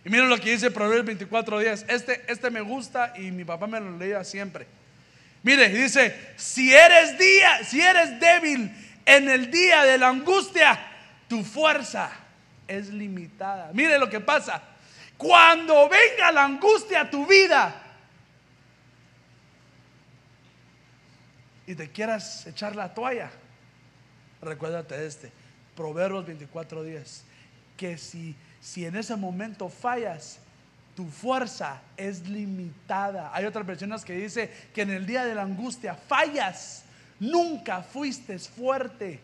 Y 0.04 0.10
miren 0.10 0.28
lo 0.28 0.38
que 0.38 0.50
dice 0.50 0.70
Proverbios 0.70 1.06
24 1.06 1.58
días. 1.60 1.84
Este, 1.88 2.24
este 2.26 2.50
me 2.50 2.60
gusta 2.60 3.14
y 3.16 3.30
mi 3.30 3.44
papá 3.44 3.66
me 3.66 3.80
lo 3.80 3.96
leía 3.96 4.24
siempre. 4.24 4.66
Mire, 5.42 5.68
dice, 5.68 6.34
si 6.36 6.72
eres 6.72 7.18
día, 7.18 7.64
si 7.64 7.80
eres 7.80 8.18
débil 8.20 8.70
en 9.04 9.28
el 9.28 9.50
día 9.50 9.84
de 9.84 9.98
la 9.98 10.08
angustia, 10.08 10.78
tu 11.28 11.44
fuerza 11.44 12.10
es 12.66 12.88
limitada. 12.88 13.70
Mire 13.72 13.98
lo 13.98 14.08
que 14.08 14.20
pasa. 14.20 14.62
Cuando 15.22 15.88
venga 15.88 16.32
la 16.32 16.44
angustia 16.44 17.02
a 17.02 17.10
tu 17.10 17.24
vida 17.24 17.72
y 21.64 21.76
te 21.76 21.88
quieras 21.90 22.44
echar 22.48 22.74
la 22.74 22.92
toalla, 22.92 23.30
recuérdate 24.40 24.98
de 24.98 25.06
este, 25.06 25.32
Proverbios 25.76 26.26
24:10, 26.26 27.22
que 27.76 27.96
si, 27.98 28.34
si 28.60 28.84
en 28.84 28.96
ese 28.96 29.14
momento 29.14 29.68
fallas, 29.68 30.40
tu 30.96 31.06
fuerza 31.06 31.80
es 31.96 32.26
limitada. 32.28 33.30
Hay 33.32 33.44
otras 33.44 33.64
versiones 33.64 34.04
que 34.04 34.14
dice 34.14 34.50
que 34.74 34.82
en 34.82 34.90
el 34.90 35.06
día 35.06 35.24
de 35.24 35.36
la 35.36 35.42
angustia 35.42 35.94
fallas, 35.94 36.82
nunca 37.20 37.84
fuiste 37.84 38.40
fuerte. 38.40 39.20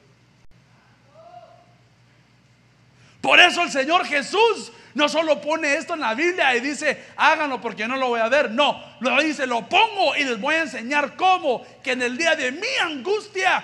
Por 3.28 3.40
eso 3.40 3.62
el 3.62 3.70
Señor 3.70 4.06
Jesús 4.06 4.72
no 4.94 5.06
solo 5.06 5.38
pone 5.38 5.74
esto 5.74 5.92
en 5.92 6.00
la 6.00 6.14
Biblia 6.14 6.56
y 6.56 6.60
dice, 6.60 7.08
háganlo 7.14 7.60
porque 7.60 7.86
no 7.86 7.98
lo 7.98 8.08
voy 8.08 8.20
a 8.20 8.28
ver. 8.30 8.50
No, 8.50 8.82
lo 9.00 9.20
dice, 9.20 9.46
lo 9.46 9.68
pongo 9.68 10.16
y 10.16 10.24
les 10.24 10.40
voy 10.40 10.54
a 10.54 10.62
enseñar 10.62 11.14
cómo 11.14 11.62
que 11.82 11.92
en 11.92 12.00
el 12.00 12.16
día 12.16 12.34
de 12.36 12.52
mi 12.52 12.66
angustia 12.82 13.62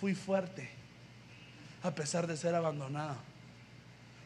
fui 0.00 0.14
fuerte, 0.14 0.70
a 1.82 1.90
pesar 1.90 2.26
de 2.26 2.34
ser 2.34 2.54
abandonado. 2.54 3.18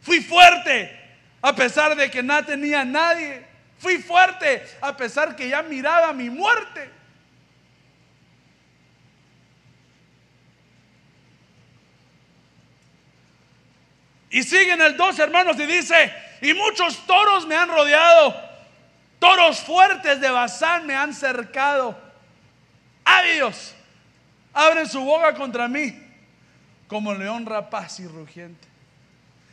Fui 0.01 0.21
fuerte, 0.21 0.97
a 1.43 1.53
pesar 1.57 1.97
de 1.97 2.09
que 2.09 2.23
no 2.23 2.45
tenía 2.45 2.85
nadie. 2.85 3.45
Fui 3.79 3.99
fuerte 3.99 4.63
a 4.81 4.97
pesar 4.97 5.35
que 5.35 5.49
ya 5.49 5.61
miraba 5.63 6.13
mi 6.13 6.31
muerte. 6.31 6.89
Y 14.31 14.43
siguen 14.43 14.81
el 14.81 14.97
dos 14.97 15.19
hermanos 15.19 15.59
y 15.59 15.67
dice, 15.67 16.13
y 16.43 16.55
muchos 16.55 17.07
toros 17.07 17.47
me 17.47 17.57
han 17.57 17.69
rodeado, 17.69 18.35
toros 19.19 19.61
fuertes 19.61 20.21
de 20.21 20.31
Bazán 20.31 20.87
me 20.87 20.95
han 20.95 21.15
cercado. 21.15 21.99
Ávidos, 23.05 23.75
abren 24.53 24.89
su 24.89 25.01
boca 25.01 25.35
contra 25.35 25.67
mí, 25.67 25.99
como 26.87 27.15
león 27.15 27.47
rapaz 27.47 28.01
y 28.01 28.07
rugiente. 28.07 28.69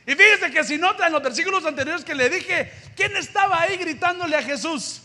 Y 0.06 0.14
fíjense 0.14 0.52
que 0.52 0.64
si 0.64 0.78
nota 0.78 1.08
en 1.08 1.14
los 1.14 1.24
versículos 1.24 1.66
anteriores 1.66 2.06
que 2.06 2.14
le 2.14 2.30
dije, 2.30 2.72
¿quién 2.96 3.16
estaba 3.16 3.62
ahí 3.62 3.78
gritándole 3.78 4.36
a 4.36 4.44
Jesús? 4.44 5.02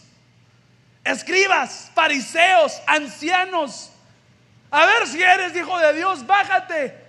Escribas, 1.05 1.91
fariseos, 1.95 2.83
ancianos. 2.87 3.91
A 4.71 4.85
ver 4.85 5.07
si 5.07 5.23
eres 5.23 5.57
hijo 5.57 5.79
de 5.79 5.95
Dios, 5.95 6.27
bájate. 6.27 7.00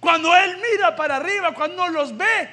Cuando 0.00 0.34
Él 0.34 0.56
mira 0.56 0.96
para 0.96 1.16
arriba, 1.16 1.52
cuando 1.52 1.86
los 1.88 2.16
ve, 2.16 2.48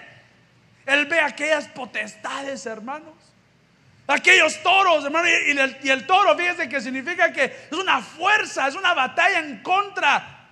Él 0.85 1.05
ve 1.05 1.21
aquellas 1.21 1.67
potestades, 1.69 2.65
hermanos. 2.65 3.15
Aquellos 4.05 4.61
toros, 4.61 5.03
hermano. 5.05 5.27
Y 5.83 5.89
el, 5.89 6.05
toro, 6.05 6.35
fíjense 6.37 6.69
que 6.69 6.79
significa 6.81 7.31
que 7.31 7.45
es 7.45 7.77
una 7.77 8.01
fuerza, 8.01 8.67
es 8.67 8.75
una 8.75 8.93
batalla 8.93 9.39
en 9.39 9.61
contra 9.61 10.49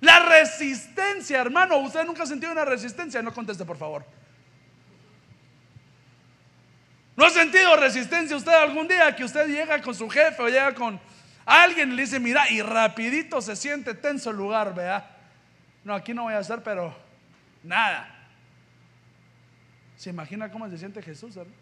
la 0.00 0.20
resistencia, 0.20 1.40
hermano. 1.40 1.78
¿Usted 1.78 2.04
nunca 2.04 2.22
ha 2.22 2.26
sentido 2.26 2.52
una 2.52 2.64
resistencia? 2.64 3.20
No 3.22 3.32
conteste, 3.32 3.64
por 3.64 3.76
favor. 3.76 4.04
¿No 7.14 7.26
ha 7.26 7.30
sentido 7.30 7.76
resistencia 7.76 8.36
usted 8.36 8.52
algún 8.52 8.88
día 8.88 9.14
que 9.14 9.24
usted 9.24 9.46
llega 9.48 9.82
con 9.82 9.94
su 9.94 10.08
jefe 10.08 10.42
o 10.42 10.48
llega 10.48 10.74
con 10.74 10.98
alguien 11.44 11.92
y 11.92 11.94
le 11.94 12.02
dice, 12.02 12.18
mira, 12.18 12.50
y 12.50 12.62
rapidito 12.62 13.42
se 13.42 13.54
siente 13.54 13.92
tenso 13.92 14.30
el 14.30 14.36
lugar, 14.36 14.74
vea? 14.74 15.11
No, 15.84 15.94
aquí 15.94 16.14
no 16.14 16.24
voy 16.24 16.34
a 16.34 16.38
hacer, 16.38 16.62
pero 16.62 16.94
nada. 17.62 18.08
¿Se 19.96 20.10
imagina 20.10 20.50
cómo 20.50 20.68
se 20.68 20.78
siente 20.78 21.02
Jesús, 21.02 21.36
hermano? 21.36 21.56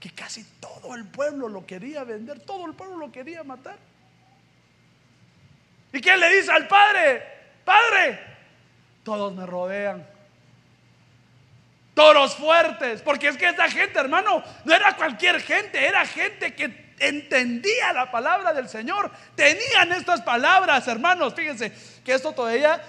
Que 0.00 0.10
casi 0.10 0.44
todo 0.60 0.94
el 0.94 1.06
pueblo 1.06 1.48
lo 1.48 1.66
quería 1.66 2.04
vender, 2.04 2.40
todo 2.40 2.66
el 2.66 2.74
pueblo 2.74 2.96
lo 2.98 3.12
quería 3.12 3.42
matar. 3.42 3.78
¿Y 5.92 6.00
quién 6.00 6.20
le 6.20 6.36
dice 6.36 6.52
al 6.52 6.68
padre? 6.68 7.22
Padre, 7.64 8.20
todos 9.02 9.34
me 9.34 9.46
rodean. 9.46 10.06
Toros 11.94 12.36
fuertes, 12.36 13.00
porque 13.00 13.28
es 13.28 13.38
que 13.38 13.48
esa 13.48 13.70
gente, 13.70 13.98
hermano, 13.98 14.42
no 14.64 14.74
era 14.74 14.94
cualquier 14.96 15.40
gente, 15.40 15.84
era 15.84 16.04
gente 16.04 16.54
que 16.54 16.94
entendía 16.98 17.92
la 17.92 18.10
palabra 18.10 18.52
del 18.52 18.68
Señor. 18.68 19.10
Tenían 19.34 19.92
estas 19.92 20.20
palabras, 20.20 20.86
hermanos. 20.88 21.34
Fíjense 21.34 21.72
que 22.04 22.12
esto 22.12 22.32
todavía 22.32 22.80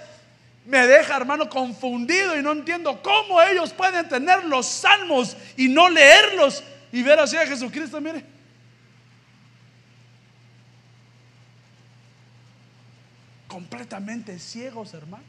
me 0.68 0.86
deja, 0.86 1.16
hermano, 1.16 1.48
confundido 1.48 2.38
y 2.38 2.42
no 2.42 2.52
entiendo 2.52 3.00
cómo 3.02 3.40
ellos 3.40 3.72
pueden 3.72 4.06
tener 4.06 4.44
los 4.44 4.66
salmos 4.66 5.34
y 5.56 5.66
no 5.66 5.88
leerlos 5.88 6.62
y 6.92 7.02
ver 7.02 7.18
así 7.18 7.36
a 7.36 7.46
Jesucristo, 7.46 8.00
mire. 8.00 8.38
completamente 13.48 14.38
ciegos, 14.38 14.94
hermano. 14.94 15.24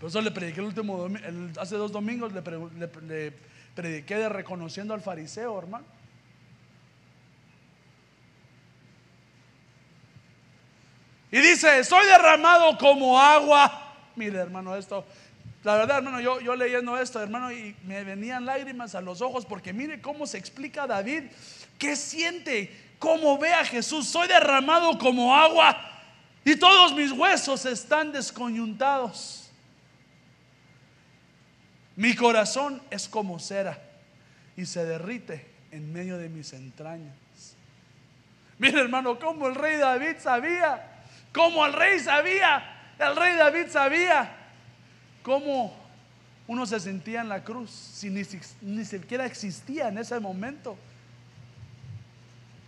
Por 0.00 0.08
eso 0.08 0.20
le 0.20 0.30
prediqué 0.30 0.60
el 0.60 0.66
último 0.66 1.08
hace 1.60 1.76
dos 1.76 1.92
domingos 1.92 2.32
le 2.32 2.42
prediqué 3.74 4.16
de 4.16 4.28
reconociendo 4.28 4.94
al 4.94 5.02
fariseo, 5.02 5.56
hermano. 5.58 5.84
Y 11.30 11.38
dice, 11.40 11.82
soy 11.84 12.06
derramado 12.06 12.78
como 12.78 13.20
agua. 13.20 13.94
Mire, 14.14 14.38
hermano, 14.38 14.76
esto, 14.76 15.04
la 15.64 15.76
verdad, 15.76 15.98
hermano, 15.98 16.20
yo, 16.20 16.40
yo 16.40 16.54
leyendo 16.54 16.96
esto, 16.96 17.20
hermano, 17.20 17.50
y 17.50 17.74
me 17.84 18.04
venían 18.04 18.46
lágrimas 18.46 18.94
a 18.94 19.00
los 19.00 19.20
ojos 19.20 19.44
porque 19.44 19.72
mire 19.72 20.00
cómo 20.00 20.26
se 20.26 20.38
explica 20.38 20.86
David, 20.86 21.24
qué 21.78 21.96
siente 21.96 22.70
como 22.98 23.36
ve 23.38 23.52
a 23.52 23.64
Jesús, 23.64 24.06
soy 24.06 24.28
derramado 24.28 24.96
como 24.98 25.34
agua 25.34 25.76
y 26.44 26.56
todos 26.56 26.94
mis 26.94 27.10
huesos 27.10 27.66
están 27.66 28.12
descoyuntados. 28.12 29.50
Mi 31.96 32.14
corazón 32.14 32.80
es 32.90 33.08
como 33.08 33.38
cera 33.38 33.78
y 34.56 34.66
se 34.66 34.84
derrite 34.84 35.44
en 35.72 35.92
medio 35.92 36.16
de 36.18 36.28
mis 36.28 36.52
entrañas. 36.52 37.16
Mira 38.58 38.80
hermano, 38.80 39.18
como 39.18 39.48
el 39.48 39.54
rey 39.54 39.78
David 39.78 40.16
sabía, 40.20 40.95
como 41.36 41.66
el 41.66 41.74
rey 41.74 42.00
sabía, 42.00 42.64
el 42.98 43.14
rey 43.14 43.36
David 43.36 43.66
sabía 43.68 44.34
cómo 45.22 45.76
uno 46.46 46.64
se 46.64 46.80
sentía 46.80 47.20
en 47.20 47.28
la 47.28 47.44
cruz, 47.44 47.70
si 47.70 48.08
ni, 48.08 48.22
ni 48.62 48.84
siquiera 48.86 49.26
existía 49.26 49.88
en 49.88 49.98
ese 49.98 50.18
momento. 50.18 50.78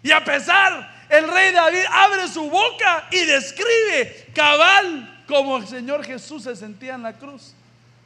Y 0.02 0.10
a 0.12 0.22
pesar, 0.22 1.06
el 1.08 1.32
rey 1.32 1.50
David 1.52 1.84
abre 1.90 2.28
su 2.28 2.50
boca 2.50 3.08
y 3.10 3.24
describe 3.24 4.28
cabal 4.34 5.24
como 5.26 5.56
el 5.56 5.66
Señor 5.66 6.04
Jesús 6.04 6.42
se 6.42 6.54
sentía 6.54 6.94
en 6.94 7.04
la 7.04 7.14
cruz. 7.14 7.54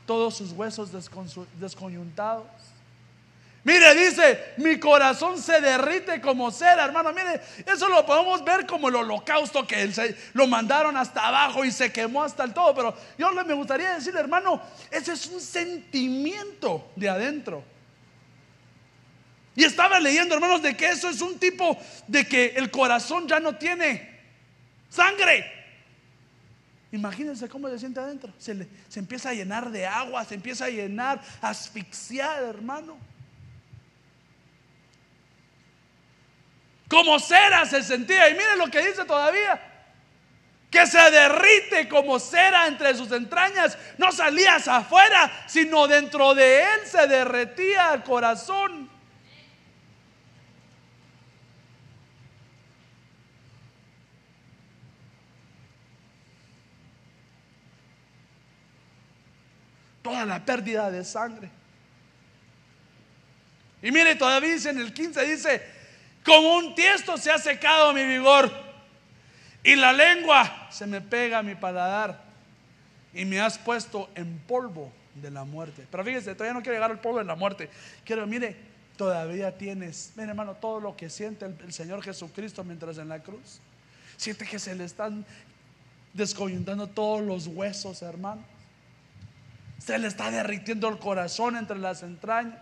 Todos 0.06 0.36
sus 0.36 0.52
huesos 0.52 0.90
descoyuntados. 1.58 2.46
Mire, 3.64 3.94
dice, 3.94 4.54
mi 4.56 4.80
corazón 4.80 5.40
se 5.40 5.60
derrite 5.60 6.20
como 6.20 6.50
cera, 6.50 6.84
hermano. 6.84 7.12
Mire, 7.12 7.40
eso 7.64 7.88
lo 7.88 8.04
podemos 8.04 8.44
ver 8.44 8.66
como 8.66 8.88
el 8.88 8.96
holocausto 8.96 9.64
que 9.64 9.82
él 9.82 9.94
lo 10.32 10.48
mandaron 10.48 10.96
hasta 10.96 11.28
abajo 11.28 11.64
y 11.64 11.70
se 11.70 11.92
quemó 11.92 12.24
hasta 12.24 12.42
el 12.42 12.52
todo. 12.52 12.74
Pero 12.74 12.96
yo 13.16 13.30
me 13.30 13.54
gustaría 13.54 13.94
decir, 13.94 14.16
hermano, 14.16 14.60
ese 14.90 15.12
es 15.12 15.26
un 15.28 15.40
sentimiento 15.40 16.90
de 16.96 17.08
adentro. 17.08 17.62
Y 19.54 19.62
estaba 19.62 20.00
leyendo, 20.00 20.34
hermanos, 20.34 20.62
de 20.62 20.76
que 20.76 20.88
eso 20.88 21.08
es 21.08 21.20
un 21.20 21.38
tipo 21.38 21.78
de 22.08 22.26
que 22.26 22.54
el 22.56 22.68
corazón 22.68 23.28
ya 23.28 23.38
no 23.38 23.56
tiene 23.56 24.18
sangre. 24.88 25.46
Imagínense 26.90 27.48
cómo 27.48 27.68
se 27.68 27.78
siente 27.78 28.00
adentro. 28.00 28.32
Se, 28.38 28.66
se 28.88 28.98
empieza 28.98 29.30
a 29.30 29.34
llenar 29.34 29.70
de 29.70 29.86
agua, 29.86 30.24
se 30.24 30.34
empieza 30.34 30.64
a 30.64 30.68
llenar, 30.68 31.22
asfixiar, 31.40 32.42
hermano. 32.42 33.11
Como 36.92 37.18
cera 37.18 37.64
se 37.64 37.82
sentía. 37.82 38.28
Y 38.28 38.34
miren 38.34 38.58
lo 38.58 38.66
que 38.66 38.86
dice 38.86 39.06
todavía. 39.06 39.58
Que 40.70 40.86
se 40.86 41.10
derrite 41.10 41.88
como 41.88 42.20
cera 42.20 42.66
entre 42.66 42.94
sus 42.94 43.10
entrañas. 43.12 43.78
No 43.96 44.12
salía 44.12 44.56
hacia 44.56 44.76
afuera, 44.76 45.32
sino 45.46 45.88
dentro 45.88 46.34
de 46.34 46.60
él 46.60 46.80
se 46.84 47.06
derretía 47.06 47.94
el 47.94 48.02
corazón. 48.02 48.90
toda 60.02 60.26
la 60.26 60.44
pérdida 60.44 60.90
de 60.90 61.04
sangre. 61.04 61.48
Y 63.80 63.92
mire, 63.92 64.16
todavía 64.16 64.50
dice 64.50 64.70
en 64.70 64.80
el 64.80 64.92
15, 64.92 65.24
dice, 65.24 65.71
como 66.24 66.56
un 66.56 66.74
tiesto 66.74 67.16
se 67.16 67.30
ha 67.30 67.38
secado 67.38 67.92
mi 67.92 68.04
vigor 68.04 68.50
y 69.64 69.76
la 69.76 69.92
lengua 69.92 70.68
se 70.70 70.86
me 70.86 71.00
pega 71.00 71.38
a 71.38 71.42
mi 71.42 71.54
paladar 71.54 72.22
y 73.14 73.24
me 73.24 73.40
has 73.40 73.58
puesto 73.58 74.10
en 74.14 74.38
polvo 74.38 74.92
de 75.14 75.30
la 75.30 75.44
muerte. 75.44 75.86
Pero 75.90 76.04
fíjese, 76.04 76.34
todavía 76.34 76.54
no 76.54 76.62
quiero 76.62 76.74
llegar 76.74 76.90
al 76.90 77.00
polvo 77.00 77.18
de 77.18 77.24
la 77.24 77.36
muerte. 77.36 77.68
Quiero, 78.04 78.26
mire, 78.26 78.56
todavía 78.96 79.56
tienes, 79.56 80.12
mire 80.16 80.30
hermano, 80.30 80.54
todo 80.54 80.80
lo 80.80 80.96
que 80.96 81.10
siente 81.10 81.44
el, 81.44 81.72
Señor 81.72 82.02
Jesucristo 82.02 82.64
mientras 82.64 82.98
en 82.98 83.08
la 83.08 83.20
cruz. 83.20 83.60
Siente 84.16 84.46
que 84.46 84.58
se 84.58 84.74
le 84.74 84.84
están 84.84 85.24
descoyuntando 86.12 86.86
todos 86.88 87.22
los 87.22 87.46
huesos, 87.46 88.02
hermano. 88.02 88.42
Se 89.78 89.98
le 89.98 90.08
está 90.08 90.30
derritiendo 90.30 90.88
el 90.88 90.98
corazón 90.98 91.56
entre 91.56 91.78
las 91.78 92.02
entrañas. 92.02 92.58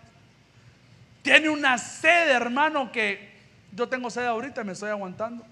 Tiene 1.22 1.50
una 1.50 1.76
sed, 1.76 2.30
hermano, 2.30 2.90
que 2.90 3.29
yo 3.72 3.88
tengo 3.88 4.10
sed 4.10 4.26
ahorita 4.26 4.60
y 4.60 4.64
me 4.64 4.72
estoy 4.72 4.90
aguantando. 4.90 5.44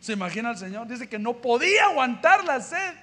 ¿Se 0.00 0.12
imagina 0.12 0.50
el 0.50 0.58
Señor? 0.58 0.86
Dice 0.86 1.08
que 1.08 1.18
no 1.18 1.34
podía 1.34 1.86
aguantar 1.86 2.44
la 2.44 2.60
sed, 2.60 2.94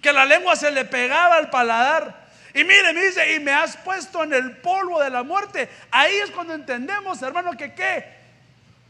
que 0.00 0.12
la 0.12 0.24
lengua 0.24 0.56
se 0.56 0.70
le 0.70 0.84
pegaba 0.84 1.36
al 1.36 1.50
paladar. 1.50 2.22
Y 2.54 2.64
mire, 2.64 2.92
me 2.92 3.04
dice, 3.04 3.34
y 3.34 3.40
me 3.40 3.52
has 3.52 3.76
puesto 3.76 4.24
en 4.24 4.32
el 4.32 4.56
polvo 4.58 5.02
de 5.02 5.10
la 5.10 5.22
muerte. 5.22 5.68
Ahí 5.90 6.14
es 6.16 6.30
cuando 6.30 6.54
entendemos, 6.54 7.20
hermano, 7.22 7.52
que 7.52 7.74
qué? 7.74 8.04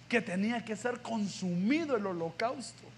Que 0.08 0.20
tenía 0.20 0.64
que 0.64 0.76
ser 0.76 1.00
consumido 1.00 1.96
el 1.96 2.06
holocausto 2.06 2.92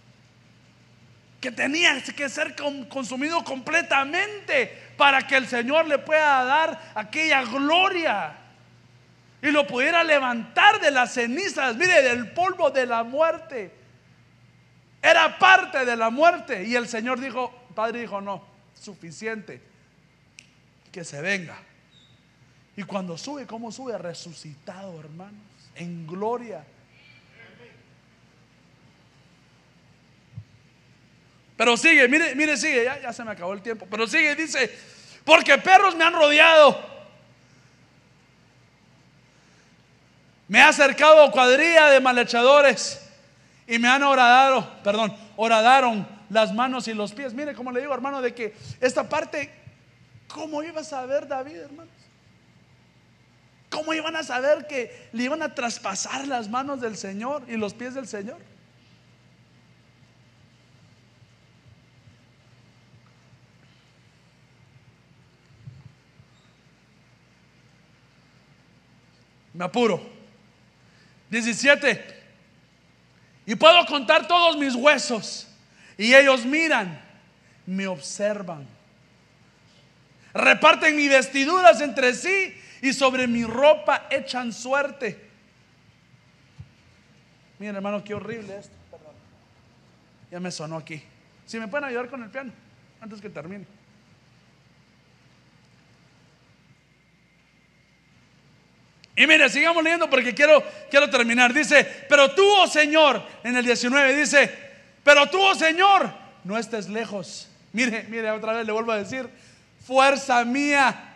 que 1.45 1.53
tenía 1.53 2.03
que 2.03 2.31
ser 2.31 2.57
consumido 2.89 3.45
completamente 3.45 4.93
para 4.97 5.27
que 5.27 5.37
el 5.37 5.47
Señor 5.47 5.87
le 5.87 5.99
pueda 5.99 6.43
dar 6.43 6.93
aquella 6.95 7.43
gloria 7.43 8.33
y 9.45 9.51
lo 9.51 9.67
pudiera 9.67 10.03
levantar 10.03 10.81
de 10.81 10.91
las 10.91 11.13
cenizas, 11.13 11.77
mire, 11.77 12.01
del 12.01 12.33
polvo 12.33 12.71
de 12.71 12.87
la 12.87 13.05
muerte. 13.05 13.71
Era 15.03 15.39
parte 15.39 15.85
de 15.85 15.95
la 15.97 16.09
muerte. 16.09 16.65
Y 16.65 16.75
el 16.75 16.89
Señor 16.89 17.21
dijo, 17.21 17.53
Padre 17.75 18.01
dijo, 18.01 18.23
no, 18.23 18.43
suficiente, 18.73 19.61
que 20.91 21.05
se 21.05 21.21
venga. 21.21 21.59
Y 22.75 22.85
cuando 22.85 23.19
sube, 23.19 23.47
¿cómo 23.47 23.71
sube? 23.71 23.99
Resucitado, 23.99 24.99
hermanos, 24.99 25.43
en 25.75 26.07
gloria. 26.07 26.65
Pero 31.59 31.77
sigue, 31.77 32.09
mire, 32.09 32.35
mire, 32.35 32.57
sigue, 32.57 32.85
ya, 32.85 32.99
ya 32.99 33.13
se 33.13 33.23
me 33.23 33.33
acabó 33.33 33.53
el 33.53 33.61
tiempo. 33.61 33.87
Pero 33.91 34.07
sigue, 34.07 34.35
dice, 34.37 34.75
porque 35.23 35.59
perros 35.59 35.95
me 35.97 36.05
han 36.05 36.15
rodeado 36.15 36.94
Me 40.49 40.61
ha 40.61 40.69
acercado 40.69 41.31
cuadrilla 41.31 41.89
de 41.89 42.01
malhechadores 42.01 43.01
y 43.67 43.79
me 43.79 43.89
han 43.89 44.03
horadado, 44.03 44.69
perdón, 44.83 45.17
horadaron 45.37 46.07
las 46.29 46.53
manos 46.53 46.87
y 46.89 46.95
los 46.95 47.13
pies. 47.13 47.33
Mire 47.33 47.55
como 47.55 47.73
le 47.73 47.81
digo, 47.81 47.95
hermano, 47.95 48.21
de 48.21 48.35
que 48.35 48.55
esta 48.81 49.09
parte, 49.09 49.51
¿cómo 50.29 50.63
iba 50.63 50.83
a 50.83 50.85
saber 50.85 51.27
David, 51.27 51.57
hermanos? 51.57 51.95
¿Cómo 53.71 53.93
iban 53.93 54.15
a 54.15 54.23
saber 54.23 54.67
que 54.67 55.09
le 55.13 55.25
iban 55.25 55.43
a 55.43 55.55
traspasar 55.55 56.29
las 56.29 56.49
manos 56.49 56.81
del 56.81 56.97
Señor 56.97 57.43
y 57.49 57.57
los 57.57 57.75
pies 57.75 57.95
del 57.95 58.07
Señor? 58.07 58.39
Me 69.55 69.65
apuro. 69.65 70.14
17. 71.35 72.23
Y 73.47 73.55
puedo 73.57 73.85
contar 73.87 74.27
todos 74.27 74.57
mis 74.57 74.75
huesos. 74.75 75.49
Y 75.99 76.15
ellos 76.15 76.45
miran, 76.45 77.01
me 77.67 77.87
observan. 77.87 78.67
Reparten 80.33 80.97
mis 80.97 81.11
vestiduras 81.11 81.81
entre 81.81 82.15
sí 82.15 82.55
y 82.83 82.93
sobre 82.93 83.27
mi 83.27 83.45
ropa 83.45 84.07
echan 84.11 84.53
suerte. 84.53 85.31
Miren, 87.59 87.77
hermano, 87.77 88.03
qué 88.03 88.15
horrible 88.15 88.59
esto. 88.59 88.75
Ya 90.31 90.41
me 90.41 90.51
sonó 90.51 90.77
aquí. 90.77 91.03
Si 91.47 91.59
me 91.61 91.69
pueden 91.69 91.85
ayudar 91.85 92.09
con 92.09 92.23
el 92.23 92.31
piano 92.31 92.53
antes 93.01 93.21
que 93.21 93.31
termine. 93.31 93.67
Y 99.17 99.27
mire, 99.27 99.49
sigamos 99.49 99.83
leyendo 99.83 100.11
porque 100.11 100.35
quiero, 100.35 100.63
quiero 100.91 101.09
terminar. 101.09 101.53
Dice, 101.53 101.85
pero 102.09 102.33
tú, 102.33 102.45
oh 102.59 102.67
Señor, 102.67 103.23
en 103.45 103.57
el 103.57 103.65
19 103.65 104.15
dice, 104.17 104.53
pero 105.05 105.29
tú, 105.29 105.41
oh 105.41 105.55
Señor, 105.55 106.13
no 106.43 106.59
estés 106.59 106.89
lejos. 106.89 107.49
Mire, 107.73 108.05
mire, 108.09 108.31
otra 108.31 108.53
vez 108.55 108.67
le 108.67 108.73
vuelvo 108.73 108.93
a 108.93 108.99
decir, 108.99 109.29
fuerza 109.87 110.45
mía, 110.45 111.15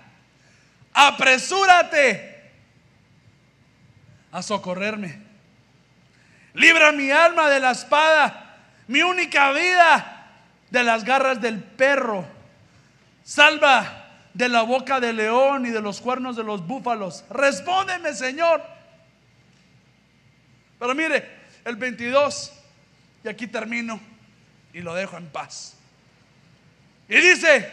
apresúrate 0.92 2.50
a 4.30 4.42
socorrerme. 4.42 5.20
Libra 6.54 6.92
mi 6.92 7.10
alma 7.10 7.48
de 7.48 7.60
la 7.60 7.72
espada, 7.72 8.58
mi 8.86 9.02
única 9.02 9.52
vida 9.52 10.32
de 10.70 10.82
las 10.82 11.04
garras 11.04 11.40
del 11.40 11.62
perro. 11.62 12.26
Salva 13.24 13.97
de 14.38 14.48
la 14.48 14.62
boca 14.62 15.00
del 15.00 15.16
león 15.16 15.66
y 15.66 15.70
de 15.70 15.80
los 15.80 16.00
cuernos 16.00 16.36
de 16.36 16.44
los 16.44 16.64
búfalos. 16.64 17.24
Respóndeme, 17.28 18.14
Señor. 18.14 18.62
Pero 20.78 20.94
mire, 20.94 21.28
el 21.64 21.74
22, 21.74 22.52
y 23.24 23.28
aquí 23.28 23.48
termino 23.48 23.98
y 24.72 24.80
lo 24.80 24.94
dejo 24.94 25.16
en 25.16 25.26
paz. 25.26 25.76
Y 27.08 27.16
dice, 27.16 27.68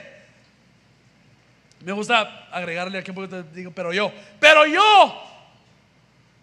me 1.82 1.91
gusta 1.91 2.47
agregarle 2.51 2.97
aquí 2.97 3.11
un 3.11 3.16
poquito, 3.16 3.43
digo, 3.43 3.70
pero 3.70 3.93
yo, 3.93 4.11
pero 4.39 4.66
yo 4.66 5.24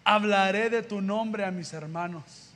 hablaré 0.05 0.69
de 0.69 0.83
tu 0.83 1.01
nombre 1.01 1.43
a 1.43 1.51
mis 1.51 1.73
hermanos. 1.73 2.53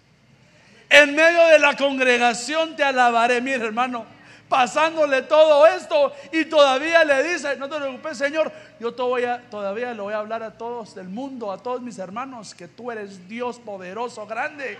En 0.89 1.13
medio 1.13 1.45
de 1.47 1.59
la 1.59 1.76
congregación 1.76 2.78
te 2.78 2.84
alabaré, 2.86 3.41
mire 3.41 3.65
hermano 3.65 4.16
pasándole 4.49 5.23
todo 5.23 5.65
esto 5.67 6.13
y 6.31 6.45
todavía 6.45 7.03
le 7.03 7.23
dice, 7.23 7.57
no 7.57 7.67
te 7.69 7.77
preocupes 7.77 8.17
Señor, 8.17 8.51
yo 8.79 8.93
todavía 8.93 9.93
le 9.93 10.01
voy 10.01 10.13
a 10.13 10.19
hablar 10.19 10.43
a 10.43 10.57
todos 10.57 10.95
del 10.95 11.09
mundo, 11.09 11.51
a 11.51 11.57
todos 11.57 11.81
mis 11.81 11.97
hermanos, 11.97 12.55
que 12.55 12.67
tú 12.67 12.91
eres 12.91 13.27
Dios 13.27 13.59
poderoso, 13.59 14.25
grande. 14.25 14.77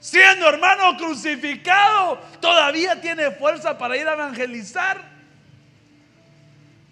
Siendo 0.00 0.48
hermano 0.48 0.96
crucificado, 0.98 2.18
todavía 2.40 3.00
tiene 3.00 3.30
fuerza 3.30 3.78
para 3.78 3.96
ir 3.96 4.06
a 4.06 4.12
evangelizar. 4.12 5.00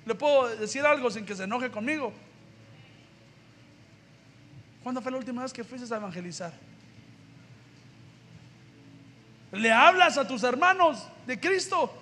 Le 0.06 0.14
puedo 0.14 0.48
decir 0.56 0.84
algo 0.84 1.10
sin 1.10 1.26
que 1.26 1.34
se 1.34 1.44
enoje 1.44 1.70
conmigo. 1.70 2.12
¿Cuándo 4.82 5.00
fue 5.00 5.12
la 5.12 5.18
última 5.18 5.42
vez 5.42 5.52
que 5.52 5.62
fuiste 5.62 5.92
a 5.92 5.98
evangelizar? 5.98 6.52
¿Le 9.52 9.70
hablas 9.70 10.16
a 10.16 10.26
tus 10.26 10.42
hermanos 10.42 11.06
de 11.26 11.38
Cristo? 11.38 11.92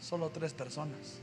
Solo 0.00 0.30
tres 0.30 0.54
personas. 0.54 1.20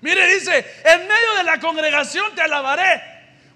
Mire, 0.00 0.34
dice, 0.34 0.64
en 0.84 1.00
medio 1.00 1.34
de 1.38 1.42
la 1.42 1.58
congregación 1.58 2.32
te 2.36 2.42
alabaré. 2.42 3.02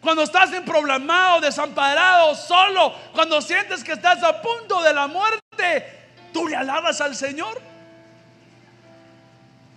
Cuando 0.01 0.25
estás 0.25 0.51
problemado, 0.67 1.41
desamparado, 1.41 2.35
solo, 2.35 2.93
cuando 3.13 3.41
sientes 3.41 3.85
que 3.85 3.93
estás 3.93 4.21
a 4.25 4.43
punto 4.43 4.83
de 4.83 4.93
la 4.93 5.07
muerte, 5.07 5.87
¿tú 6.33 6.49
le 6.49 6.57
alabas 6.57 7.01
al 7.01 7.15
Señor? 7.15 7.61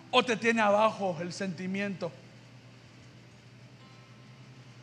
¿O 0.10 0.24
te 0.24 0.36
tiene 0.38 0.62
abajo 0.62 1.16
el 1.22 1.32
sentimiento? 1.32 2.12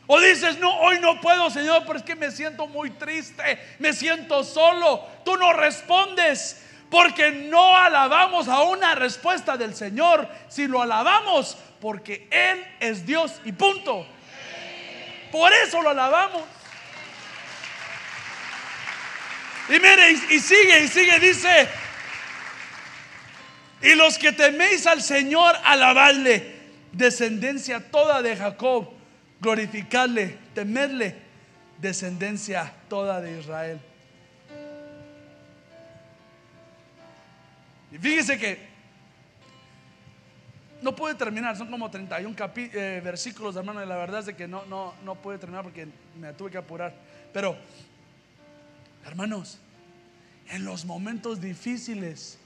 O 0.06 0.20
dices, 0.20 0.58
no, 0.58 0.80
hoy 0.80 0.98
no 1.00 1.20
puedo, 1.20 1.48
Señor, 1.50 1.84
pero 1.86 1.98
es 1.98 2.04
que 2.04 2.16
me 2.16 2.30
siento 2.30 2.66
muy 2.66 2.90
triste, 2.90 3.58
me 3.78 3.92
siento 3.92 4.42
solo. 4.42 5.06
Tú 5.24 5.36
no 5.36 5.52
respondes 5.52 6.64
porque 6.90 7.30
no 7.30 7.76
alabamos 7.76 8.48
a 8.48 8.62
una 8.62 8.94
respuesta 8.94 9.56
del 9.56 9.74
Señor, 9.74 10.28
si 10.48 10.66
lo 10.66 10.82
alabamos 10.82 11.56
porque 11.80 12.28
Él 12.30 12.64
es 12.80 13.06
Dios 13.06 13.40
y 13.44 13.52
punto. 13.52 14.06
Por 15.30 15.52
eso 15.52 15.80
lo 15.82 15.90
alabamos. 15.90 16.42
Y 19.68 19.72
mire, 19.72 20.10
y, 20.30 20.38
sigue, 20.40 20.80
y 20.84 20.88
sigue, 20.88 21.18
dice, 21.20 21.68
y 23.80 23.94
los 23.94 24.18
que 24.18 24.32
teméis 24.32 24.86
al 24.86 25.00
Señor, 25.00 25.56
alabadle, 25.64 26.60
descendencia 26.92 27.90
toda 27.90 28.20
de 28.20 28.36
Jacob 28.36 29.01
glorificarle, 29.42 30.38
temerle, 30.54 31.16
descendencia 31.78 32.72
toda 32.88 33.20
de 33.20 33.40
Israel. 33.40 33.80
Y 37.90 37.98
fíjese 37.98 38.38
que 38.38 38.72
no 40.80 40.94
puede 40.94 41.16
terminar, 41.16 41.56
son 41.56 41.70
como 41.70 41.90
31 41.90 42.36
eh, 42.56 43.00
versículos, 43.04 43.56
hermano, 43.56 43.84
la 43.84 43.96
verdad 43.96 44.20
es 44.20 44.26
de 44.26 44.36
que 44.36 44.46
no, 44.46 44.64
no, 44.66 44.94
no 45.04 45.16
puede 45.16 45.38
terminar 45.38 45.64
porque 45.64 45.88
me 46.18 46.32
tuve 46.32 46.52
que 46.52 46.58
apurar. 46.58 46.94
Pero, 47.32 47.56
hermanos, 49.04 49.58
en 50.50 50.64
los 50.64 50.84
momentos 50.84 51.40
difíciles, 51.40 52.38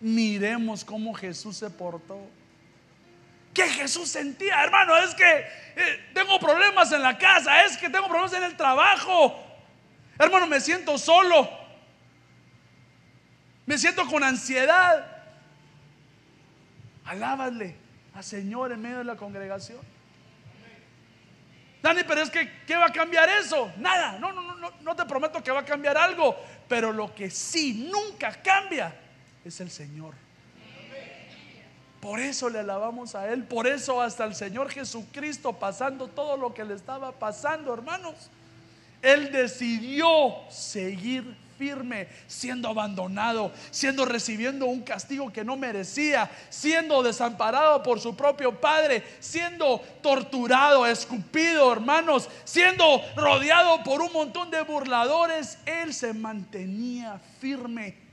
miremos 0.00 0.84
cómo 0.84 1.14
Jesús 1.14 1.56
se 1.56 1.70
portó. 1.70 2.18
¿Qué 3.52 3.68
Jesús 3.68 4.08
sentía, 4.08 4.62
hermano? 4.62 4.96
Es 4.96 5.14
que 5.14 5.46
eh, 5.76 6.10
tengo 6.14 6.38
problemas 6.38 6.92
en 6.92 7.02
la 7.02 7.18
casa, 7.18 7.64
es 7.64 7.76
que 7.76 7.88
tengo 7.88 8.06
problemas 8.06 8.32
en 8.34 8.44
el 8.44 8.56
trabajo. 8.56 9.44
Hermano, 10.18 10.46
me 10.46 10.60
siento 10.60 10.98
solo. 10.98 11.48
Me 13.66 13.78
siento 13.78 14.06
con 14.06 14.24
ansiedad. 14.24 15.06
Alábale 17.04 17.76
al 18.14 18.24
Señor 18.24 18.72
en 18.72 18.82
medio 18.82 18.98
de 18.98 19.04
la 19.04 19.16
congregación. 19.16 19.80
Dani, 21.82 22.02
pero 22.04 22.22
es 22.22 22.30
que, 22.30 22.64
¿qué 22.66 22.76
va 22.76 22.86
a 22.86 22.92
cambiar 22.92 23.28
eso? 23.28 23.72
Nada, 23.76 24.18
no, 24.18 24.32
no, 24.32 24.42
no, 24.56 24.72
no 24.80 24.96
te 24.96 25.04
prometo 25.04 25.42
que 25.42 25.52
va 25.52 25.60
a 25.60 25.64
cambiar 25.64 25.96
algo, 25.96 26.36
pero 26.68 26.92
lo 26.92 27.14
que 27.14 27.30
sí 27.30 27.88
nunca 27.90 28.32
cambia 28.42 28.94
es 29.44 29.60
el 29.60 29.70
Señor. 29.70 30.14
Por 32.00 32.20
eso 32.20 32.48
le 32.48 32.60
alabamos 32.60 33.14
a 33.14 33.32
Él, 33.32 33.44
por 33.44 33.66
eso 33.66 34.00
hasta 34.00 34.24
el 34.24 34.34
Señor 34.34 34.70
Jesucristo 34.70 35.52
pasando 35.52 36.06
todo 36.06 36.36
lo 36.36 36.54
que 36.54 36.64
le 36.64 36.74
estaba 36.74 37.12
pasando, 37.12 37.74
hermanos. 37.74 38.14
Él 39.02 39.32
decidió 39.32 40.34
seguir 40.48 41.36
firme, 41.58 42.06
siendo 42.28 42.68
abandonado, 42.68 43.50
siendo 43.70 44.04
recibiendo 44.04 44.66
un 44.66 44.82
castigo 44.82 45.32
que 45.32 45.44
no 45.44 45.56
merecía, 45.56 46.30
siendo 46.48 47.02
desamparado 47.02 47.82
por 47.82 47.98
su 47.98 48.16
propio 48.16 48.60
padre, 48.60 49.02
siendo 49.18 49.80
torturado, 50.00 50.86
escupido, 50.86 51.72
hermanos, 51.72 52.28
siendo 52.44 53.02
rodeado 53.16 53.82
por 53.82 54.00
un 54.00 54.12
montón 54.12 54.50
de 54.50 54.62
burladores, 54.62 55.58
él 55.66 55.92
se 55.92 56.14
mantenía 56.14 57.20
firme. 57.40 58.07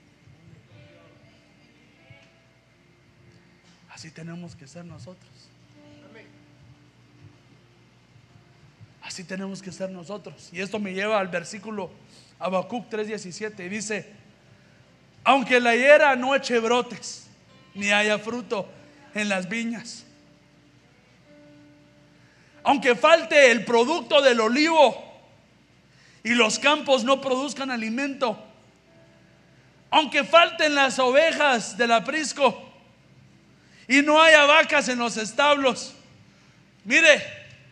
Así 3.95 4.11
tenemos 4.11 4.57
que 4.57 4.67
ser 4.67 4.83
nosotros. 4.83 5.31
Así 9.01 9.23
tenemos 9.23 9.61
que 9.61 9.71
ser 9.71 9.89
nosotros. 9.89 10.49
Y 10.51 10.59
esto 10.59 10.79
me 10.79 10.93
lleva 10.93 11.17
al 11.17 11.29
versículo 11.29 11.89
Habacuc 12.37 12.89
3:17 12.89 13.69
dice, 13.69 14.11
aunque 15.23 15.61
la 15.61 15.73
higuera 15.73 16.13
no 16.17 16.35
eche 16.35 16.59
brotes, 16.59 17.27
ni 17.73 17.93
haya 17.93 18.19
fruto 18.19 18.67
en 19.13 19.29
las 19.29 19.47
viñas, 19.47 20.03
aunque 22.63 22.95
falte 22.95 23.49
el 23.49 23.63
producto 23.63 24.21
del 24.21 24.41
olivo 24.41 25.21
y 26.21 26.31
los 26.31 26.59
campos 26.59 27.05
no 27.05 27.21
produzcan 27.21 27.71
alimento, 27.71 28.37
aunque 29.89 30.25
falten 30.25 30.75
las 30.75 30.99
ovejas 30.99 31.77
del 31.77 31.93
aprisco 31.93 32.64
y 33.87 34.01
no 34.01 34.21
haya 34.21 34.45
vacas 34.45 34.89
en 34.89 34.99
los 34.99 35.17
establos, 35.17 35.93
mire, 36.83 37.21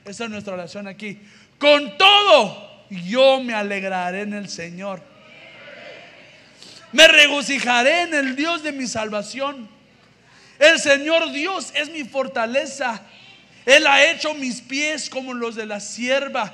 esa 0.05 0.25
es 0.25 0.29
nuestra 0.29 0.53
oración 0.53 0.87
aquí, 0.87 1.19
con 1.57 1.97
todo 1.97 2.73
yo 2.89 3.41
me 3.41 3.53
alegraré 3.53 4.21
en 4.21 4.33
el 4.33 4.49
Señor. 4.49 5.01
Me 6.91 7.07
regocijaré 7.07 8.03
en 8.03 8.13
el 8.13 8.35
Dios 8.35 8.61
de 8.61 8.71
mi 8.71 8.85
salvación. 8.85 9.67
El 10.59 10.79
Señor 10.79 11.31
Dios 11.31 11.71
es 11.75 11.89
mi 11.89 12.03
fortaleza. 12.03 13.01
Él 13.65 13.87
ha 13.87 14.05
hecho 14.05 14.33
mis 14.35 14.61
pies 14.61 15.09
como 15.09 15.33
los 15.33 15.55
de 15.55 15.65
la 15.65 15.79
sierva 15.79 16.53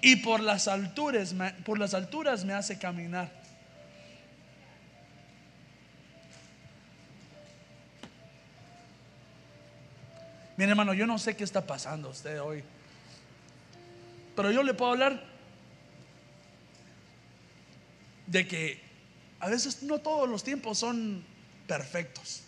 y 0.00 0.16
por 0.16 0.40
las 0.40 0.68
alturas, 0.68 1.34
por 1.64 1.78
las 1.78 1.94
alturas 1.94 2.44
me 2.44 2.52
hace 2.52 2.78
caminar. 2.78 3.30
Mire 10.56 10.70
hermano, 10.70 10.94
yo 10.94 11.06
no 11.06 11.18
sé 11.18 11.36
qué 11.36 11.44
está 11.44 11.66
pasando 11.66 12.08
usted 12.10 12.40
hoy, 12.40 12.64
pero 14.34 14.50
yo 14.50 14.62
le 14.62 14.74
puedo 14.74 14.92
hablar 14.92 15.22
de 18.26 18.46
que 18.46 18.80
a 19.40 19.48
veces 19.48 19.82
no 19.82 19.98
todos 19.98 20.28
los 20.28 20.42
tiempos 20.42 20.78
son 20.78 21.24
perfectos. 21.66 22.42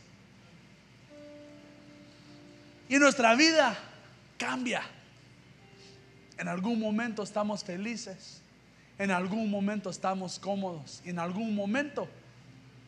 Y 2.88 2.98
nuestra 2.98 3.34
vida 3.34 3.78
cambia. 4.38 4.82
En 6.38 6.48
algún 6.48 6.78
momento 6.78 7.22
estamos 7.22 7.64
felices, 7.64 8.40
en 8.96 9.10
algún 9.10 9.50
momento 9.50 9.90
estamos 9.90 10.38
cómodos 10.38 11.02
y 11.04 11.10
en 11.10 11.18
algún 11.18 11.54
momento 11.54 12.08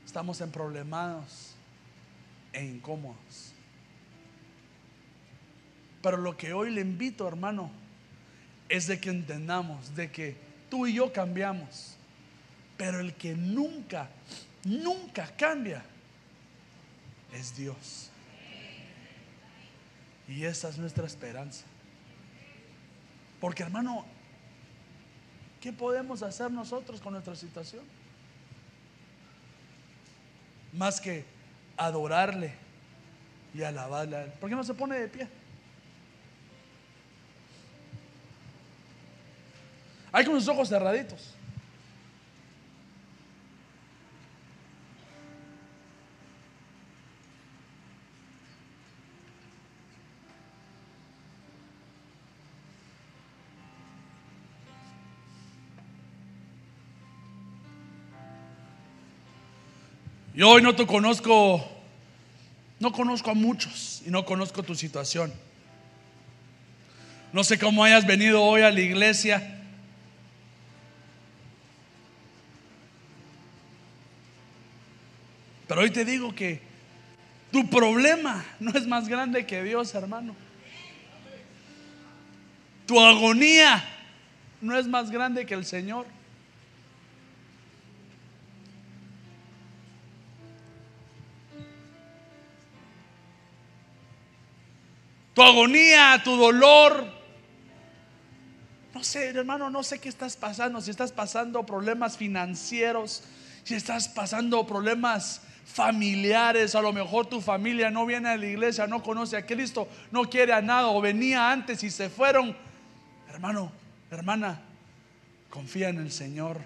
estamos 0.07 0.41
en 0.41 0.51
problemados 0.51 1.53
e 2.53 2.64
incómodos. 2.64 3.49
Pero 6.03 6.16
lo 6.16 6.36
que 6.36 6.53
hoy 6.53 6.70
le 6.70 6.80
invito, 6.80 7.28
hermano, 7.28 7.70
es 8.68 8.86
de 8.86 9.01
que 9.01 9.11
entendamos 9.11 9.94
de 9.94 10.11
que 10.11 10.36
tú 10.70 10.86
y 10.86 10.94
yo 10.94 11.12
cambiamos. 11.12 11.96
Pero 12.76 13.01
el 13.01 13.12
que 13.14 13.34
nunca, 13.34 14.09
nunca 14.64 15.26
cambia 15.36 15.82
es 17.34 17.57
Dios. 17.57 18.11
Y 20.28 20.44
esa 20.44 20.68
es 20.68 20.78
nuestra 20.78 21.07
esperanza. 21.07 21.64
Porque 23.40 23.62
hermano, 23.62 24.07
¿qué 25.61 25.72
podemos 25.72 26.22
hacer 26.22 26.51
nosotros 26.51 27.01
con 27.01 27.12
nuestra 27.12 27.34
situación? 27.34 27.84
Más 30.72 31.01
que 31.01 31.24
adorarle 31.76 32.53
y 33.53 33.62
alabarle. 33.62 34.26
¿Por 34.40 34.48
qué 34.48 34.55
no 34.55 34.62
se 34.62 34.74
pone 34.74 34.98
de 34.98 35.09
pie? 35.09 35.39
Hay 40.13 40.25
con 40.25 40.35
los 40.35 40.49
ojos 40.49 40.69
cerraditos. 40.69 41.35
Yo 60.35 60.49
hoy 60.49 60.63
no 60.63 60.75
te 60.75 60.87
conozco, 60.87 61.63
no 62.79 62.93
conozco 62.93 63.31
a 63.31 63.35
muchos 63.35 64.03
y 64.07 64.11
no 64.11 64.25
conozco 64.25 64.63
tu 64.63 64.75
situación. 64.75 65.31
No 67.33 67.45
sé 67.45 67.59
cómo 67.59 67.85
hayas 67.85 68.07
venido 68.07 68.43
hoy 68.43 68.63
a 68.63 68.71
la 68.71 68.81
iglesia. 68.81 69.60
Pero 75.71 75.83
hoy 75.83 75.91
te 75.93 76.05
digo 76.05 76.35
que 76.35 76.61
tu 77.53 77.71
problema 77.71 78.45
no 78.59 78.73
es 78.73 78.89
más 78.89 79.07
grande 79.07 79.47
que 79.47 79.62
Dios, 79.62 79.95
hermano. 79.95 80.35
Tu 82.89 82.99
agonía 82.99 83.81
no 84.61 84.77
es 84.77 84.89
más 84.89 85.12
grande 85.12 85.47
que 85.47 85.55
el 85.55 85.64
Señor. 85.64 86.07
tu 95.35 95.43
agonía, 95.43 96.21
tu 96.25 96.35
dolor. 96.37 97.07
No 98.93 99.05
sé, 99.05 99.29
hermano, 99.29 99.71
no 99.71 99.85
sé 99.85 100.01
qué 100.01 100.09
estás 100.09 100.37
pasando. 100.37 100.81
Si 100.81 100.91
estás 100.91 101.12
pasando 101.12 101.64
problemas 101.64 102.16
financieros, 102.16 103.23
si 103.62 103.77
estás 103.77 104.09
pasando 104.09 104.66
problemas 104.66 105.43
familiares, 105.65 106.75
a 106.75 106.83
lo 106.83 106.93
mejor 106.93 107.27
tu 107.27 107.41
familia 107.41 107.91
no 107.91 108.07
viene 108.07 108.29
a 108.29 108.37
la 108.37 108.47
iglesia, 108.47 108.87
no 108.87 109.03
conoce 109.03 109.37
a 109.37 109.47
Cristo, 109.47 109.89
no 110.11 110.29
quiere 110.29 110.53
a 110.53 110.61
nada 110.61 110.89
o 110.89 111.01
venía 111.01 111.51
antes 111.51 111.83
y 111.85 111.91
se 111.91 112.09
fueron. 112.09 112.57
Hermano, 113.29 113.71
hermana, 114.11 114.61
confía 115.49 115.89
en 115.89 115.99
el 115.99 116.11
Señor. 116.11 116.59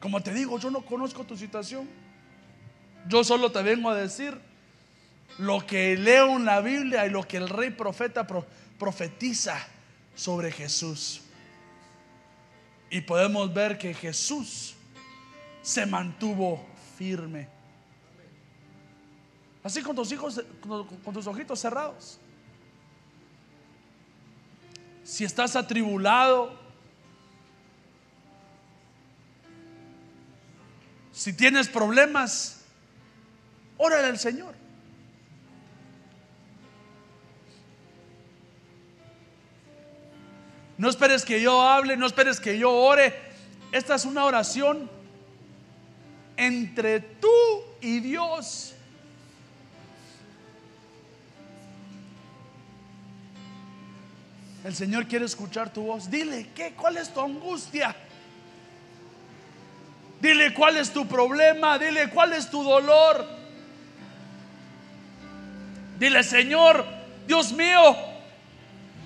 Como 0.00 0.22
te 0.22 0.32
digo, 0.32 0.58
yo 0.58 0.70
no 0.70 0.82
conozco 0.82 1.24
tu 1.24 1.36
situación. 1.36 1.88
Yo 3.08 3.24
solo 3.24 3.50
te 3.52 3.62
vengo 3.62 3.90
a 3.90 3.94
decir 3.94 4.38
lo 5.38 5.66
que 5.66 5.96
leo 5.96 6.36
en 6.36 6.44
la 6.44 6.60
Biblia 6.60 7.06
y 7.06 7.10
lo 7.10 7.26
que 7.26 7.38
el 7.38 7.48
rey 7.48 7.70
profeta 7.70 8.26
profetiza 8.78 9.58
sobre 10.14 10.52
Jesús. 10.52 11.22
Y 12.90 13.02
podemos 13.02 13.52
ver 13.54 13.78
que 13.78 13.94
Jesús 13.94 14.74
se 15.62 15.86
mantuvo 15.86 16.64
firme. 16.96 17.48
Así 19.62 19.82
con 19.82 19.94
tus 19.94 20.10
hijos, 20.12 20.42
con 20.60 21.14
tus 21.14 21.26
ojitos 21.26 21.60
cerrados. 21.60 22.18
Si 25.04 25.24
estás 25.24 25.56
atribulado, 25.56 26.58
si 31.12 31.32
tienes 31.32 31.68
problemas, 31.68 32.62
órale 33.76 34.06
al 34.06 34.18
Señor. 34.18 34.54
No 40.78 40.88
esperes 40.88 41.26
que 41.26 41.42
yo 41.42 41.60
hable, 41.60 41.98
no 41.98 42.06
esperes 42.06 42.40
que 42.40 42.58
yo 42.58 42.72
ore. 42.72 43.14
Esta 43.70 43.96
es 43.96 44.06
una 44.06 44.24
oración 44.24 44.90
entre 46.40 47.00
tú 47.00 47.28
y 47.82 48.00
Dios. 48.00 48.74
El 54.64 54.74
Señor 54.74 55.06
quiere 55.06 55.26
escuchar 55.26 55.70
tu 55.70 55.82
voz. 55.82 56.10
Dile, 56.10 56.48
¿qué? 56.54 56.72
¿Cuál 56.72 56.96
es 56.96 57.12
tu 57.12 57.20
angustia? 57.20 57.94
Dile 60.22 60.54
cuál 60.54 60.78
es 60.78 60.90
tu 60.90 61.06
problema, 61.06 61.78
dile 61.78 62.08
cuál 62.08 62.32
es 62.32 62.50
tu 62.50 62.62
dolor. 62.62 63.26
Dile, 65.98 66.22
Señor, 66.22 66.86
Dios 67.26 67.52
mío, 67.52 67.96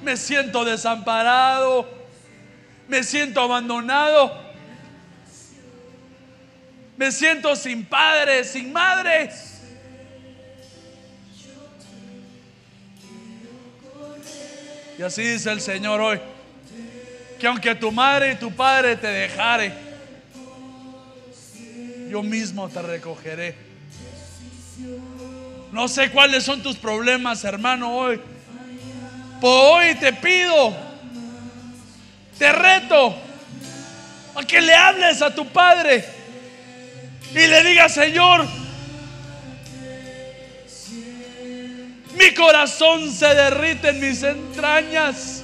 Me 0.05 0.17
siento 0.17 0.65
desamparado. 0.65 1.89
Me 2.87 3.03
siento 3.03 3.41
abandonado. 3.41 4.44
Me 6.97 7.11
siento 7.11 7.57
sin 7.57 7.85
padre, 7.85 8.45
sin 8.45 8.73
madre. 8.73 9.31
Y 14.97 15.03
así 15.03 15.23
dice 15.23 15.51
el 15.51 15.61
Señor 15.61 16.01
hoy. 16.01 16.21
Que 17.41 17.49
aunque 17.49 17.75
tu 17.75 17.91
madre 17.91 18.33
y 18.33 18.37
tu 18.37 18.53
padre 18.53 18.97
te 18.97 19.09
dejare, 19.09 19.73
yo 22.09 22.23
mismo 22.23 22.69
te 22.69 22.81
recogeré. 22.81 23.57
No 25.73 25.89
sé 25.89 26.11
cuáles 26.11 26.45
son 26.45 26.63
tus 26.63 26.77
problemas, 26.77 27.43
hermano, 27.43 27.93
hoy. 27.93 28.21
Hoy 29.43 29.95
te 29.97 30.13
pido, 30.13 30.75
te 32.39 32.51
reto 32.53 33.15
a 34.37 34.43
que 34.45 34.61
le 34.61 34.75
hables 34.75 35.21
a 35.21 35.35
tu 35.35 35.47
padre 35.49 36.14
Señor, 37.89 38.47
mi 42.19 42.35
corazón 42.35 43.13
se 43.13 43.27
derrite 43.27 43.91
en 43.91 44.01
mis 44.01 44.23
entrañas. 44.23 45.43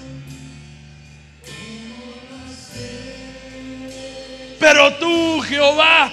Pero 4.59 4.93
tú, 4.95 5.41
Jehová, 5.41 6.11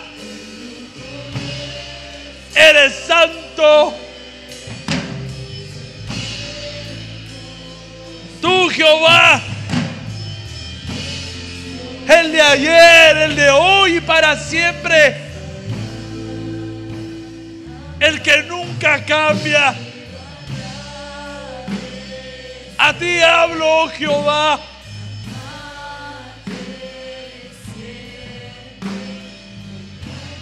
eres 2.56 2.94
santo. 3.08 3.94
Tú, 8.42 8.70
Jehová, 8.70 9.42
el 12.08 12.32
de 12.32 12.42
ayer, 12.42 13.18
el 13.18 13.36
de 13.36 13.50
hoy 13.50 13.98
y 13.98 14.02
para 14.02 14.38
siempre, 14.38 15.27
el 18.00 18.22
que 18.22 18.44
nunca 18.44 19.04
cambia. 19.06 19.76
A 22.78 22.94
ti 22.94 23.20
hablo, 23.22 23.84
oh 23.84 23.90
Jehová. 23.90 24.60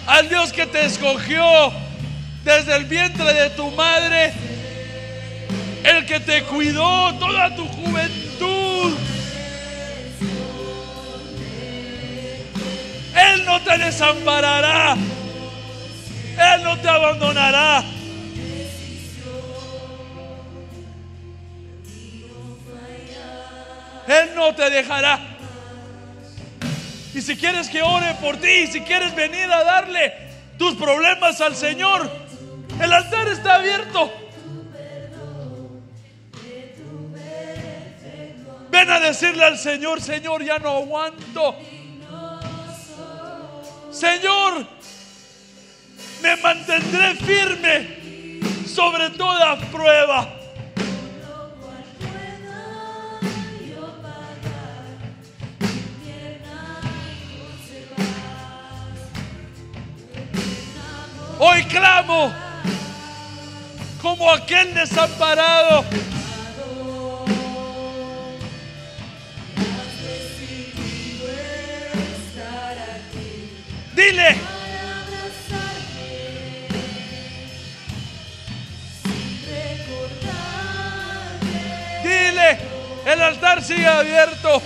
Al 0.06 0.28
Dios 0.28 0.52
que 0.52 0.66
te 0.66 0.84
escogió 0.84 1.72
desde 2.44 2.76
el 2.76 2.84
vientre 2.84 3.32
de 3.32 3.50
tu 3.50 3.70
madre, 3.72 4.32
el 5.82 6.06
que 6.06 6.20
te 6.20 6.44
cuidó 6.44 7.12
toda 7.18 7.54
tu 7.56 7.66
juventud. 7.66 8.96
Él 13.16 13.44
no 13.46 13.60
te 13.62 13.78
desamparará. 13.78 14.96
Él 16.38 16.62
no 16.62 16.78
te 16.78 16.88
abandonará. 16.88 17.84
Él 24.06 24.30
no 24.34 24.54
te 24.54 24.70
dejará. 24.70 25.18
Y 27.14 27.22
si 27.22 27.36
quieres 27.36 27.68
que 27.68 27.82
ore 27.82 28.14
por 28.20 28.36
ti, 28.36 28.66
si 28.66 28.82
quieres 28.82 29.14
venir 29.14 29.50
a 29.50 29.64
darle 29.64 30.12
tus 30.58 30.74
problemas 30.74 31.40
al 31.40 31.56
Señor, 31.56 32.08
el 32.80 32.92
altar 32.92 33.28
está 33.28 33.56
abierto. 33.56 34.12
Ven 38.70 38.90
a 38.90 39.00
decirle 39.00 39.44
al 39.44 39.58
Señor, 39.58 40.02
Señor, 40.02 40.44
ya 40.44 40.58
no 40.58 40.68
aguanto. 40.68 41.56
Señor, 43.90 44.66
me 46.22 46.36
mantendré 46.36 47.14
firme 47.14 48.64
sobre 48.66 49.10
toda 49.10 49.56
prueba. 49.70 50.32
Hoy 61.38 61.62
clamo 61.64 62.32
como 64.00 64.30
aquel 64.30 64.72
desamparado. 64.72 65.84
Dile. 73.94 74.55
El 83.06 83.22
altar 83.22 83.62
sigue 83.62 83.86
abierto. 83.86 84.60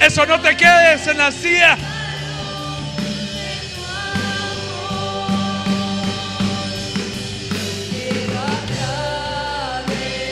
Eso 0.00 0.24
no 0.24 0.40
te 0.40 0.56
quedes 0.56 1.06
en 1.06 1.18
la 1.18 1.30
silla. 1.30 1.76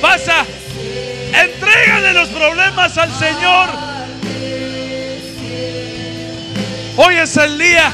Pasa. 0.01 0.54
Entrégale 1.35 2.13
los 2.13 2.29
problemas 2.29 2.97
al 2.97 3.13
Señor. 3.13 3.69
Hoy 6.97 7.17
es 7.17 7.37
el 7.37 7.59
día 7.59 7.93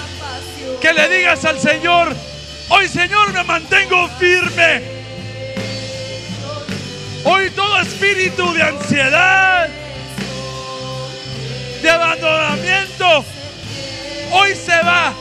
que 0.81 0.93
le 0.93 1.09
digas 1.09 1.45
al 1.47 1.59
Señor, 1.59 2.15
hoy 2.69 2.87
Señor 2.87 3.33
me 3.33 3.43
mantengo 3.45 4.09
firme. 4.19 4.83
Hoy 7.25 7.51
todo 7.51 7.81
espíritu 7.81 8.53
de 8.53 8.63
ansiedad, 8.63 9.69
de 11.83 11.91
abandonamiento, 11.91 13.25
hoy 14.33 14.55
se 14.55 14.83
va. 14.83 15.15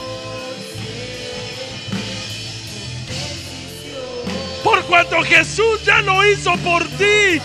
Por 4.63 4.83
cuanto 4.83 5.21
Jesús 5.23 5.83
ya 5.85 6.01
lo 6.01 6.23
hizo 6.29 6.53
por 6.57 6.83
ti. 6.89 7.41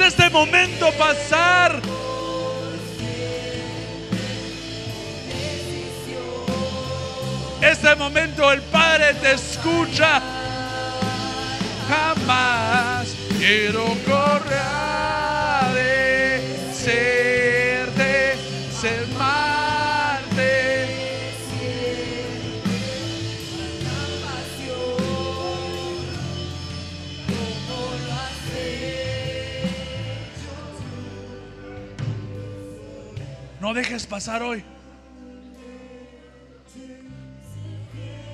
Este 0.00 0.30
momento 0.30 0.90
pasar. 0.92 1.80
Este 7.60 7.94
momento 7.96 8.50
el 8.50 8.62
Padre 8.62 9.14
te 9.14 9.32
escucha. 9.32 10.20
Jamás 11.88 13.08
quiero 13.38 13.84
No 33.70 33.74
dejes 33.74 34.04
pasar 34.04 34.42
hoy. 34.42 34.64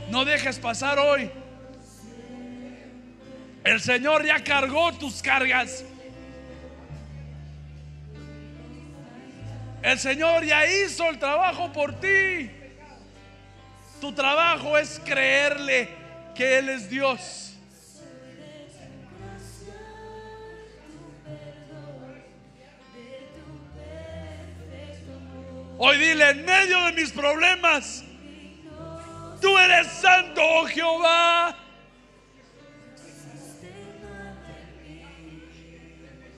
No 0.08 0.24
dejes 0.24 0.58
pasar 0.58 0.98
hoy. 0.98 1.30
El 3.62 3.78
Señor 3.82 4.24
ya 4.24 4.42
cargó 4.42 4.94
tus 4.94 5.20
cargas. 5.20 5.84
El 9.82 9.98
Señor 9.98 10.42
ya 10.42 10.66
hizo 10.70 11.06
el 11.10 11.18
trabajo 11.18 11.70
por 11.70 12.00
ti. 12.00 12.50
Tu 14.00 14.12
trabajo 14.14 14.78
es 14.78 14.98
creerle 15.04 15.90
que 16.34 16.60
Él 16.60 16.70
es 16.70 16.88
Dios. 16.88 17.45
Hoy 25.78 25.98
dile, 25.98 26.30
en 26.30 26.44
medio 26.44 26.80
de 26.84 26.92
mis 26.92 27.12
problemas, 27.12 28.04
tú 29.40 29.58
eres 29.58 29.86
santo, 29.88 30.40
oh 30.42 30.66
Jehová. 30.66 31.56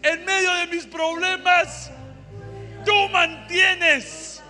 En 0.03 0.24
medio 0.24 0.53
de 0.55 0.66
mis 0.68 0.86
problemas, 0.86 1.91
tú 2.84 3.09
mantienes. 3.11 4.43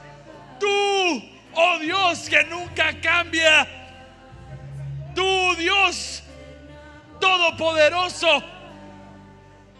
Tú, 0.61 1.22
oh 1.55 1.78
Dios, 1.80 2.28
que 2.28 2.45
nunca 2.45 2.93
cambia. 3.01 3.66
Tú, 5.14 5.55
Dios 5.57 6.22
Todopoderoso, 7.20 8.43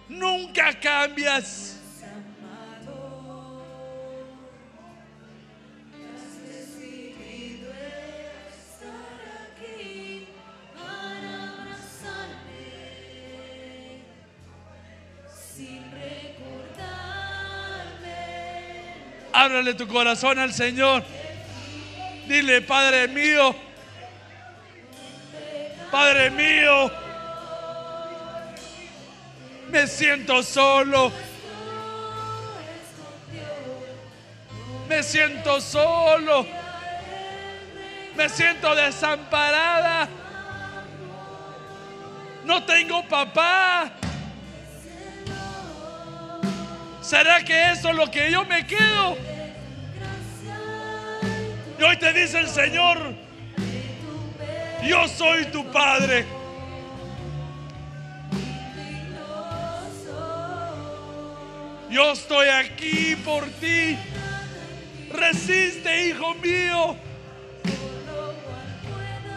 nunca 0.09 0.73
cambias. 0.81 1.78
Ábrale 19.39 19.75
tu 19.75 19.87
corazón 19.87 20.37
al 20.41 20.53
Señor. 20.53 21.05
Dile, 22.27 22.61
Padre 22.61 23.07
mío, 23.07 23.55
Padre 25.93 26.29
mío, 26.31 26.91
me 29.71 29.87
siento 29.87 30.43
solo. 30.43 31.13
Me 34.89 35.05
siento 35.05 35.61
solo. 35.61 36.45
Me 38.17 38.29
siento 38.29 38.75
desamparada. 38.75 40.09
No 42.45 42.65
tengo 42.65 43.07
papá. 43.07 43.93
¿Será 47.09 47.43
que 47.43 47.71
eso 47.71 47.89
es 47.89 47.97
lo 47.97 48.11
que 48.11 48.31
yo 48.31 48.45
me 48.45 48.67
quedo? 48.67 49.17
Y 51.79 51.83
hoy 51.83 51.97
te 51.97 52.13
dice 52.13 52.39
el 52.39 52.49
Señor, 52.49 53.15
yo 54.85 55.09
soy 55.09 55.47
tu 55.47 55.65
Padre. 55.73 56.27
Yo 61.89 62.13
estoy 62.13 62.49
aquí 62.49 63.17
por 63.25 63.47
ti. 63.53 63.97
Resiste, 65.11 66.09
hijo 66.09 66.35
mío. 66.35 66.95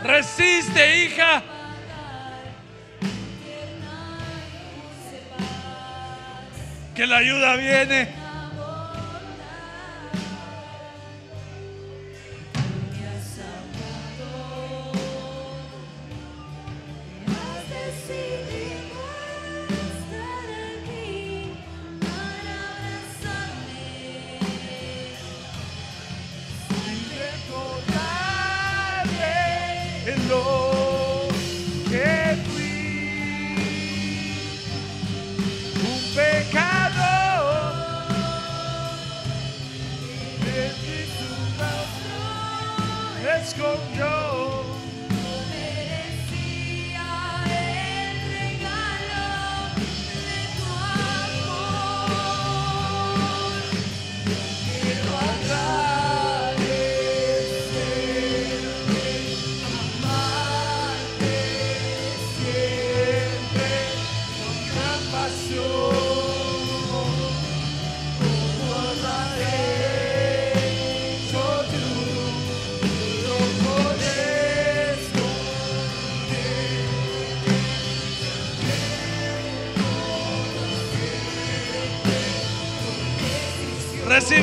Resiste, 0.04 1.06
hija. 1.06 1.42
Que 6.96 7.08
la 7.08 7.18
ayuda 7.18 7.56
viene. 7.56 8.21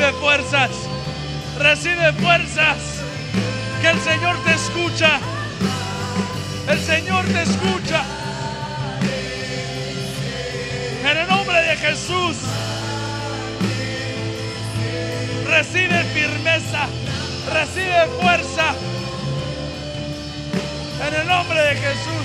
Recibe 0.09 0.21
fuerzas, 0.23 0.71
recibe 1.59 2.13
fuerzas. 2.15 2.79
Que 3.83 3.91
el 3.91 4.01
Señor 4.01 4.37
te 4.43 4.55
escucha. 4.55 5.21
El 6.67 6.81
Señor 6.81 7.27
te 7.27 7.43
escucha. 7.43 8.03
En 11.11 11.15
el 11.15 11.29
nombre 11.29 11.61
de 11.61 11.77
Jesús. 11.77 12.37
Recibe 15.47 16.03
firmeza, 16.15 16.87
recibe 17.53 18.07
fuerza. 18.23 18.75
En 21.07 21.15
el 21.21 21.29
nombre 21.29 21.61
de 21.61 21.75
Jesús. 21.75 22.18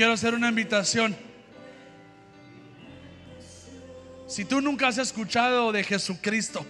Quiero 0.00 0.14
hacer 0.14 0.32
una 0.32 0.48
invitación. 0.48 1.14
Si 4.26 4.46
tú 4.46 4.62
nunca 4.62 4.88
has 4.88 4.96
escuchado 4.96 5.72
de 5.72 5.84
Jesucristo, 5.84 6.66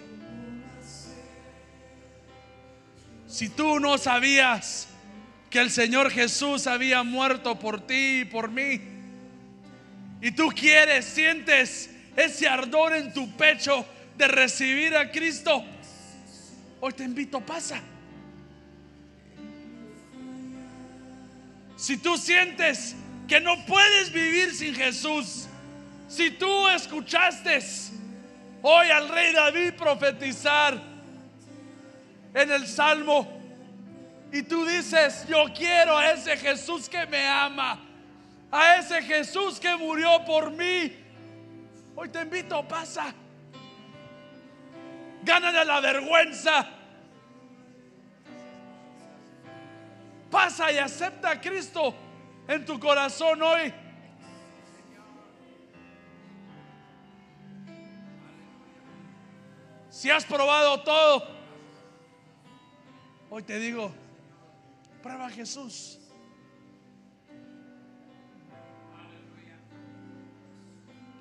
si 3.29 3.47
tú 3.47 3.79
no 3.79 3.97
sabías 3.97 4.89
que 5.49 5.61
el 5.61 5.71
Señor 5.71 6.11
Jesús 6.11 6.67
había 6.67 7.03
muerto 7.03 7.57
por 7.57 7.87
ti 7.87 8.19
y 8.19 8.25
por 8.25 8.51
mí, 8.51 8.81
Y 10.21 10.31
tú 10.31 10.49
quieres, 10.49 11.05
sientes 11.05 11.89
ese 12.17 12.49
ardor 12.49 12.93
en 12.93 13.13
tu 13.13 13.31
pecho 13.37 13.85
de 14.17 14.27
recibir 14.27 14.93
a 14.97 15.09
Cristo. 15.09 15.63
Hoy 16.81 16.91
te 16.91 17.05
invito, 17.05 17.39
pasa. 17.39 17.81
Si 21.77 21.95
tú 21.97 22.17
sientes 22.17 22.97
que 23.31 23.39
no 23.39 23.55
puedes 23.65 24.11
vivir 24.11 24.53
sin 24.53 24.75
Jesús, 24.75 25.47
si 26.09 26.31
tú 26.31 26.67
escuchaste 26.67 27.59
hoy 28.61 28.89
al 28.89 29.07
rey 29.07 29.31
David 29.31 29.75
profetizar 29.75 30.77
en 32.33 32.51
el 32.51 32.67
Salmo 32.67 33.25
y 34.33 34.43
tú 34.43 34.65
dices, 34.65 35.25
yo 35.29 35.45
quiero 35.55 35.97
a 35.97 36.11
ese 36.11 36.35
Jesús 36.35 36.89
que 36.89 37.05
me 37.05 37.25
ama, 37.25 37.79
a 38.51 38.75
ese 38.75 39.01
Jesús 39.01 39.61
que 39.61 39.77
murió 39.77 40.25
por 40.25 40.51
mí, 40.51 40.93
hoy 41.95 42.09
te 42.09 42.23
invito, 42.23 42.67
pasa. 42.67 43.13
Gánale 45.23 45.63
la 45.63 45.79
vergüenza. 45.79 46.67
Pasa 50.29 50.69
y 50.73 50.79
acepta 50.79 51.29
a 51.29 51.39
Cristo 51.39 51.95
en 52.51 52.65
tu 52.65 52.79
corazón 52.79 53.41
hoy. 53.41 53.73
Si 59.89 60.09
has 60.09 60.25
probado 60.25 60.81
todo, 60.81 61.27
hoy 63.29 63.43
te 63.43 63.57
digo, 63.59 63.93
prueba 65.01 65.29
Jesús. 65.29 65.99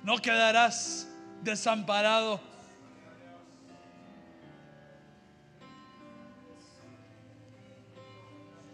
No 0.02 0.18
quedarás 0.18 1.06
desamparado. 1.42 2.40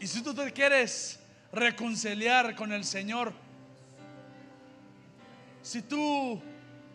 Y 0.01 0.07
si 0.07 0.23
tú 0.23 0.33
te 0.33 0.53
quieres 0.53 1.19
reconciliar 1.53 2.55
con 2.55 2.73
el 2.73 2.85
Señor, 2.85 3.33
si 5.63 5.83
tú 5.83 6.41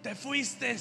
te 0.02 0.16
fuiste, 0.16 0.78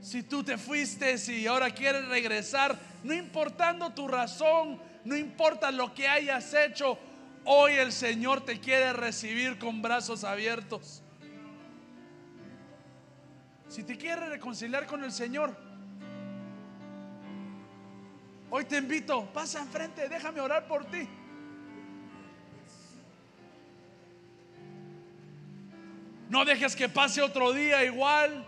si 0.00 0.22
tú 0.22 0.42
te 0.42 0.56
fuiste 0.56 1.16
y 1.28 1.46
ahora 1.46 1.70
quieres 1.70 2.08
regresar, 2.08 2.78
no 3.02 3.12
importando 3.12 3.90
tu 3.90 4.08
razón, 4.08 4.80
no 5.04 5.16
importa 5.16 5.70
lo 5.70 5.92
que 5.92 6.08
hayas 6.08 6.54
hecho, 6.54 6.98
hoy 7.44 7.72
el 7.74 7.92
Señor 7.92 8.44
te 8.44 8.60
quiere 8.60 8.92
recibir 8.92 9.58
con 9.58 9.82
brazos 9.82 10.24
abiertos. 10.24 11.02
Si 13.68 13.82
te 13.82 13.96
quieres 13.98 14.28
reconciliar 14.28 14.86
con 14.86 15.04
el 15.04 15.12
Señor, 15.12 15.54
hoy 18.50 18.64
te 18.64 18.78
invito, 18.78 19.30
pasa 19.32 19.60
enfrente, 19.60 20.08
déjame 20.08 20.40
orar 20.40 20.66
por 20.66 20.84
ti. 20.86 21.08
No 26.28 26.44
dejes 26.44 26.74
que 26.74 26.88
pase 26.88 27.22
otro 27.22 27.52
día 27.52 27.84
igual. 27.84 28.46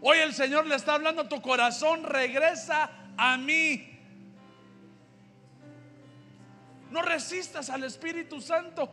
Hoy 0.00 0.18
el 0.18 0.34
Señor 0.34 0.66
le 0.66 0.74
está 0.74 0.94
hablando 0.94 1.22
a 1.22 1.28
tu 1.28 1.40
corazón, 1.40 2.04
regresa 2.04 2.90
a 3.16 3.38
mí. 3.38 3.90
No 6.90 7.02
resistas 7.02 7.70
al 7.70 7.84
Espíritu 7.84 8.40
Santo. 8.40 8.88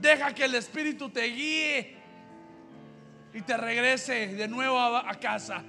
Deja 0.00 0.34
que 0.34 0.44
el 0.44 0.54
Espíritu 0.54 1.10
te 1.10 1.24
guíe 1.24 1.96
y 3.34 3.40
te 3.42 3.56
regrese 3.56 4.28
de 4.28 4.48
nuevo 4.48 4.78
a, 4.78 5.14
casa. 5.14 5.62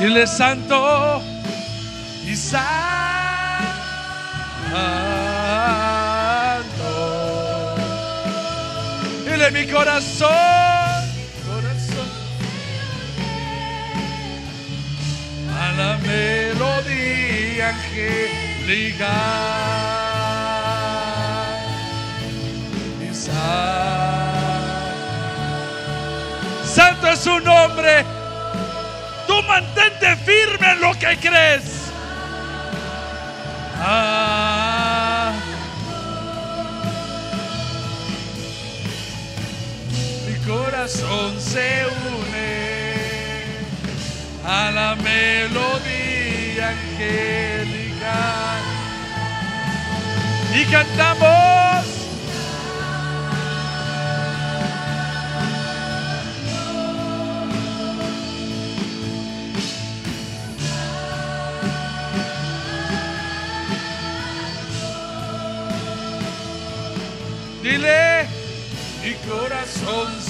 Dile 0.08 0.26
santo 0.26 1.22
y 2.26 2.34
santo. 2.34 2.66
Dile 9.26 9.52
mi 9.52 9.68
corazón, 9.68 10.30
corazón. 11.46 12.10
A 15.62 15.72
la 15.74 15.98
melodía. 15.98 17.76
Y 23.02 23.14
san- 23.14 23.36
Santo 26.66 27.08
es 27.10 27.20
su 27.20 27.42
nombre. 27.42 28.16
Mantente 29.48 30.15
firme 30.18 30.72
en 30.74 30.82
lo 30.82 30.94
que 30.94 31.18
crees. 31.18 31.64
Ah. 33.80 35.34
Mi 40.28 40.36
corazón 40.45 41.40
se 41.40 41.86
une 41.86 42.68
a 44.45 44.72
la 44.72 44.95
melodía 44.95 46.69
angelical. 46.69 48.61
Y 50.53 50.65
cantamos. 50.65 51.57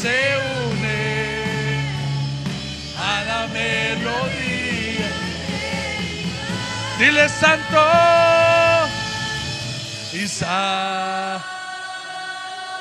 Se 0.07 0.19
une 0.69 0.99
a 3.11 3.13
la 3.29 3.41
melodía. 3.57 5.09
Dile 6.99 7.27
santo 7.41 7.83
y 10.13 10.27
sa. 10.27 11.39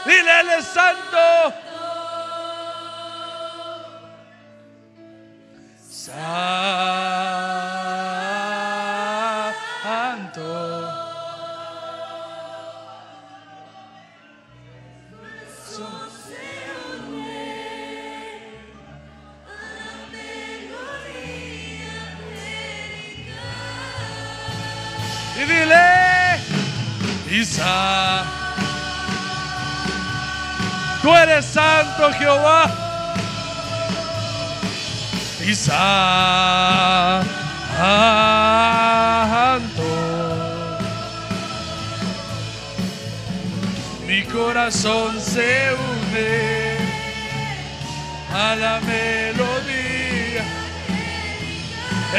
Dile 0.07 0.63
santo. 0.75 0.96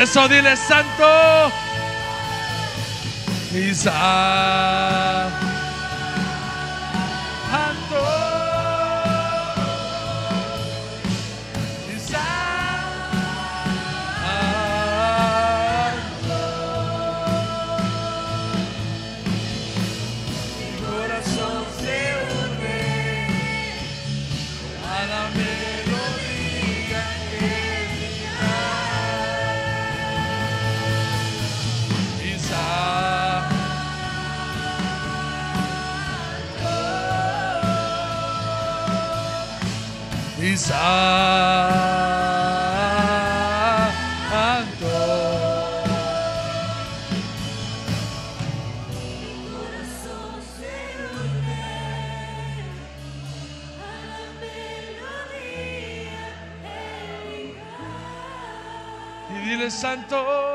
Eso 0.10 0.26
dile 0.30 0.56
santo. 0.56 1.52
Isa. 3.54 3.92
Santo. 3.92 4.97
Santo. 40.68 40.76
Y 59.30 59.40
dile. 59.40 59.72
Santo. 59.72 60.47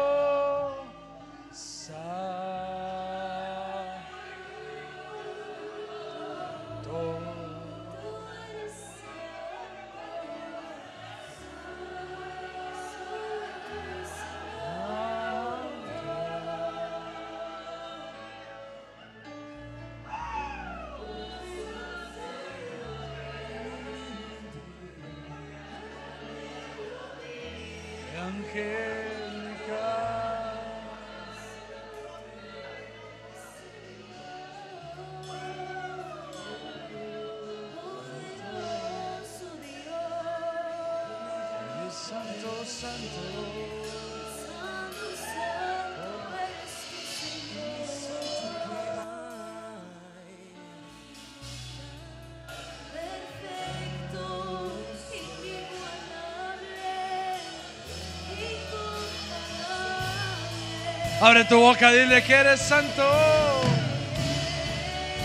Abre 61.22 61.44
tu 61.44 61.56
boca, 61.56 61.92
dile 61.92 62.20
que 62.24 62.32
eres 62.32 62.60
santo. 62.60 63.04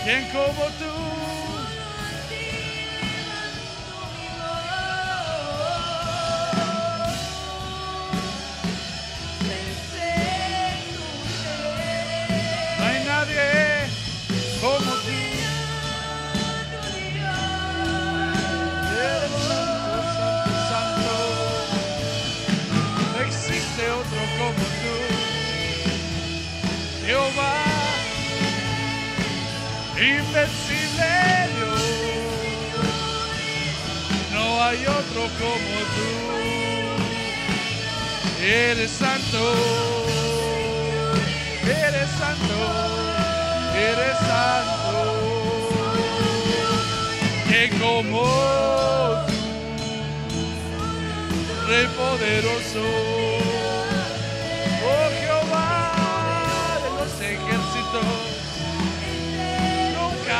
¿Quién 0.04 0.24
como 0.28 0.64
tú? 0.78 0.87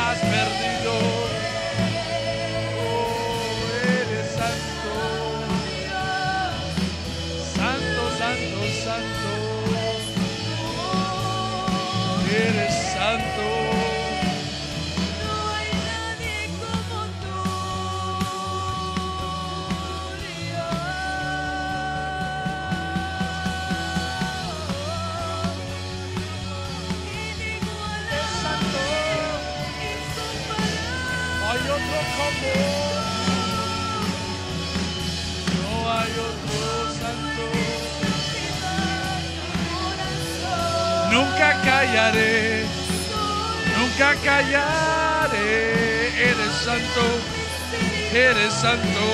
hospital. 0.09 0.48
santo, 46.69 47.03
eres 48.13 48.53
santo, 48.53 49.05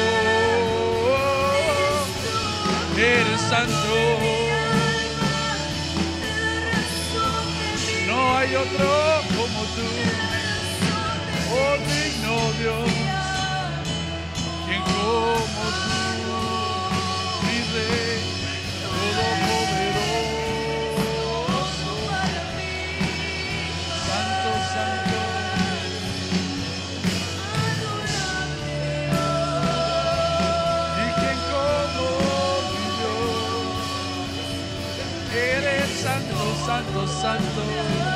eres 2.98 3.42
santo. 3.50 3.96
No 8.08 8.38
hay 8.38 8.56
otro 8.56 9.22
como 9.38 9.62
tú, 9.76 9.88
oh 11.54 11.76
digno 11.88 12.36
Dios, 12.60 12.90
quien 14.66 14.82
como 14.82 15.66
tú. 15.70 15.85
Santo. 37.04 38.15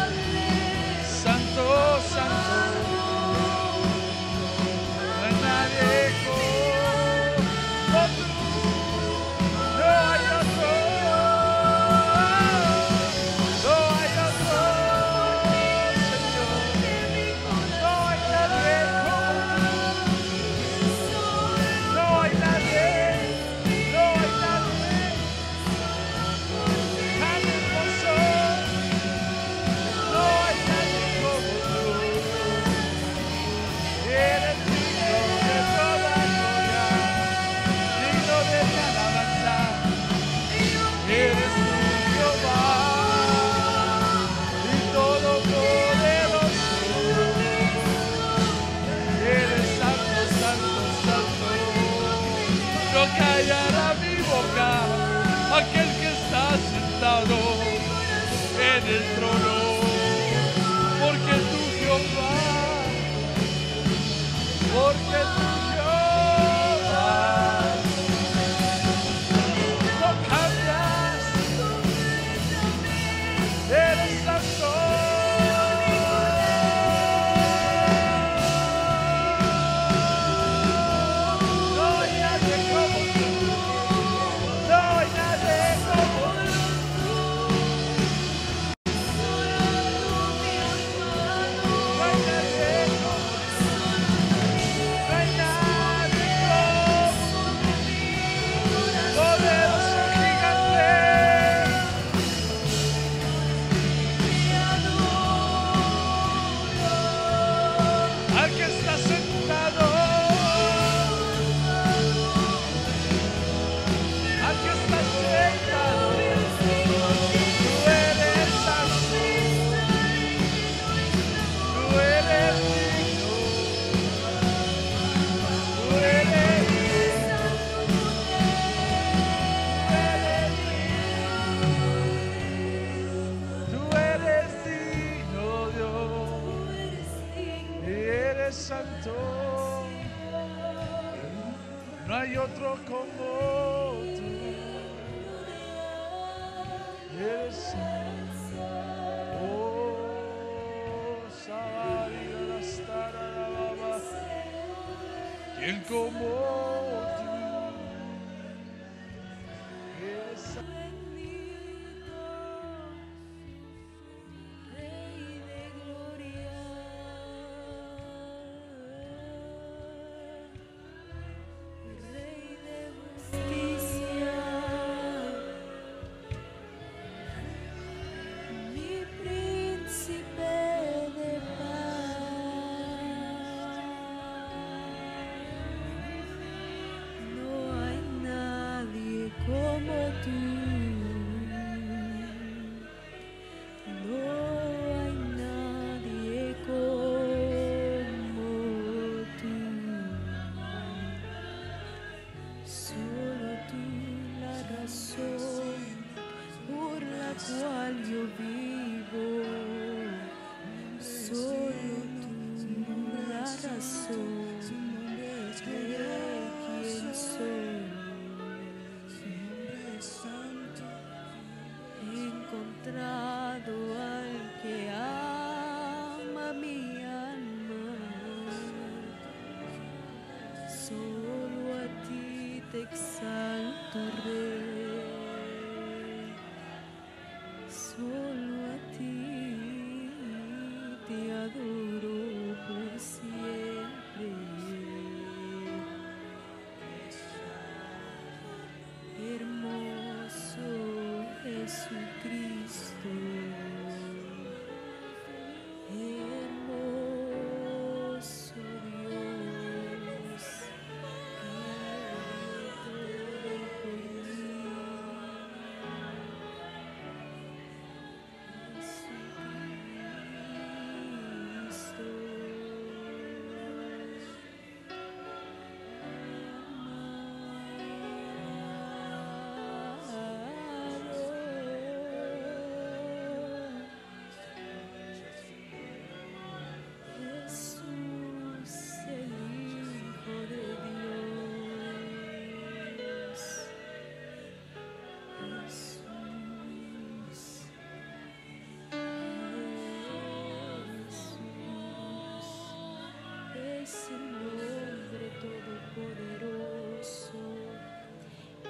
Es 303.90 304.10
el 304.12 304.24
nombre 304.32 305.26
todopoderoso. 305.42 307.42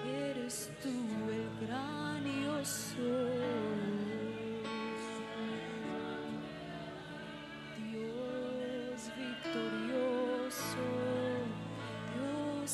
Eres 0.07 0.57
tú 0.81 0.95
el 1.37 1.47
gran 1.67 2.23
yo. 2.25 3.11
Dios 7.91 8.97
victorioso, 9.23 10.85
Dios 12.15 12.71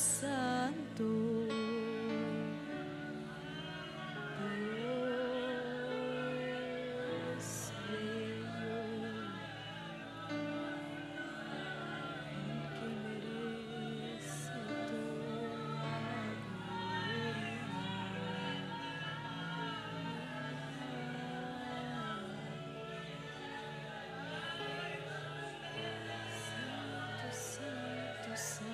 gloria. 28.36 28.65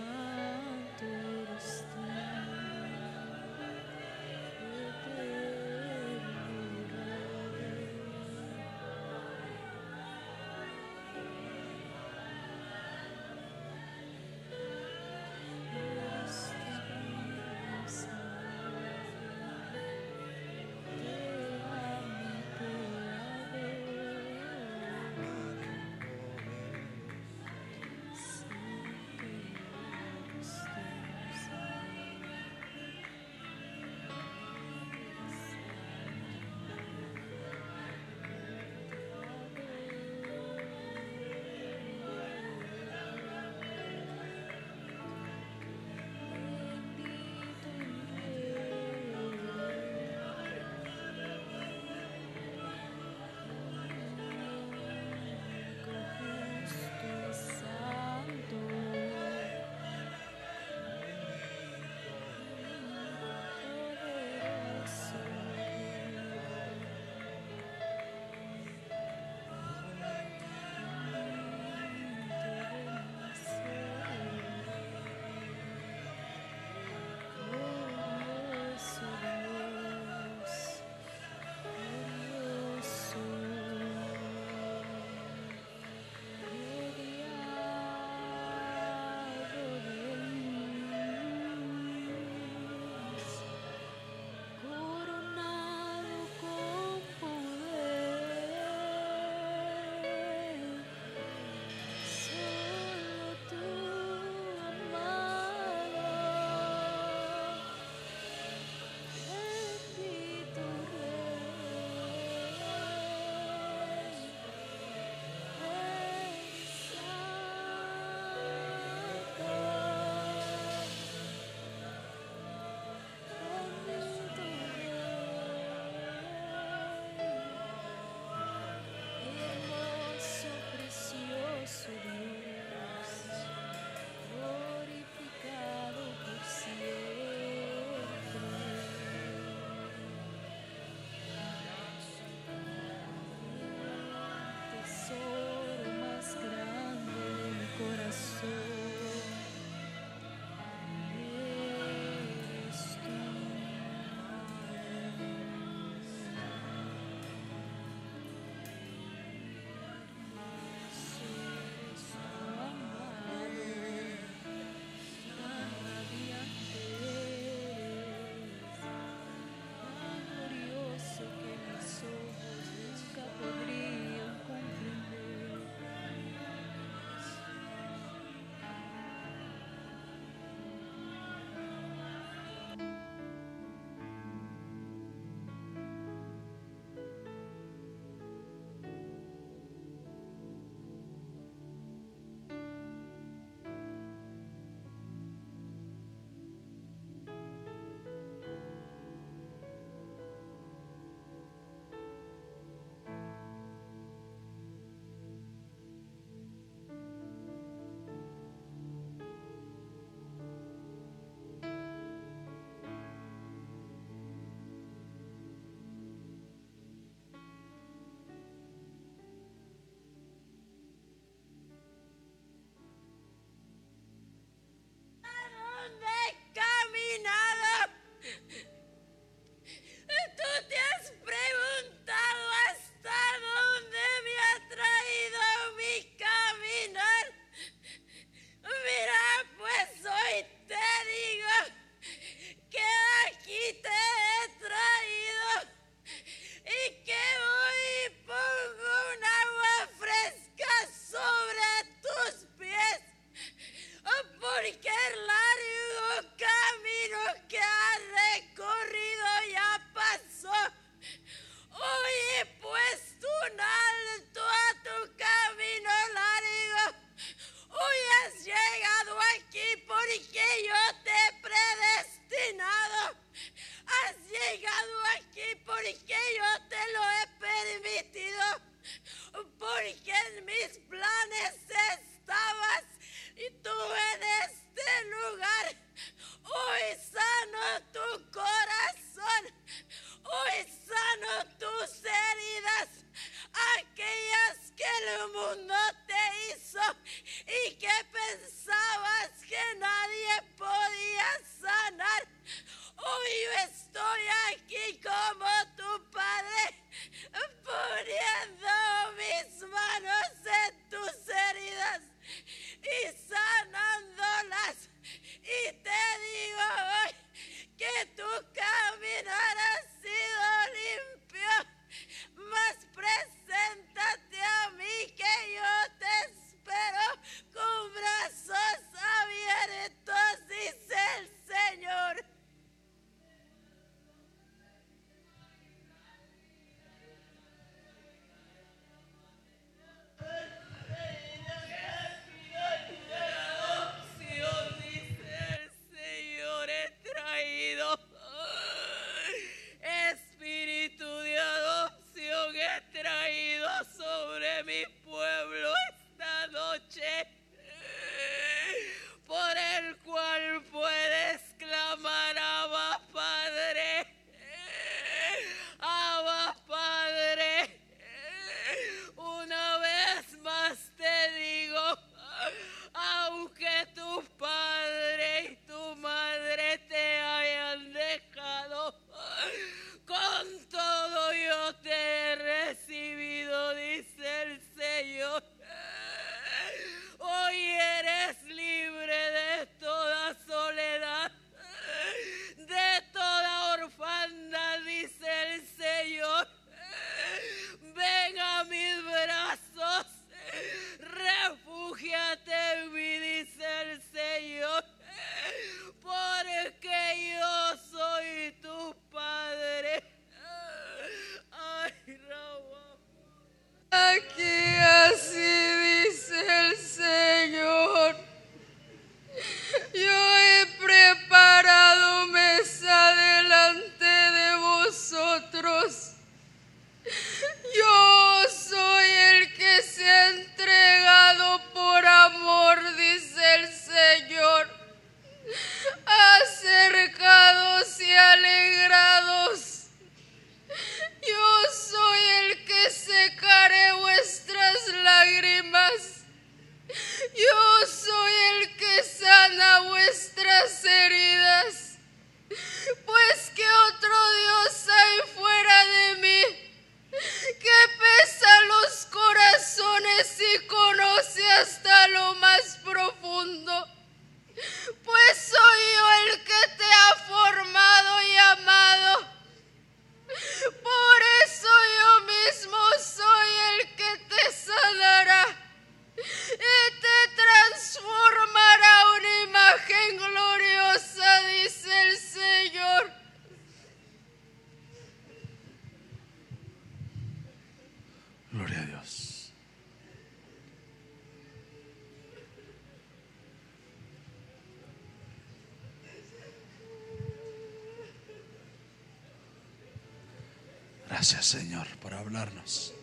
Señor 501.52 501.86
por 502.00 502.14
hablarnos. 502.14 502.94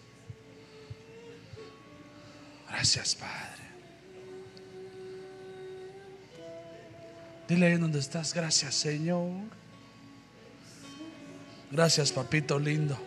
Gracias 2.67 3.13
Padre. 3.13 3.63
Dile 7.47 7.67
ahí 7.67 7.77
donde 7.77 7.99
estás, 7.99 8.33
gracias 8.33 8.73
Señor. 8.73 9.29
Gracias 11.69 12.11
papito 12.11 12.57
lindo. 12.57 12.97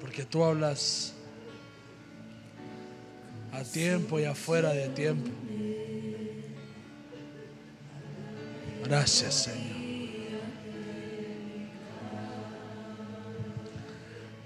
Porque 0.00 0.24
tú 0.24 0.44
hablas 0.44 1.12
a 3.50 3.64
tiempo 3.64 4.20
y 4.20 4.26
afuera 4.26 4.70
de 4.70 4.90
tiempo. 4.90 5.28
Gracias, 8.84 9.34
Señor. 9.34 9.69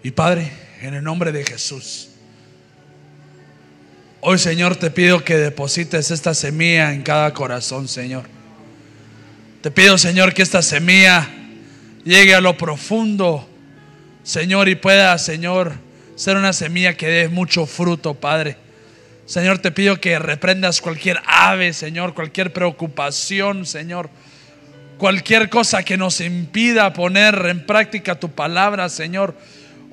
Y 0.05 0.11
Padre, 0.11 0.53
en 0.83 0.93
el 0.93 1.03
nombre 1.03 1.33
de 1.33 1.47
Jesús, 1.47 2.11
hoy 4.21 4.39
Señor 4.39 4.77
te 4.77 4.91
pido 4.91 5.25
que 5.25 5.39
deposites 5.39 6.11
esta 6.11 6.35
semilla 6.35 6.93
en 6.93 7.03
cada 7.03 7.33
corazón, 7.33 7.89
Señor. 7.89 8.25
Te 9.63 9.71
pido, 9.71 9.97
Señor, 9.97 10.35
que 10.35 10.43
esta 10.43 10.61
semilla 10.61 11.27
llegue 12.05 12.35
a 12.35 12.43
lo 12.43 12.55
profundo, 12.55 13.49
Señor, 14.25 14.69
y 14.69 14.75
pueda, 14.75 15.17
Señor, 15.17 15.73
ser 16.17 16.37
una 16.37 16.53
semilla 16.53 16.99
que 16.99 17.07
dé 17.07 17.29
mucho 17.31 17.65
fruto, 17.65 18.13
Padre. 18.13 18.59
Señor, 19.25 19.61
te 19.61 19.71
pido 19.71 19.99
que 20.03 20.19
reprendas 20.19 20.83
cualquier 20.83 21.19
ave, 21.25 21.73
Señor, 21.73 22.13
cualquier 22.13 22.53
preocupación, 22.53 23.65
Señor. 23.65 24.11
Cualquier 24.99 25.49
cosa 25.49 25.83
que 25.83 25.97
nos 25.97 26.21
impida 26.21 26.93
poner 26.93 27.47
en 27.47 27.65
práctica 27.65 28.21
tu 28.21 28.31
palabra, 28.31 28.91
Señor. 28.91 29.35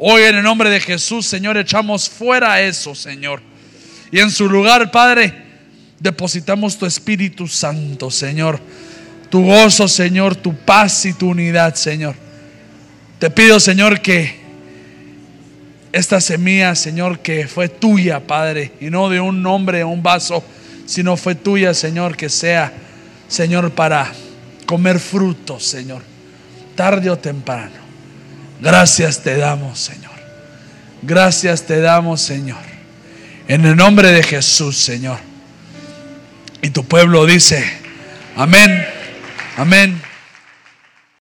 Hoy 0.03 0.23
en 0.23 0.37
el 0.37 0.41
nombre 0.41 0.71
de 0.71 0.79
Jesús, 0.79 1.27
Señor, 1.27 1.57
echamos 1.57 2.09
fuera 2.09 2.59
eso, 2.59 2.95
Señor. 2.95 3.39
Y 4.11 4.17
en 4.17 4.31
su 4.31 4.49
lugar, 4.49 4.89
Padre, 4.89 5.31
depositamos 5.99 6.75
tu 6.75 6.87
Espíritu 6.87 7.47
Santo, 7.47 8.09
Señor. 8.09 8.59
Tu 9.29 9.45
gozo, 9.45 9.87
Señor, 9.87 10.35
tu 10.35 10.55
paz 10.55 11.05
y 11.05 11.13
tu 11.13 11.29
unidad, 11.29 11.75
Señor. 11.75 12.15
Te 13.19 13.29
pido, 13.29 13.59
Señor, 13.59 14.01
que 14.01 14.39
esta 15.91 16.19
semilla, 16.19 16.73
Señor, 16.73 17.19
que 17.19 17.47
fue 17.47 17.69
tuya, 17.69 18.21
Padre, 18.21 18.71
y 18.81 18.89
no 18.89 19.07
de 19.07 19.19
un 19.19 19.45
hombre 19.45 19.83
o 19.83 19.89
un 19.89 20.01
vaso, 20.01 20.43
sino 20.87 21.15
fue 21.15 21.35
tuya, 21.35 21.75
Señor, 21.75 22.17
que 22.17 22.27
sea, 22.27 22.73
Señor, 23.27 23.69
para 23.69 24.11
comer 24.65 24.99
frutos, 24.99 25.63
Señor, 25.63 26.01
tarde 26.75 27.07
o 27.07 27.19
temprano. 27.19 27.80
Gracias 28.61 29.23
te 29.23 29.35
damos, 29.37 29.79
Señor. 29.79 30.11
Gracias 31.01 31.63
te 31.63 31.81
damos, 31.81 32.21
Señor. 32.21 32.59
En 33.47 33.65
el 33.65 33.75
nombre 33.75 34.11
de 34.11 34.21
Jesús, 34.21 34.77
Señor. 34.77 35.17
Y 36.61 36.69
tu 36.69 36.85
pueblo 36.85 37.25
dice, 37.25 37.63
amén, 38.35 38.85
amén. 39.57 40.10